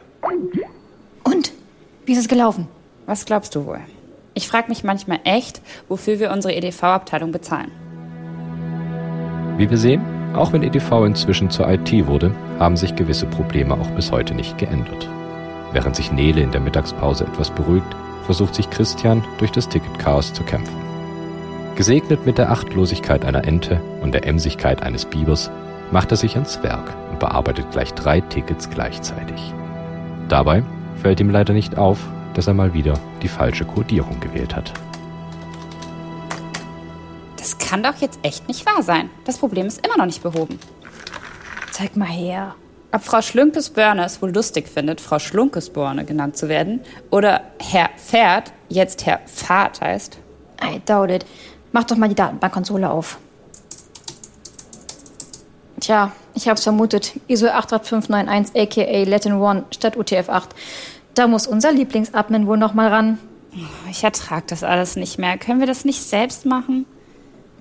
Und? 1.24 1.52
Wie 2.04 2.12
ist 2.12 2.18
es 2.18 2.28
gelaufen? 2.28 2.68
Was 3.06 3.24
glaubst 3.24 3.54
du 3.54 3.66
wohl? 3.66 3.80
Ich 4.34 4.48
frage 4.48 4.68
mich 4.68 4.84
manchmal 4.84 5.20
echt, 5.24 5.60
wofür 5.88 6.18
wir 6.18 6.30
unsere 6.32 6.54
EDV-Abteilung 6.54 7.32
bezahlen. 7.32 7.70
Wie 9.58 9.68
wir 9.68 9.78
sehen, 9.78 10.02
auch 10.34 10.52
wenn 10.52 10.62
EDV 10.62 11.04
inzwischen 11.04 11.50
zur 11.50 11.68
IT 11.68 11.92
wurde, 12.06 12.34
haben 12.58 12.76
sich 12.76 12.96
gewisse 12.96 13.26
Probleme 13.26 13.74
auch 13.74 13.90
bis 13.90 14.10
heute 14.10 14.34
nicht 14.34 14.56
geändert. 14.58 15.08
Während 15.72 15.96
sich 15.96 16.12
Nele 16.12 16.42
in 16.42 16.50
der 16.50 16.60
Mittagspause 16.60 17.24
etwas 17.24 17.50
beruhigt, 17.50 17.94
versucht 18.24 18.54
sich 18.54 18.70
Christian 18.70 19.24
durch 19.38 19.52
das 19.52 19.68
Ticketchaos 19.68 20.32
zu 20.32 20.42
kämpfen. 20.42 20.91
Gesegnet 21.74 22.26
mit 22.26 22.36
der 22.36 22.50
Achtlosigkeit 22.50 23.24
einer 23.24 23.44
Ente 23.44 23.80
und 24.02 24.12
der 24.12 24.26
Emsigkeit 24.26 24.82
eines 24.82 25.06
Bibers 25.06 25.50
macht 25.90 26.10
er 26.10 26.18
sich 26.18 26.34
ans 26.34 26.62
Werk 26.62 26.94
und 27.10 27.18
bearbeitet 27.18 27.70
gleich 27.70 27.94
drei 27.94 28.20
Tickets 28.20 28.68
gleichzeitig. 28.68 29.54
Dabei 30.28 30.62
fällt 31.00 31.20
ihm 31.20 31.30
leider 31.30 31.54
nicht 31.54 31.78
auf, 31.78 31.98
dass 32.34 32.46
er 32.46 32.54
mal 32.54 32.74
wieder 32.74 32.94
die 33.22 33.28
falsche 33.28 33.64
Codierung 33.64 34.20
gewählt 34.20 34.54
hat. 34.54 34.72
Das 37.38 37.56
kann 37.56 37.82
doch 37.82 37.96
jetzt 37.96 38.20
echt 38.22 38.48
nicht 38.48 38.66
wahr 38.66 38.82
sein. 38.82 39.08
Das 39.24 39.38
Problem 39.38 39.66
ist 39.66 39.84
immer 39.84 39.96
noch 39.96 40.06
nicht 40.06 40.22
behoben. 40.22 40.58
Zeig 41.70 41.96
mal 41.96 42.06
her. 42.06 42.54
Ob 42.92 43.02
Frau 43.02 43.22
Schlunkes-Börne 43.22 44.04
es 44.04 44.20
wohl 44.20 44.30
lustig 44.30 44.68
findet, 44.68 45.00
Frau 45.00 45.18
Schlunkesborne 45.18 46.04
genannt 46.04 46.36
zu 46.36 46.50
werden, 46.50 46.80
oder 47.10 47.40
Herr 47.58 47.88
Pferd 47.96 48.52
jetzt 48.68 49.06
Herr 49.06 49.20
Pfad 49.26 49.80
heißt? 49.80 50.18
I 50.62 50.80
doubt 50.86 51.10
it. 51.10 51.26
Mach 51.72 51.84
doch 51.84 51.96
mal 51.96 52.08
die 52.08 52.14
Datenbankkonsole 52.14 52.90
auf. 52.90 53.18
Tja, 55.80 56.12
ich 56.34 56.48
hab's 56.48 56.62
vermutet. 56.62 57.18
ISO 57.26 57.48
88591 57.48 58.54
aka 58.56 59.02
Latin 59.04 59.34
One 59.34 59.64
statt 59.70 59.96
UTF-8. 59.96 60.50
Da 61.14 61.26
muss 61.26 61.46
unser 61.46 61.72
Lieblingsadmin 61.72 62.46
wohl 62.46 62.56
noch 62.56 62.74
mal 62.74 62.88
ran. 62.88 63.18
Ich 63.90 64.04
ertrag 64.04 64.46
das 64.46 64.62
alles 64.64 64.96
nicht 64.96 65.18
mehr. 65.18 65.36
Können 65.38 65.60
wir 65.60 65.66
das 65.66 65.84
nicht 65.84 66.02
selbst 66.02 66.46
machen? 66.46 66.86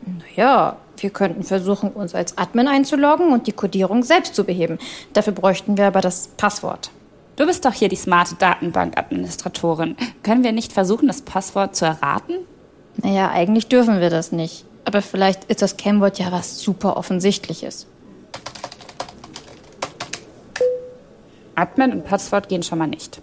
Naja, 0.05 0.77
wir 0.97 1.09
könnten 1.09 1.43
versuchen, 1.43 1.89
uns 1.91 2.15
als 2.15 2.37
Admin 2.37 2.67
einzuloggen 2.67 3.33
und 3.33 3.47
die 3.47 3.51
Codierung 3.51 4.03
selbst 4.03 4.35
zu 4.35 4.43
beheben. 4.43 4.77
Dafür 5.13 5.33
bräuchten 5.33 5.77
wir 5.77 5.87
aber 5.87 6.01
das 6.01 6.29
Passwort. 6.37 6.91
Du 7.35 7.45
bist 7.45 7.65
doch 7.65 7.73
hier 7.73 7.89
die 7.89 7.95
smarte 7.95 8.35
Datenbankadministratorin. 8.35 9.95
Können 10.21 10.43
wir 10.43 10.51
nicht 10.51 10.73
versuchen, 10.73 11.07
das 11.07 11.21
Passwort 11.21 11.75
zu 11.75 11.85
erraten? 11.85 12.35
Naja, 12.97 13.29
eigentlich 13.29 13.67
dürfen 13.67 14.01
wir 14.01 14.09
das 14.09 14.31
nicht. 14.31 14.65
Aber 14.85 15.01
vielleicht 15.01 15.45
ist 15.45 15.61
das 15.61 15.77
Kennwort 15.77 16.19
ja 16.19 16.31
was 16.31 16.59
super 16.59 16.97
Offensichtliches. 16.97 17.87
Admin 21.55 21.91
und 21.91 22.05
Passwort 22.05 22.49
gehen 22.49 22.63
schon 22.63 22.79
mal 22.79 22.87
nicht. 22.87 23.21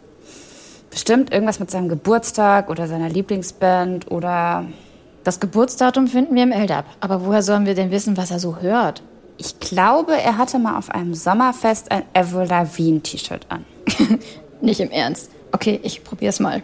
Bestimmt 0.90 1.32
irgendwas 1.32 1.60
mit 1.60 1.70
seinem 1.70 1.88
Geburtstag 1.88 2.70
oder 2.70 2.86
seiner 2.86 3.08
Lieblingsband 3.08 4.10
oder 4.10 4.66
Das 5.24 5.40
Geburtsdatum 5.40 6.06
finden 6.06 6.34
wir 6.34 6.44
im 6.44 6.52
LDAP. 6.52 6.86
Aber 7.00 7.26
woher 7.26 7.42
sollen 7.42 7.66
wir 7.66 7.74
denn 7.74 7.90
wissen, 7.90 8.16
was 8.16 8.30
er 8.30 8.38
so 8.38 8.58
hört? 8.58 9.02
Ich 9.36 9.60
glaube, 9.60 10.16
er 10.20 10.38
hatte 10.38 10.58
mal 10.58 10.78
auf 10.78 10.90
einem 10.90 11.14
Sommerfest 11.14 11.90
ein 11.90 12.02
Avril 12.14 12.48
Lavigne 12.48 13.00
T-Shirt 13.00 13.46
an. 13.48 13.64
Nicht 14.60 14.80
im 14.80 14.90
Ernst. 14.90 15.30
Okay, 15.52 15.78
ich 15.82 16.02
probier's 16.02 16.40
mal. 16.40 16.62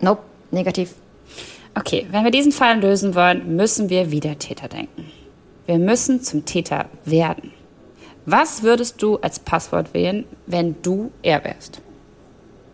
Nope, 0.00 0.22
negativ. 0.50 0.94
Okay, 1.74 2.06
wenn 2.10 2.24
wir 2.24 2.30
diesen 2.30 2.52
Fall 2.52 2.80
lösen 2.80 3.14
wollen, 3.14 3.56
müssen 3.56 3.90
wir 3.90 4.10
wieder 4.10 4.38
Täter 4.38 4.68
denken. 4.68 5.10
Wir 5.66 5.78
müssen 5.78 6.22
zum 6.22 6.44
Täter 6.44 6.86
werden. 7.04 7.52
Was 8.24 8.62
würdest 8.62 9.02
du 9.02 9.16
als 9.18 9.38
Passwort 9.38 9.92
wählen, 9.94 10.24
wenn 10.46 10.76
du 10.82 11.10
er 11.22 11.44
wärst? 11.44 11.80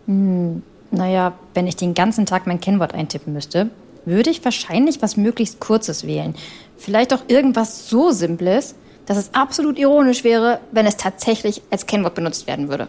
Hm, 0.06 0.62
naja, 0.90 1.34
wenn 1.54 1.66
ich 1.66 1.76
den 1.76 1.94
ganzen 1.94 2.26
Tag 2.26 2.46
mein 2.46 2.60
Kennwort 2.60 2.94
eintippen 2.94 3.32
müsste, 3.32 3.70
würde 4.04 4.30
ich 4.30 4.44
wahrscheinlich 4.44 5.02
was 5.02 5.16
möglichst 5.16 5.60
Kurzes 5.60 6.06
wählen. 6.06 6.34
Vielleicht 6.76 7.12
auch 7.12 7.22
irgendwas 7.28 7.88
so 7.88 8.10
Simples, 8.10 8.74
dass 9.06 9.16
es 9.16 9.34
absolut 9.34 9.78
ironisch 9.78 10.24
wäre, 10.24 10.60
wenn 10.70 10.86
es 10.86 10.96
tatsächlich 10.96 11.62
als 11.70 11.86
Kennwort 11.86 12.14
benutzt 12.14 12.46
werden 12.46 12.68
würde. 12.68 12.88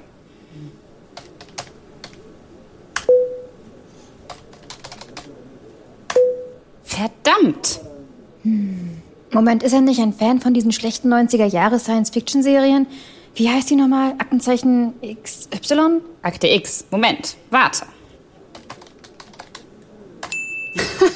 Verdammt! 7.44 7.82
Hm. 8.44 9.02
Moment, 9.32 9.64
ist 9.64 9.74
er 9.74 9.82
nicht 9.82 10.00
ein 10.00 10.14
Fan 10.14 10.40
von 10.40 10.54
diesen 10.54 10.72
schlechten 10.72 11.12
90er-Jahre-Science-Fiction-Serien? 11.12 12.88
Wie 13.36 13.50
heißt 13.50 13.70
die 13.70 13.76
nochmal? 13.76 14.14
Aktenzeichen 14.20 14.94
XY? 15.02 16.02
Akte 16.22 16.48
X. 16.48 16.86
Moment, 16.92 17.36
warte. 17.50 17.86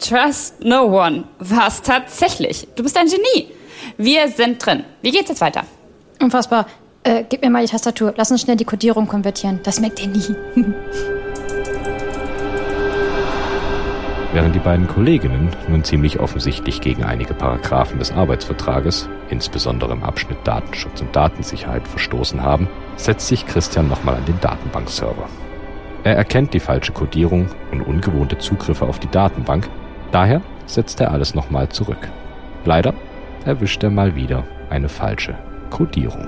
Trust 0.00 0.64
no 0.64 0.84
one. 0.86 1.24
Was 1.38 1.80
tatsächlich. 1.80 2.66
Du 2.74 2.82
bist 2.82 2.96
ein 2.96 3.06
Genie. 3.06 3.52
Wir 3.96 4.28
sind 4.28 4.64
drin. 4.64 4.84
Wie 5.00 5.12
geht's 5.12 5.28
jetzt 5.28 5.40
weiter? 5.40 5.62
Unfassbar. 6.20 6.66
Äh, 7.04 7.24
gib 7.28 7.42
mir 7.42 7.50
mal 7.50 7.64
die 7.64 7.70
Tastatur. 7.70 8.12
Lass 8.16 8.32
uns 8.32 8.40
schnell 8.40 8.56
die 8.56 8.64
Codierung 8.64 9.06
konvertieren. 9.06 9.60
Das 9.62 9.78
merkt 9.80 10.00
ihr 10.00 10.08
nie. 10.08 10.34
Während 14.34 14.52
die 14.52 14.58
beiden 14.58 14.88
Kolleginnen 14.88 15.50
nun 15.68 15.84
ziemlich 15.84 16.18
offensichtlich 16.18 16.80
gegen 16.80 17.04
einige 17.04 17.34
Paragraphen 17.34 18.00
des 18.00 18.10
Arbeitsvertrages, 18.10 19.08
insbesondere 19.30 19.92
im 19.92 20.02
Abschnitt 20.02 20.38
Datenschutz 20.42 21.00
und 21.00 21.14
Datensicherheit, 21.14 21.86
verstoßen 21.86 22.42
haben, 22.42 22.66
setzt 22.96 23.28
sich 23.28 23.46
Christian 23.46 23.86
nochmal 23.86 24.16
an 24.16 24.24
den 24.24 24.40
Datenbankserver. 24.40 25.28
Er 26.02 26.16
erkennt 26.16 26.52
die 26.52 26.58
falsche 26.58 26.90
Codierung 26.90 27.46
und 27.70 27.82
ungewohnte 27.82 28.36
Zugriffe 28.36 28.86
auf 28.86 28.98
die 28.98 29.10
Datenbank, 29.10 29.68
daher 30.10 30.42
setzt 30.66 31.00
er 31.00 31.12
alles 31.12 31.36
nochmal 31.36 31.68
zurück. 31.68 32.08
Leider 32.64 32.92
erwischt 33.44 33.84
er 33.84 33.90
mal 33.90 34.16
wieder 34.16 34.42
eine 34.68 34.88
falsche 34.88 35.38
Codierung. 35.70 36.26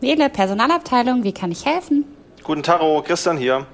Wähle 0.00 0.30
Personalabteilung, 0.30 1.24
wie 1.24 1.32
kann 1.32 1.50
ich 1.50 1.66
helfen? 1.66 2.04
Guten 2.44 2.62
Tag, 2.62 2.80
Christian 3.04 3.36
hier. 3.36 3.66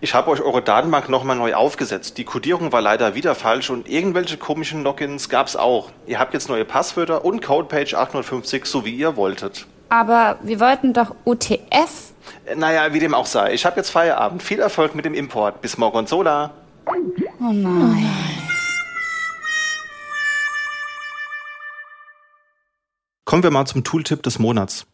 Ich 0.00 0.14
habe 0.14 0.30
euch 0.30 0.40
eure 0.40 0.62
Datenbank 0.62 1.08
nochmal 1.08 1.36
neu 1.36 1.54
aufgesetzt. 1.54 2.16
Die 2.16 2.24
Codierung 2.24 2.72
war 2.72 2.80
leider 2.80 3.14
wieder 3.14 3.34
falsch 3.34 3.68
und 3.68 3.88
irgendwelche 3.88 4.38
komischen 4.38 4.82
Logins 4.82 5.28
gab's 5.28 5.56
auch. 5.56 5.90
Ihr 6.06 6.18
habt 6.18 6.32
jetzt 6.32 6.48
neue 6.48 6.64
Passwörter 6.64 7.24
und 7.24 7.42
Codepage 7.42 7.94
850, 7.94 8.64
so 8.64 8.84
wie 8.86 8.94
ihr 8.94 9.16
wolltet. 9.16 9.66
Aber 9.90 10.38
wir 10.42 10.58
wollten 10.60 10.92
doch 10.92 11.14
UTF. 11.24 12.12
Äh, 12.46 12.54
naja, 12.56 12.92
wie 12.94 13.00
dem 13.00 13.12
auch 13.12 13.26
sei. 13.26 13.52
Ich 13.52 13.66
habe 13.66 13.76
jetzt 13.76 13.90
Feierabend. 13.90 14.42
Viel 14.42 14.60
Erfolg 14.60 14.94
mit 14.94 15.04
dem 15.04 15.14
Import. 15.14 15.60
Bis 15.60 15.76
morgen 15.76 16.06
Sola. 16.06 16.52
Oh 16.86 17.52
nein. 17.52 18.08
Kommen 23.24 23.42
wir 23.42 23.50
mal 23.50 23.66
zum 23.66 23.84
Tooltip 23.84 24.22
des 24.22 24.38
Monats. 24.38 24.86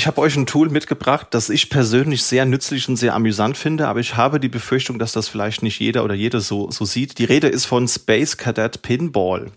Ich 0.00 0.06
habe 0.06 0.22
euch 0.22 0.34
ein 0.34 0.46
Tool 0.46 0.70
mitgebracht, 0.70 1.26
das 1.32 1.50
ich 1.50 1.68
persönlich 1.68 2.22
sehr 2.22 2.46
nützlich 2.46 2.88
und 2.88 2.96
sehr 2.96 3.14
amüsant 3.14 3.58
finde, 3.58 3.86
aber 3.86 4.00
ich 4.00 4.16
habe 4.16 4.40
die 4.40 4.48
Befürchtung, 4.48 4.98
dass 4.98 5.12
das 5.12 5.28
vielleicht 5.28 5.62
nicht 5.62 5.78
jeder 5.78 6.04
oder 6.04 6.14
jede 6.14 6.40
so, 6.40 6.70
so 6.70 6.86
sieht. 6.86 7.18
Die 7.18 7.26
Rede 7.26 7.48
ist 7.48 7.66
von 7.66 7.86
Space 7.86 8.38
Cadet 8.38 8.80
Pinball. 8.80 9.52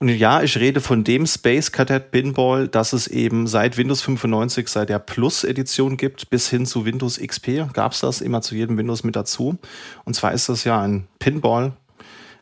Und 0.00 0.08
ja, 0.08 0.42
ich 0.42 0.58
rede 0.58 0.80
von 0.80 1.04
dem 1.04 1.28
Space 1.28 1.70
Cadet 1.70 2.10
Pinball, 2.10 2.66
das 2.66 2.92
es 2.92 3.06
eben 3.06 3.46
seit 3.46 3.76
Windows 3.76 4.02
95, 4.02 4.66
seit 4.66 4.88
der 4.88 4.98
Plus-Edition 4.98 5.96
gibt, 5.96 6.28
bis 6.30 6.50
hin 6.50 6.66
zu 6.66 6.84
Windows 6.84 7.20
XP 7.20 7.72
gab 7.72 7.92
es 7.92 8.00
das 8.00 8.22
immer 8.22 8.42
zu 8.42 8.56
jedem 8.56 8.76
Windows 8.78 9.04
mit 9.04 9.14
dazu. 9.14 9.58
Und 10.04 10.14
zwar 10.14 10.32
ist 10.32 10.48
das 10.48 10.64
ja 10.64 10.82
ein 10.82 11.06
Pinball, 11.20 11.74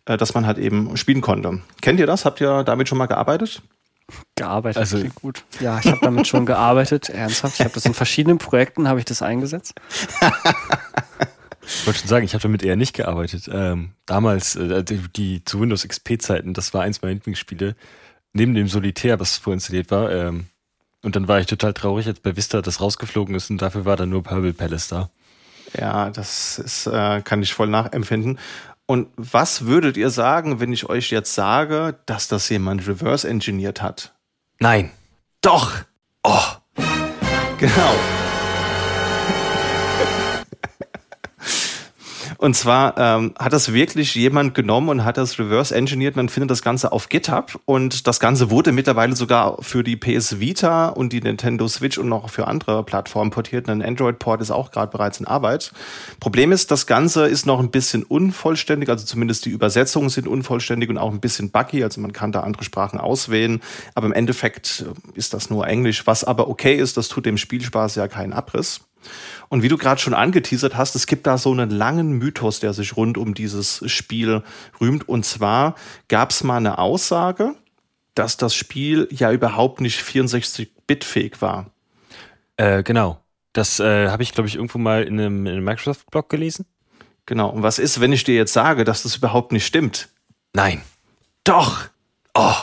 äh, 0.07 0.17
das 0.17 0.33
man 0.33 0.47
halt 0.47 0.57
eben 0.57 0.97
spielen 0.97 1.21
konnte. 1.21 1.61
Kennt 1.83 2.01
ihr 2.01 2.07
das? 2.07 2.25
Habt 2.25 2.41
ihr 2.41 2.65
damit 2.65 2.89
schon 2.89 2.97
mal 2.97 3.05
gearbeitet? 3.05 3.61
Gearbeitet. 4.37 4.79
Also 4.79 4.99
gut. 5.15 5.45
Ja, 5.61 5.79
ich 5.79 5.87
habe 5.87 5.99
damit 6.01 6.27
schon 6.27 6.47
gearbeitet, 6.47 7.09
ernsthaft. 7.09 7.55
Ich 7.59 7.65
habe 7.65 7.75
das 7.75 7.85
in 7.85 7.95
verschiedenen 7.95 8.39
Projekten 8.39 8.89
habe 8.89 8.99
ich 8.99 9.05
das 9.05 9.23
eingesetzt. 9.23 9.75
ich 11.67 11.87
wollte 11.87 12.01
schon 12.01 12.09
sagen, 12.09 12.25
ich 12.25 12.35
habe 12.35 12.43
damit 12.43 12.63
eher 12.63 12.77
nicht 12.77 12.95
gearbeitet. 12.95 13.49
Ähm, 13.53 13.93
damals 14.07 14.57
äh, 14.57 14.83
die, 14.85 15.01
die, 15.15 15.45
zu 15.45 15.61
Windows 15.61 15.87
XP 15.87 16.21
Zeiten, 16.21 16.55
das 16.55 16.73
war 16.75 16.83
eins 16.83 17.03
meiner 17.03 17.15
Lieblingsspiele 17.15 17.77
neben 18.33 18.55
dem 18.55 18.69
Solitär, 18.69 19.21
was 19.21 19.37
vorinstalliert 19.37 19.91
war. 19.91 20.11
Ähm, 20.11 20.47
und 21.03 21.17
dann 21.17 21.29
war 21.29 21.41
ich 21.41 21.47
total 21.47 21.75
traurig, 21.75 22.07
als 22.07 22.21
bei 22.21 22.37
Vista 22.37 22.61
das 22.61 22.81
rausgeflogen 22.81 23.35
ist 23.35 23.51
und 23.51 23.63
dafür 23.63 23.85
war 23.85 23.97
dann 23.97 24.11
nur 24.11 24.23
Purple 24.23 24.53
Palace 24.53 24.89
da. 24.89 25.11
Ja, 25.77 26.11
das 26.11 26.59
ist, 26.59 26.87
äh, 26.87 27.21
kann 27.23 27.43
ich 27.43 27.53
voll 27.53 27.69
nachempfinden. 27.69 28.39
Und 28.91 29.09
was 29.17 29.67
würdet 29.67 29.99
ihr 29.99 30.09
sagen, 30.09 30.61
wenn 30.61 30.73
ich 30.73 30.89
euch 30.89 31.11
jetzt 31.11 31.35
sage, 31.35 31.99
dass 32.07 32.27
das 32.27 32.49
jemand 32.49 32.89
reverse 32.89 33.29
engineert 33.29 33.83
hat? 33.83 34.15
Nein. 34.61 34.91
Doch. 35.43 35.85
Oh. 36.25 36.41
Genau. 37.59 37.95
Und 42.39 42.55
zwar 42.55 42.97
ähm, 42.97 43.35
hat 43.37 43.53
das 43.53 43.73
wirklich 43.73 44.15
jemand 44.15 44.55
genommen 44.55 44.91
und 44.91 45.05
hat 45.05 45.17
das 45.17 45.41
reverse 45.41 45.75
engineert. 45.75 46.15
Man 46.15 46.29
findet 46.29 46.53
das 46.53 46.63
Ganze 46.63 46.93
auf 46.93 47.09
GitHub 47.09 47.61
und 47.65 48.07
das 48.07 48.21
Ganze 48.21 48.49
wurde 48.49 48.71
mittlerweile 48.71 49.17
sogar 49.17 49.61
für 49.61 49.83
die 49.83 49.97
PS 49.97 50.39
Vita 50.39 50.89
und 50.89 51.13
die 51.13 51.21
Nintendo 51.21 51.67
Switch 51.67 51.99
und 51.99 52.09
noch 52.09 52.31
für 52.31 52.47
andere 52.47 52.85
Plattformen 52.85 53.33
portiert. 53.33 53.69
Ein 53.69 53.83
Android-Port 53.83 54.41
ist 54.41 54.53
auch 54.53 54.71
gerade 54.71 54.93
bereits 54.93 55.19
in 55.19 55.27
Arbeit. 55.27 55.73
Problem 56.21 56.53
ist, 56.53 56.71
das 56.71 56.87
Ganze 56.87 57.27
ist 57.27 57.45
noch 57.45 57.59
ein 57.59 57.73
bisschen 57.73 58.05
unvollständig, 58.05 58.89
also 58.89 59.05
zumindest 59.05 59.45
die 59.45 59.51
Übersetzungen 59.51 60.09
sind 60.09 60.29
unvollständig 60.29 60.91
und 60.91 60.99
auch 60.99 61.11
ein 61.11 61.19
bisschen 61.19 61.51
buggy. 61.51 61.83
Also 61.83 62.01
man 62.01 62.13
kann 62.13 62.31
da 62.31 62.43
andere 62.43 62.63
Sprachen 62.63 63.01
auswählen, 63.01 63.61
aber 63.97 64.07
im 64.07 64.13
Endeffekt 64.13 64.87
ist 65.15 65.35
das 65.35 65.51
nur 65.51 65.67
Englisch, 65.67 66.07
was 66.07 66.23
aber 66.23 66.49
okay 66.49 66.77
ist. 66.77 66.97
Das 66.97 67.09
tut 67.09 67.27
dem 67.27 67.37
Spielspaß 67.37 67.97
ja 67.97 68.07
keinen 68.07 68.33
Abriss. 68.33 68.88
Und 69.49 69.63
wie 69.63 69.69
du 69.69 69.79
gerade 69.79 70.01
schon 70.01 70.15
angeteasert 70.15 70.77
hast, 70.77 70.95
es 70.95 71.07
gibt 71.07 71.27
da 71.27 71.39
so 71.39 71.53
einen 71.53 71.71
langen 71.71 72.13
Mythos, 72.13 72.61
der 72.61 72.73
sich 72.73 72.97
rund 72.97 73.17
um 73.17 73.35
dieses 73.35 73.83
Spiel 73.91 74.43
rühmt. 74.81 75.09
Und 75.09 75.25
zwar 75.25 75.75
gab 76.09 76.31
es 76.31 76.45
mal 76.45 76.59
eine 76.59 76.79
Aussage, 76.79 77.55
dass 78.15 78.37
das 78.37 78.55
Spiel 78.55 79.09
ja 79.11 79.33
überhaupt 79.33 79.81
nicht 79.81 80.01
64-Bit-fähig 80.01 81.41
war. 81.41 81.71
Äh, 82.57 82.83
genau. 82.83 83.21
Das 83.53 83.81
äh, 83.81 84.09
habe 84.09 84.23
ich, 84.23 84.33
glaube 84.33 84.49
ich, 84.49 84.57
irgendwo 84.57 84.79
mal 84.79 85.05
in 85.05 85.19
einem, 85.19 85.47
einem 85.47 85.65
Microsoft-Blog 85.65 86.29
gelesen. 86.29 86.67
Genau. 87.27 87.49
Und 87.51 87.63
was 87.63 87.79
ist, 87.79 88.01
wenn 88.01 88.13
ich 88.13 88.25
dir 88.25 88.35
jetzt 88.35 88.53
sage, 88.53 88.85
dass 88.85 89.03
das 89.03 89.17
überhaupt 89.17 89.53
nicht 89.53 89.67
stimmt? 89.67 90.09
Nein. 90.53 90.83
Doch. 91.45 91.89
Oh. 92.35 92.55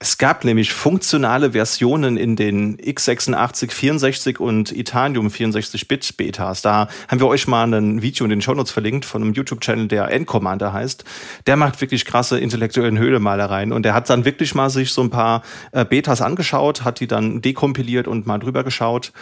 Es 0.00 0.16
gab 0.16 0.44
nämlich 0.44 0.72
funktionale 0.72 1.52
Versionen 1.52 2.16
in 2.16 2.36
den 2.36 2.76
x86, 2.76 3.72
64 3.72 4.38
und 4.38 4.70
Itanium 4.70 5.26
64-Bit 5.26 6.16
Betas. 6.16 6.62
Da 6.62 6.86
haben 7.08 7.18
wir 7.18 7.26
euch 7.26 7.48
mal 7.48 7.74
ein 7.74 8.00
Video 8.00 8.22
in 8.22 8.30
den 8.30 8.40
Shownotes 8.40 8.70
verlinkt 8.70 9.04
von 9.04 9.22
einem 9.22 9.32
YouTube-Channel, 9.32 9.88
der 9.88 10.12
N-Commander 10.12 10.72
heißt. 10.72 11.02
Der 11.48 11.56
macht 11.56 11.80
wirklich 11.80 12.04
krasse 12.04 12.38
intellektuellen 12.38 12.96
Höhlemalereien 12.96 13.72
und 13.72 13.82
der 13.82 13.94
hat 13.94 14.08
dann 14.08 14.24
wirklich 14.24 14.54
mal 14.54 14.70
sich 14.70 14.92
so 14.92 15.02
ein 15.02 15.10
paar 15.10 15.42
äh, 15.72 15.84
Betas 15.84 16.22
angeschaut, 16.22 16.84
hat 16.84 17.00
die 17.00 17.08
dann 17.08 17.42
dekompiliert 17.42 18.06
und 18.06 18.24
mal 18.24 18.38
drüber 18.38 18.62
geschaut. 18.62 19.12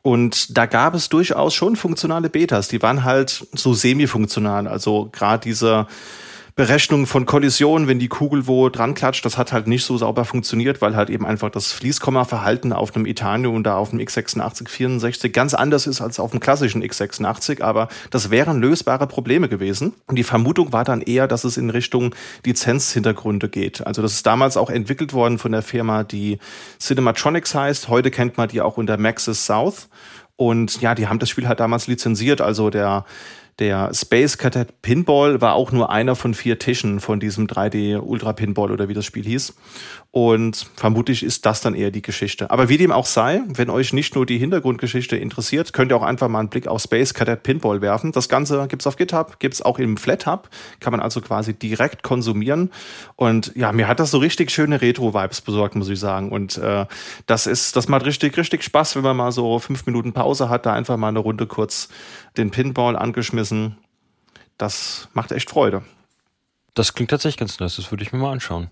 Und 0.00 0.56
da 0.56 0.64
gab 0.64 0.94
es 0.94 1.10
durchaus 1.10 1.52
schon 1.52 1.76
funktionale 1.76 2.30
Betas. 2.30 2.68
Die 2.68 2.80
waren 2.80 3.04
halt 3.04 3.46
so 3.52 3.74
semi-funktional. 3.74 4.66
Also 4.66 5.10
gerade 5.12 5.44
diese 5.44 5.86
Berechnung 6.54 7.06
von 7.06 7.24
Kollisionen, 7.24 7.88
wenn 7.88 7.98
die 7.98 8.08
Kugel 8.08 8.46
wo 8.46 8.68
dran 8.68 8.92
klatscht, 8.92 9.24
das 9.24 9.38
hat 9.38 9.52
halt 9.52 9.66
nicht 9.66 9.84
so 9.84 9.96
sauber 9.96 10.26
funktioniert, 10.26 10.82
weil 10.82 10.94
halt 10.94 11.08
eben 11.08 11.24
einfach 11.24 11.50
das 11.50 11.72
Fließkomma-Verhalten 11.72 12.74
auf 12.74 12.94
einem 12.94 13.06
Itanium 13.06 13.54
und 13.54 13.64
da 13.64 13.76
auf 13.76 13.90
dem 13.90 13.98
x86 13.98 14.68
64 14.68 15.32
ganz 15.32 15.54
anders 15.54 15.86
ist 15.86 16.02
als 16.02 16.20
auf 16.20 16.30
dem 16.30 16.40
klassischen 16.40 16.82
x86, 16.82 17.62
aber 17.62 17.88
das 18.10 18.30
wären 18.30 18.60
lösbare 18.60 19.06
Probleme 19.06 19.48
gewesen. 19.48 19.94
Und 20.06 20.16
die 20.16 20.24
Vermutung 20.24 20.72
war 20.74 20.84
dann 20.84 21.00
eher, 21.00 21.26
dass 21.26 21.44
es 21.44 21.56
in 21.56 21.70
Richtung 21.70 22.14
Lizenzhintergründe 22.44 23.48
geht. 23.48 23.86
Also 23.86 24.02
das 24.02 24.12
ist 24.12 24.26
damals 24.26 24.58
auch 24.58 24.68
entwickelt 24.68 25.14
worden 25.14 25.38
von 25.38 25.52
der 25.52 25.62
Firma, 25.62 26.04
die 26.04 26.38
Cinematronics 26.78 27.54
heißt. 27.54 27.88
Heute 27.88 28.10
kennt 28.10 28.36
man 28.36 28.48
die 28.48 28.60
auch 28.60 28.76
unter 28.76 28.98
Maxis 28.98 29.46
South. 29.46 29.88
Und 30.36 30.80
ja, 30.80 30.94
die 30.94 31.06
haben 31.08 31.18
das 31.18 31.30
Spiel 31.30 31.46
halt 31.46 31.60
damals 31.60 31.86
lizenziert. 31.86 32.40
Also 32.40 32.68
der 32.68 33.04
der 33.58 33.92
Space 33.94 34.38
Cadet 34.38 34.82
Pinball 34.82 35.40
war 35.40 35.54
auch 35.54 35.72
nur 35.72 35.90
einer 35.90 36.16
von 36.16 36.34
vier 36.34 36.58
Tischen 36.58 37.00
von 37.00 37.20
diesem 37.20 37.46
3D 37.46 37.98
Ultra 37.98 38.32
Pinball 38.32 38.70
oder 38.70 38.88
wie 38.88 38.94
das 38.94 39.04
Spiel 39.04 39.24
hieß. 39.24 39.54
Und 40.14 40.66
vermutlich 40.76 41.22
ist 41.22 41.46
das 41.46 41.62
dann 41.62 41.74
eher 41.74 41.90
die 41.90 42.02
Geschichte. 42.02 42.50
Aber 42.50 42.68
wie 42.68 42.76
dem 42.76 42.92
auch 42.92 43.06
sei, 43.06 43.40
wenn 43.48 43.70
euch 43.70 43.94
nicht 43.94 44.14
nur 44.14 44.26
die 44.26 44.36
Hintergrundgeschichte 44.36 45.16
interessiert, 45.16 45.72
könnt 45.72 45.90
ihr 45.90 45.96
auch 45.96 46.02
einfach 46.02 46.28
mal 46.28 46.40
einen 46.40 46.50
Blick 46.50 46.66
auf 46.66 46.82
Space 46.82 47.14
Cadet 47.14 47.42
Pinball 47.42 47.80
werfen. 47.80 48.12
Das 48.12 48.28
Ganze 48.28 48.68
gibt's 48.68 48.86
auf 48.86 48.96
GitHub, 48.96 49.38
gibt's 49.38 49.62
auch 49.62 49.78
im 49.78 49.96
FlatHub, 49.96 50.50
kann 50.80 50.90
man 50.90 51.00
also 51.00 51.22
quasi 51.22 51.54
direkt 51.54 52.02
konsumieren. 52.02 52.70
Und 53.16 53.52
ja, 53.56 53.72
mir 53.72 53.88
hat 53.88 54.00
das 54.00 54.10
so 54.10 54.18
richtig 54.18 54.50
schöne 54.50 54.82
Retro-Vibes 54.82 55.40
besorgt, 55.40 55.76
muss 55.76 55.88
ich 55.88 55.98
sagen. 55.98 56.30
Und 56.30 56.58
äh, 56.58 56.84
das 57.24 57.46
ist, 57.46 57.76
das 57.76 57.88
macht 57.88 58.04
richtig, 58.04 58.36
richtig 58.36 58.64
Spaß, 58.64 58.96
wenn 58.96 59.02
man 59.02 59.16
mal 59.16 59.32
so 59.32 59.58
fünf 59.60 59.86
Minuten 59.86 60.12
Pause 60.12 60.50
hat, 60.50 60.66
da 60.66 60.74
einfach 60.74 60.98
mal 60.98 61.08
eine 61.08 61.20
Runde 61.20 61.46
kurz 61.46 61.88
den 62.36 62.50
Pinball 62.50 62.96
angeschmissen. 62.96 63.78
Das 64.58 65.08
macht 65.14 65.32
echt 65.32 65.48
Freude. 65.48 65.82
Das 66.74 66.94
klingt 66.94 67.10
tatsächlich 67.10 67.38
ganz 67.38 67.60
nice, 67.60 67.76
das 67.76 67.90
würde 67.90 68.02
ich 68.02 68.12
mir 68.12 68.18
mal 68.18 68.32
anschauen. 68.32 68.70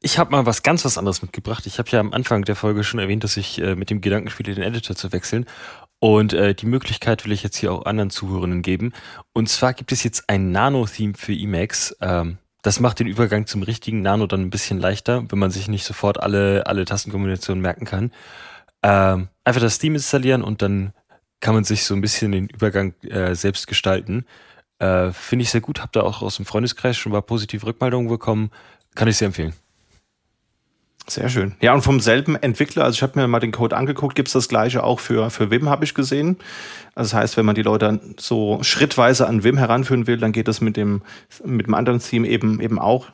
Ich 0.00 0.18
habe 0.18 0.30
mal 0.30 0.46
was 0.46 0.62
ganz 0.62 0.84
was 0.86 0.96
anderes 0.96 1.20
mitgebracht. 1.20 1.66
Ich 1.66 1.78
habe 1.78 1.90
ja 1.90 2.00
am 2.00 2.14
Anfang 2.14 2.44
der 2.44 2.56
Folge 2.56 2.84
schon 2.84 3.00
erwähnt, 3.00 3.22
dass 3.22 3.36
ich 3.36 3.60
äh, 3.60 3.74
mit 3.74 3.90
dem 3.90 4.00
Gedanken 4.00 4.30
spiele, 4.30 4.54
den 4.54 4.64
Editor 4.64 4.96
zu 4.96 5.12
wechseln. 5.12 5.44
Und 5.98 6.32
äh, 6.32 6.54
die 6.54 6.66
Möglichkeit 6.66 7.24
will 7.24 7.32
ich 7.32 7.42
jetzt 7.42 7.56
hier 7.56 7.72
auch 7.72 7.84
anderen 7.84 8.10
Zuhörenden 8.10 8.62
geben. 8.62 8.92
Und 9.34 9.48
zwar 9.48 9.74
gibt 9.74 9.92
es 9.92 10.02
jetzt 10.04 10.28
ein 10.28 10.52
Nano-Theme 10.52 11.14
für 11.14 11.32
Emacs. 11.32 11.96
Ähm, 12.00 12.38
das 12.62 12.80
macht 12.80 12.98
den 12.98 13.06
Übergang 13.06 13.46
zum 13.46 13.62
richtigen 13.62 14.00
Nano 14.00 14.26
dann 14.26 14.40
ein 14.40 14.50
bisschen 14.50 14.78
leichter, 14.78 15.30
wenn 15.30 15.38
man 15.38 15.50
sich 15.50 15.68
nicht 15.68 15.84
sofort 15.84 16.22
alle, 16.22 16.66
alle 16.66 16.86
Tastenkombinationen 16.86 17.60
merken 17.60 17.84
kann. 17.84 18.10
Ähm, 18.82 19.28
einfach 19.44 19.60
das 19.60 19.78
Theme 19.78 19.96
installieren 19.96 20.42
und 20.42 20.62
dann 20.62 20.94
kann 21.40 21.54
man 21.54 21.64
sich 21.64 21.84
so 21.84 21.94
ein 21.94 22.00
bisschen 22.00 22.32
den 22.32 22.48
Übergang 22.48 22.94
äh, 23.02 23.34
selbst 23.34 23.66
gestalten. 23.66 24.24
Äh, 24.78 25.12
Finde 25.12 25.42
ich 25.42 25.50
sehr 25.50 25.60
gut. 25.60 25.80
Hab 25.80 25.92
da 25.92 26.02
auch 26.02 26.22
aus 26.22 26.36
dem 26.36 26.46
Freundeskreis 26.46 26.96
schon 26.96 27.12
mal 27.12 27.22
positive 27.22 27.66
Rückmeldungen 27.66 28.08
bekommen. 28.08 28.50
Kann 28.94 29.08
ich 29.08 29.16
sehr 29.16 29.26
empfehlen. 29.26 29.54
Sehr 31.06 31.28
schön. 31.28 31.54
Ja, 31.60 31.74
und 31.74 31.82
vom 31.82 32.00
selben 32.00 32.34
Entwickler, 32.34 32.84
also 32.84 32.96
ich 32.96 33.02
habe 33.02 33.20
mir 33.20 33.28
mal 33.28 33.40
den 33.40 33.52
Code 33.52 33.76
angeguckt, 33.76 34.14
gibt's 34.14 34.32
das 34.32 34.48
gleiche 34.48 34.82
auch 34.82 35.00
für, 35.00 35.28
für 35.28 35.50
Vim, 35.50 35.68
habe 35.68 35.84
ich 35.84 35.92
gesehen. 35.92 36.38
Also 36.94 37.10
das 37.10 37.14
heißt, 37.14 37.36
wenn 37.36 37.44
man 37.44 37.54
die 37.54 37.62
Leute 37.62 38.00
so 38.18 38.58
schrittweise 38.62 39.26
an 39.26 39.44
Vim 39.44 39.58
heranführen 39.58 40.06
will, 40.06 40.16
dann 40.16 40.32
geht 40.32 40.48
das 40.48 40.62
mit 40.62 40.78
dem, 40.78 41.02
mit 41.44 41.66
dem 41.66 41.74
anderen 41.74 42.00
Theme 42.00 42.26
eben, 42.26 42.58
eben 42.58 42.78
auch. 42.78 43.08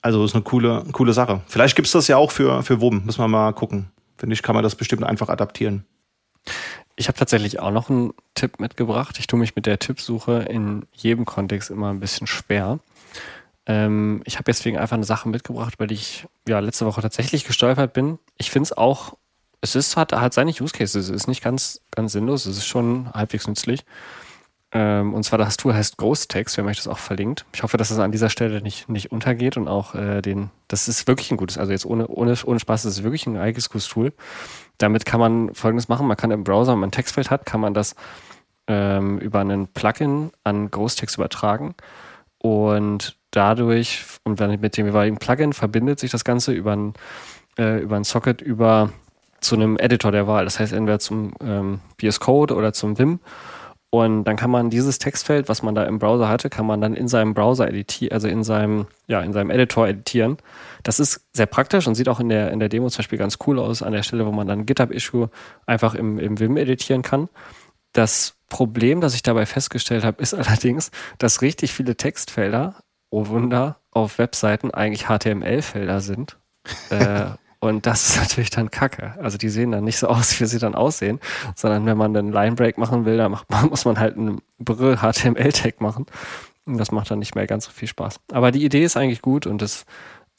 Also 0.00 0.24
ist 0.24 0.34
eine 0.34 0.42
coole, 0.42 0.84
coole 0.92 1.12
Sache. 1.12 1.42
Vielleicht 1.48 1.76
gibt's 1.76 1.92
das 1.92 2.08
ja 2.08 2.16
auch 2.16 2.32
für, 2.32 2.62
für 2.62 2.80
Vim, 2.80 3.02
müssen 3.04 3.20
wir 3.20 3.28
mal 3.28 3.52
gucken. 3.52 3.90
Finde 4.16 4.32
ich, 4.32 4.42
kann 4.42 4.54
man 4.54 4.64
das 4.64 4.74
bestimmt 4.74 5.04
einfach 5.04 5.28
adaptieren. 5.28 5.84
Ich 6.98 7.06
habe 7.06 7.16
tatsächlich 7.16 7.60
auch 7.60 7.70
noch 7.70 7.90
einen 7.90 8.12
Tipp 8.34 8.58
mitgebracht. 8.58 9.20
Ich 9.20 9.28
tue 9.28 9.38
mich 9.38 9.54
mit 9.54 9.66
der 9.66 9.78
Tippsuche 9.78 10.40
in 10.50 10.84
jedem 10.92 11.24
Kontext 11.24 11.70
immer 11.70 11.90
ein 11.90 12.00
bisschen 12.00 12.26
schwer. 12.26 12.80
Ähm, 13.66 14.20
ich 14.24 14.34
habe 14.34 14.44
deswegen 14.44 14.78
einfach 14.78 14.96
eine 14.96 15.04
Sache 15.04 15.28
mitgebracht, 15.28 15.74
weil 15.78 15.92
ich 15.92 16.26
ja 16.48 16.58
letzte 16.58 16.86
Woche 16.86 17.00
tatsächlich 17.00 17.44
gestolpert 17.44 17.92
bin. 17.92 18.18
Ich 18.36 18.50
finde 18.50 18.64
es 18.64 18.76
auch, 18.76 19.16
es 19.60 19.76
ist 19.76 19.96
hat, 19.96 20.12
hat 20.12 20.34
seine 20.34 20.50
Use 20.50 20.72
Cases, 20.72 21.08
es 21.08 21.08
ist 21.08 21.28
nicht 21.28 21.40
ganz, 21.40 21.80
ganz 21.92 22.10
sinnlos, 22.10 22.46
es 22.46 22.56
ist 22.56 22.66
schon 22.66 23.12
halbwegs 23.12 23.46
nützlich. 23.46 23.84
Ähm, 24.70 25.14
und 25.14 25.22
zwar 25.22 25.38
das 25.38 25.56
Tool 25.56 25.72
heißt 25.72 25.96
Ghost 25.96 26.30
Text, 26.30 26.56
wir 26.56 26.62
haben 26.62 26.68
euch 26.68 26.76
das 26.76 26.88
auch 26.88 26.98
verlinkt. 26.98 27.46
Ich 27.54 27.62
hoffe, 27.62 27.78
dass 27.78 27.90
es 27.90 27.98
an 27.98 28.12
dieser 28.12 28.28
Stelle 28.28 28.60
nicht, 28.60 28.88
nicht 28.88 29.10
untergeht 29.10 29.56
und 29.56 29.66
auch 29.66 29.94
äh, 29.94 30.20
den, 30.20 30.50
das 30.68 30.88
ist 30.88 31.06
wirklich 31.06 31.30
ein 31.30 31.38
gutes, 31.38 31.56
also 31.56 31.72
jetzt 31.72 31.86
ohne, 31.86 32.06
ohne, 32.08 32.34
ohne 32.44 32.60
Spaß, 32.60 32.82
das 32.82 32.98
ist 32.98 33.02
wirklich 33.02 33.26
ein 33.26 33.38
eigenes 33.38 33.70
gutes 33.70 33.88
Tool. 33.88 34.12
Damit 34.76 35.06
kann 35.06 35.20
man 35.20 35.54
folgendes 35.54 35.88
machen, 35.88 36.06
man 36.06 36.18
kann 36.18 36.30
im 36.30 36.44
Browser, 36.44 36.72
wenn 36.72 36.80
man 36.80 36.88
ein 36.88 36.92
Textfeld 36.92 37.30
hat, 37.30 37.46
kann 37.46 37.60
man 37.60 37.72
das 37.72 37.96
ähm, 38.66 39.18
über 39.18 39.40
einen 39.40 39.68
Plugin 39.68 40.32
an 40.44 40.70
Ghost 40.70 40.98
Text 40.98 41.16
übertragen 41.16 41.74
und 42.38 43.16
dadurch, 43.30 44.04
und 44.24 44.40
dann 44.40 44.60
mit 44.60 44.76
dem 44.76 44.86
jeweiligen 44.86 45.18
Plugin 45.18 45.52
verbindet 45.52 45.98
sich 45.98 46.10
das 46.10 46.24
Ganze 46.24 46.52
über 46.52 46.74
ein, 46.74 46.94
äh, 47.58 47.80
über 47.80 47.96
ein 47.96 48.04
Socket 48.04 48.40
über 48.40 48.92
zu 49.40 49.54
einem 49.54 49.76
Editor 49.78 50.12
der 50.12 50.26
Wahl. 50.26 50.44
Das 50.44 50.58
heißt 50.58 50.72
entweder 50.72 50.98
zum 50.98 51.32
ähm, 51.40 51.80
VS 52.00 52.20
Code 52.20 52.54
oder 52.54 52.72
zum 52.72 52.98
Vim. 52.98 53.20
Und 53.90 54.24
dann 54.24 54.36
kann 54.36 54.50
man 54.50 54.68
dieses 54.68 54.98
Textfeld, 54.98 55.48
was 55.48 55.62
man 55.62 55.74
da 55.74 55.84
im 55.84 55.98
Browser 55.98 56.28
hatte, 56.28 56.50
kann 56.50 56.66
man 56.66 56.80
dann 56.80 56.94
in 56.94 57.08
seinem 57.08 57.32
Browser 57.32 57.68
editieren, 57.68 58.12
also 58.12 58.28
in 58.28 58.44
seinem, 58.44 58.86
ja, 59.06 59.22
in 59.22 59.32
seinem 59.32 59.50
Editor 59.50 59.88
editieren. 59.88 60.36
Das 60.82 61.00
ist 61.00 61.26
sehr 61.32 61.46
praktisch 61.46 61.86
und 61.86 61.94
sieht 61.94 62.08
auch 62.10 62.20
in 62.20 62.28
der, 62.28 62.50
in 62.50 62.58
der 62.58 62.68
Demo 62.68 62.90
zum 62.90 62.98
Beispiel 62.98 63.18
ganz 63.18 63.38
cool 63.46 63.58
aus, 63.58 63.82
an 63.82 63.92
der 63.92 64.02
Stelle, 64.02 64.26
wo 64.26 64.32
man 64.32 64.46
dann 64.46 64.66
GitHub-Issue 64.66 65.30
einfach 65.64 65.94
im, 65.94 66.18
im 66.18 66.38
Vim 66.38 66.58
editieren 66.58 67.00
kann. 67.00 67.30
Das 67.92 68.34
Problem, 68.50 69.00
das 69.00 69.14
ich 69.14 69.22
dabei 69.22 69.46
festgestellt 69.46 70.04
habe, 70.04 70.20
ist 70.20 70.34
allerdings, 70.34 70.90
dass 71.16 71.40
richtig 71.40 71.72
viele 71.72 71.96
Textfelder, 71.96 72.76
oh 73.08 73.28
Wunder, 73.28 73.78
auf 73.90 74.18
Webseiten 74.18 74.70
eigentlich 74.70 75.06
HTML-Felder 75.06 76.00
sind. 76.00 76.36
äh, 76.90 77.30
und 77.60 77.86
das 77.86 78.08
ist 78.08 78.16
natürlich 78.20 78.50
dann 78.50 78.70
kacke. 78.70 79.14
Also 79.20 79.38
die 79.38 79.48
sehen 79.48 79.72
dann 79.72 79.84
nicht 79.84 79.98
so 79.98 80.08
aus, 80.08 80.40
wie 80.40 80.46
sie 80.46 80.58
dann 80.58 80.74
aussehen, 80.74 81.20
sondern 81.54 81.86
wenn 81.86 81.96
man 81.96 82.16
einen 82.16 82.32
Linebreak 82.32 82.78
machen 82.78 83.04
will, 83.04 83.16
dann 83.16 83.32
macht 83.32 83.46
muss 83.70 83.84
man 83.84 83.98
halt 83.98 84.16
einen 84.16 84.40
Brüll 84.58 84.98
HTML-Tag 84.98 85.80
machen. 85.80 86.06
Und 86.66 86.76
das 86.78 86.92
macht 86.92 87.10
dann 87.10 87.18
nicht 87.18 87.34
mehr 87.34 87.46
ganz 87.46 87.64
so 87.64 87.70
viel 87.70 87.88
Spaß. 87.88 88.20
Aber 88.32 88.52
die 88.52 88.64
Idee 88.64 88.84
ist 88.84 88.96
eigentlich 88.96 89.22
gut 89.22 89.46
und 89.46 89.62
das 89.62 89.86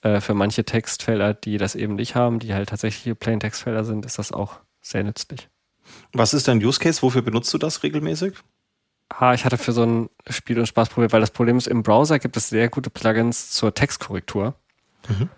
äh, 0.01 0.21
für 0.21 0.33
manche 0.33 0.63
Textfelder, 0.63 1.33
die 1.33 1.57
das 1.57 1.75
eben 1.75 1.95
nicht 1.95 2.15
haben, 2.15 2.39
die 2.39 2.53
halt 2.53 2.69
tatsächlich 2.69 3.17
Plain 3.19 3.39
Textfelder 3.39 3.83
sind, 3.83 4.05
ist 4.05 4.19
das 4.19 4.31
auch 4.31 4.57
sehr 4.81 5.03
nützlich. 5.03 5.49
Was 6.13 6.33
ist 6.33 6.47
dein 6.47 6.63
Use 6.63 6.79
Case? 6.79 7.01
Wofür 7.01 7.23
benutzt 7.23 7.53
du 7.53 7.57
das 7.57 7.81
regelmäßig? 7.81 8.35
Ah, 9.09 9.33
ich 9.33 9.43
hatte 9.43 9.57
für 9.57 9.71
so 9.71 9.83
ein 9.83 10.09
Spiel- 10.29 10.59
und 10.59 10.67
Spaß 10.67 10.89
probiert, 10.89 11.13
weil 11.13 11.21
das 11.21 11.31
Problem 11.31 11.57
ist, 11.57 11.67
im 11.67 11.81
Browser 11.81 12.19
gibt 12.19 12.37
es 12.37 12.49
sehr 12.49 12.69
gute 12.69 12.91
Plugins 12.91 13.49
zur 13.49 13.73
Textkorrektur. 13.73 14.53
Mhm. 15.07 15.29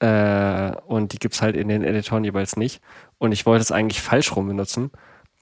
Äh, 0.00 0.72
und 0.86 1.12
die 1.12 1.18
gibt's 1.18 1.42
halt 1.42 1.56
in 1.56 1.68
den 1.68 1.82
Editoren 1.82 2.24
jeweils 2.24 2.56
nicht. 2.56 2.80
Und 3.18 3.32
ich 3.32 3.46
wollte 3.46 3.62
es 3.62 3.72
eigentlich 3.72 4.00
falsch 4.00 4.34
rum 4.36 4.48
benutzen. 4.48 4.90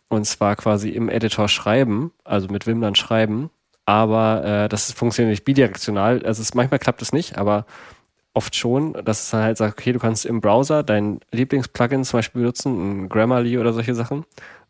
Und 0.08 0.26
zwar 0.26 0.56
quasi 0.56 0.90
im 0.90 1.08
Editor 1.08 1.48
schreiben, 1.48 2.12
also 2.24 2.48
mit 2.48 2.66
Vim 2.66 2.80
dann 2.80 2.94
schreiben. 2.94 3.50
Aber 3.86 4.44
äh, 4.44 4.68
das 4.68 4.92
funktioniert 4.92 5.32
nicht 5.32 5.44
bidirektional. 5.44 6.24
Also 6.24 6.42
es, 6.42 6.54
manchmal 6.54 6.78
klappt 6.78 7.02
es 7.02 7.12
nicht, 7.12 7.36
aber 7.36 7.66
oft 8.32 8.54
schon, 8.56 8.92
dass 9.04 9.22
es 9.22 9.30
dann 9.30 9.42
halt 9.42 9.56
sagt, 9.56 9.78
okay, 9.78 9.92
du 9.92 9.98
kannst 9.98 10.24
im 10.24 10.40
Browser 10.40 10.82
dein 10.82 11.20
Lieblingsplugin 11.30 12.04
zum 12.04 12.18
Beispiel 12.18 12.42
benutzen, 12.42 13.04
ein 13.04 13.08
Grammarly 13.08 13.58
oder 13.58 13.72
solche 13.72 13.94
Sachen. 13.94 14.24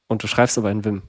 Und 0.09 0.23
du 0.23 0.27
schreibst 0.27 0.59
aber 0.59 0.71
in 0.71 0.85
Vim. 0.85 1.03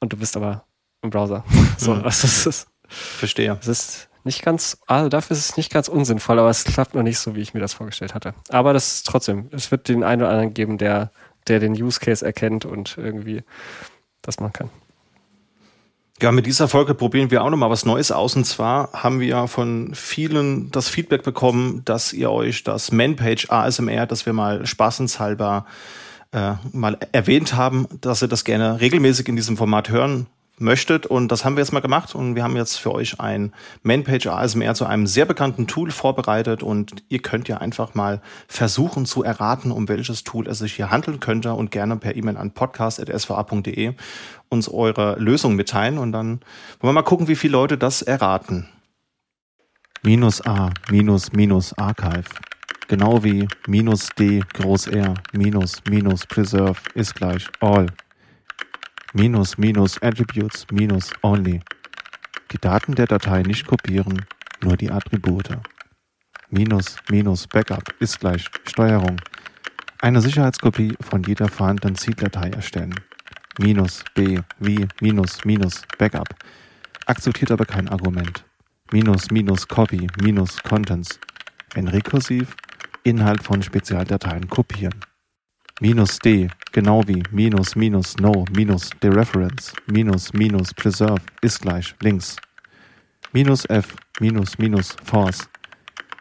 Und 0.00 0.12
du 0.12 0.16
bist 0.16 0.36
aber 0.36 0.64
im 1.02 1.10
Browser. 1.10 1.44
so, 1.78 1.94
mhm. 1.94 2.04
also 2.04 2.26
es 2.26 2.46
ist, 2.46 2.70
Verstehe. 2.90 3.56
Es 3.60 3.68
ist 3.68 4.09
nicht 4.24 4.42
ganz, 4.42 4.78
also 4.86 5.08
dafür 5.08 5.36
ist 5.36 5.50
es 5.50 5.56
nicht 5.56 5.72
ganz 5.72 5.88
unsinnvoll, 5.88 6.38
aber 6.38 6.50
es 6.50 6.64
klappt 6.64 6.94
noch 6.94 7.02
nicht 7.02 7.18
so, 7.18 7.34
wie 7.34 7.40
ich 7.40 7.54
mir 7.54 7.60
das 7.60 7.74
vorgestellt 7.74 8.14
hatte. 8.14 8.34
Aber 8.48 8.72
das 8.72 8.94
ist 8.94 9.06
trotzdem, 9.06 9.48
es 9.52 9.70
wird 9.70 9.88
den 9.88 10.04
einen 10.04 10.22
oder 10.22 10.30
anderen 10.30 10.54
geben, 10.54 10.78
der, 10.78 11.10
der 11.48 11.60
den 11.60 11.72
Use 11.72 12.00
Case 12.00 12.24
erkennt 12.24 12.64
und 12.64 12.96
irgendwie 12.98 13.42
das 14.22 14.40
machen 14.40 14.52
kann. 14.52 14.70
Ja, 16.22 16.32
mit 16.32 16.44
dieser 16.44 16.68
Folge 16.68 16.94
probieren 16.94 17.30
wir 17.30 17.42
auch 17.42 17.48
nochmal 17.48 17.70
was 17.70 17.86
Neues 17.86 18.12
aus. 18.12 18.36
Und 18.36 18.44
zwar 18.44 18.92
haben 18.92 19.20
wir 19.20 19.46
von 19.46 19.94
vielen 19.94 20.70
das 20.70 20.88
Feedback 20.88 21.22
bekommen, 21.22 21.80
dass 21.86 22.12
ihr 22.12 22.30
euch 22.30 22.62
das 22.62 22.92
Manpage 22.92 23.48
ASMR, 23.48 24.06
das 24.06 24.26
wir 24.26 24.34
mal 24.34 24.66
spaßenshalber 24.66 25.64
äh, 26.32 26.52
mal 26.72 26.98
erwähnt 27.12 27.54
haben, 27.54 27.86
dass 28.02 28.20
ihr 28.20 28.28
das 28.28 28.44
gerne 28.44 28.80
regelmäßig 28.80 29.28
in 29.28 29.36
diesem 29.36 29.56
Format 29.56 29.88
hören 29.88 30.26
möchtet. 30.60 31.06
Und 31.06 31.32
das 31.32 31.44
haben 31.44 31.56
wir 31.56 31.62
jetzt 31.62 31.72
mal 31.72 31.80
gemacht. 31.80 32.14
Und 32.14 32.34
wir 32.34 32.42
haben 32.42 32.56
jetzt 32.56 32.76
für 32.76 32.92
euch 32.92 33.20
ein 33.20 33.52
Manpage 33.82 34.26
ASMR 34.26 34.74
zu 34.74 34.86
einem 34.86 35.06
sehr 35.06 35.24
bekannten 35.24 35.66
Tool 35.66 35.90
vorbereitet. 35.90 36.62
Und 36.62 37.02
ihr 37.08 37.20
könnt 37.20 37.48
ja 37.48 37.58
einfach 37.58 37.94
mal 37.94 38.20
versuchen 38.46 39.06
zu 39.06 39.22
erraten, 39.22 39.72
um 39.72 39.88
welches 39.88 40.24
Tool 40.24 40.46
es 40.46 40.58
sich 40.58 40.74
hier 40.74 40.90
handeln 40.90 41.20
könnte 41.20 41.54
und 41.54 41.70
gerne 41.70 41.96
per 41.96 42.14
E-Mail 42.14 42.36
an 42.36 42.52
podcast.sva.de 42.52 43.94
uns 44.48 44.68
eure 44.68 45.18
Lösung 45.18 45.56
mitteilen. 45.56 45.98
Und 45.98 46.12
dann 46.12 46.40
wollen 46.80 46.90
wir 46.90 46.92
mal 46.92 47.02
gucken, 47.02 47.28
wie 47.28 47.36
viele 47.36 47.52
Leute 47.52 47.78
das 47.78 48.02
erraten. 48.02 48.68
Minus 50.02 50.44
A, 50.46 50.70
minus, 50.90 51.32
minus 51.32 51.76
Archive. 51.76 52.24
Genau 52.88 53.22
wie 53.22 53.46
minus 53.68 54.08
D, 54.18 54.42
Groß 54.54 54.88
R, 54.88 55.14
minus, 55.32 55.82
minus 55.88 56.26
Preserve 56.26 56.80
ist 56.94 57.14
gleich 57.14 57.46
all 57.60 57.86
minus 59.12 59.58
minus 59.58 59.98
attributes 60.02 60.66
minus 60.70 61.10
only. 61.22 61.60
Die 62.52 62.58
Daten 62.58 62.94
der 62.94 63.06
Datei 63.06 63.42
nicht 63.42 63.66
kopieren, 63.66 64.24
nur 64.62 64.76
die 64.76 64.90
Attribute. 64.90 65.58
Minus 66.50 66.96
minus 67.08 67.46
Backup 67.46 67.94
ist 68.00 68.20
gleich 68.20 68.46
Steuerung. 68.68 69.20
Eine 70.00 70.20
Sicherheitskopie 70.20 70.96
von 71.00 71.22
jeder 71.22 71.48
vorhandenen 71.48 71.96
Zieldatei 71.96 72.50
erstellen. 72.50 72.94
Minus 73.58 74.04
b 74.14 74.40
wie 74.58 74.86
minus 75.00 75.44
minus 75.44 75.82
Backup. 75.98 76.28
Akzeptiert 77.06 77.50
aber 77.50 77.66
kein 77.66 77.88
Argument. 77.88 78.44
Minus 78.92 79.30
minus 79.30 79.66
Copy 79.66 80.06
minus 80.22 80.62
Contents. 80.62 81.20
Wenn 81.74 81.88
rekursiv, 81.88 82.56
Inhalt 83.04 83.42
von 83.42 83.62
Spezialdateien 83.62 84.48
kopieren. 84.48 85.00
Minus 85.80 86.18
d 86.18 86.48
genau 86.72 87.02
wie 87.06 87.22
minus 87.30 87.76
minus 87.76 88.16
no 88.18 88.44
minus 88.54 88.90
dereference 89.02 89.72
minus 89.86 90.32
minus 90.32 90.72
preserve 90.74 91.22
ist 91.40 91.60
gleich 91.60 91.94
links. 92.00 92.36
Minus 93.32 93.64
f 93.66 93.94
minus 94.20 94.58
minus 94.58 94.96
force 95.04 95.48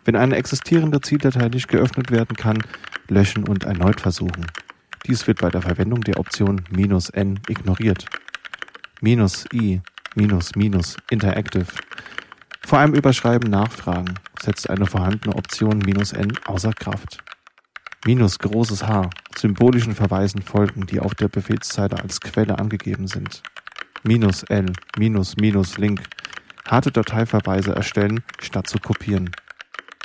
wenn 0.06 0.16
eine 0.16 0.38
existierende 0.38 1.02
Zieldatei 1.02 1.50
nicht 1.50 1.68
geöffnet 1.68 2.10
werden 2.10 2.36
kann, 2.36 2.58
löschen 3.10 3.48
und 3.48 3.64
erneut 3.66 4.02
versuchen. 4.02 4.48
Dies 5.06 5.28
wird 5.28 5.40
bei 5.40 5.50
der 5.50 5.62
Verwendung 5.62 6.02
der 6.02 6.20
Option 6.20 6.64
"-n" 6.72 7.40
ignoriert. 7.48 8.06
"-i", 9.02 9.82
"-interactive". 10.16 11.68
Vor 12.66 12.80
einem 12.80 12.96
Überschreiben 12.96 13.52
nachfragen 13.52 14.16
setzt 14.42 14.68
eine 14.70 14.88
vorhandene 14.88 15.36
Option 15.36 15.82
"-n" 15.82 16.38
außer 16.46 16.74
Kraft. 16.74 17.20
Minus 18.06 18.40
großes 18.40 18.88
H 18.88 19.10
symbolischen 19.38 19.94
Verweisen 19.94 20.42
folgen, 20.42 20.86
die 20.86 21.00
auf 21.00 21.16
der 21.16 21.28
Befehlszeile 21.28 22.02
als 22.02 22.22
Quelle 22.22 22.58
angegeben 22.58 23.08
sind. 23.08 23.44
Minus 24.04 24.44
L 24.44 24.72
minus 24.98 25.36
minus 25.36 25.78
Link 25.78 26.02
harte 26.66 26.92
Dateiverweise 26.92 27.76
erstellen, 27.76 28.24
statt 28.40 28.68
zu 28.68 28.80
kopieren. 28.80 29.32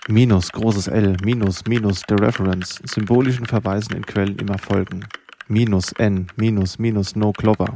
Minus 0.09 0.51
großes 0.51 0.88
L 0.88 1.16
minus 1.22 1.64
minus 1.66 2.03
dereference 2.03 2.80
symbolischen 2.84 3.47
Verweisen 3.47 3.95
in 3.95 4.05
Quellen 4.05 4.36
immer 4.36 4.59
folgen. 4.59 5.07
Minus 5.47 5.92
N 5.92 6.26
minus 6.36 6.78
minus 6.78 7.14
no 7.14 7.32
clover 7.32 7.74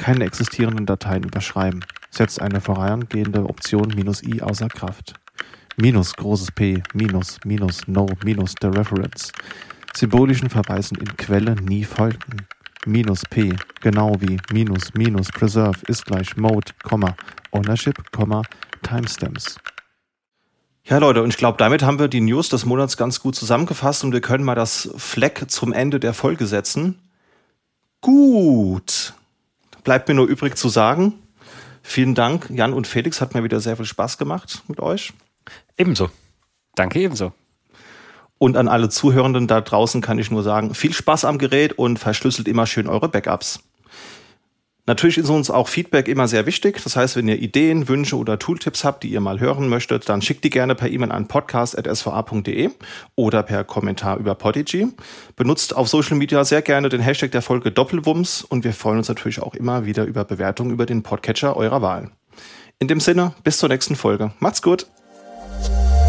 keine 0.00 0.24
existierenden 0.24 0.86
Dateien 0.86 1.24
überschreiben. 1.24 1.84
Setzt 2.10 2.40
eine 2.40 2.62
vorangehende 2.62 3.44
Option 3.44 3.92
minus 3.94 4.22
i 4.22 4.40
außer 4.40 4.68
Kraft. 4.68 5.19
Minus 5.80 6.12
großes 6.12 6.52
P 6.52 6.82
minus 6.92 7.38
minus 7.46 7.88
no 7.88 8.06
minus 8.22 8.54
dereference 8.54 9.32
symbolischen 9.94 10.50
Verweisen 10.50 10.98
in 10.98 11.16
Quelle 11.16 11.54
nie 11.54 11.84
folgen. 11.84 12.46
Minus 12.84 13.22
P 13.30 13.56
genau 13.80 14.14
wie 14.20 14.38
minus 14.52 14.92
minus 14.92 15.28
preserve 15.28 15.78
ist 15.88 16.04
gleich 16.04 16.36
mode, 16.36 16.70
ownership, 17.52 17.96
timestamps. 18.82 19.56
Ja, 20.84 20.98
Leute, 20.98 21.22
und 21.22 21.30
ich 21.30 21.38
glaube, 21.38 21.56
damit 21.56 21.82
haben 21.82 21.98
wir 21.98 22.08
die 22.08 22.20
News 22.20 22.50
des 22.50 22.66
Monats 22.66 22.98
ganz 22.98 23.20
gut 23.20 23.34
zusammengefasst 23.34 24.04
und 24.04 24.12
wir 24.12 24.20
können 24.20 24.44
mal 24.44 24.54
das 24.54 24.90
Fleck 24.98 25.46
zum 25.48 25.72
Ende 25.72 25.98
der 25.98 26.12
Folge 26.12 26.46
setzen. 26.46 26.98
Gut. 28.02 29.14
Bleibt 29.82 30.08
mir 30.08 30.14
nur 30.14 30.26
übrig 30.26 30.58
zu 30.58 30.68
sagen, 30.68 31.14
vielen 31.82 32.14
Dank, 32.14 32.50
Jan 32.50 32.74
und 32.74 32.86
Felix, 32.86 33.22
hat 33.22 33.32
mir 33.34 33.44
wieder 33.44 33.60
sehr 33.60 33.76
viel 33.76 33.86
Spaß 33.86 34.18
gemacht 34.18 34.62
mit 34.68 34.78
euch. 34.78 35.14
Ebenso. 35.76 36.10
Danke 36.74 37.00
ebenso. 37.00 37.32
Und 38.38 38.56
an 38.56 38.68
alle 38.68 38.88
Zuhörenden 38.88 39.46
da 39.46 39.60
draußen 39.60 40.00
kann 40.00 40.18
ich 40.18 40.30
nur 40.30 40.42
sagen, 40.42 40.74
viel 40.74 40.94
Spaß 40.94 41.26
am 41.26 41.38
Gerät 41.38 41.74
und 41.74 41.98
verschlüsselt 41.98 42.48
immer 42.48 42.66
schön 42.66 42.86
eure 42.88 43.08
Backups. 43.08 43.60
Natürlich 44.86 45.18
ist 45.18 45.28
uns 45.28 45.50
auch 45.50 45.68
Feedback 45.68 46.08
immer 46.08 46.26
sehr 46.26 46.46
wichtig. 46.46 46.82
Das 46.82 46.96
heißt, 46.96 47.16
wenn 47.16 47.28
ihr 47.28 47.38
Ideen, 47.38 47.86
Wünsche 47.86 48.16
oder 48.16 48.38
Tooltips 48.38 48.82
habt, 48.82 49.04
die 49.04 49.10
ihr 49.10 49.20
mal 49.20 49.38
hören 49.38 49.68
möchtet, 49.68 50.08
dann 50.08 50.22
schickt 50.22 50.42
die 50.42 50.50
gerne 50.50 50.74
per 50.74 50.90
E-Mail 50.90 51.12
an 51.12 51.28
podcast.sva.de 51.28 52.70
oder 53.14 53.42
per 53.42 53.62
Kommentar 53.62 54.16
über 54.16 54.34
Podigy. 54.34 54.88
Benutzt 55.36 55.76
auf 55.76 55.88
Social 55.88 56.16
Media 56.16 56.44
sehr 56.44 56.62
gerne 56.62 56.88
den 56.88 57.00
Hashtag 57.00 57.30
der 57.30 57.42
Folge 57.42 57.70
Doppelwumms 57.70 58.42
und 58.42 58.64
wir 58.64 58.72
freuen 58.72 58.98
uns 58.98 59.08
natürlich 59.08 59.40
auch 59.40 59.54
immer 59.54 59.84
wieder 59.84 60.06
über 60.06 60.24
Bewertungen 60.24 60.72
über 60.72 60.86
den 60.86 61.02
Podcatcher 61.02 61.56
eurer 61.56 61.82
Wahl. 61.82 62.10
In 62.78 62.88
dem 62.88 62.98
Sinne, 62.98 63.34
bis 63.44 63.58
zur 63.58 63.68
nächsten 63.68 63.94
Folge. 63.94 64.32
Macht's 64.40 64.62
gut! 64.62 64.86
Thank 65.62 65.94
you. 65.94 65.99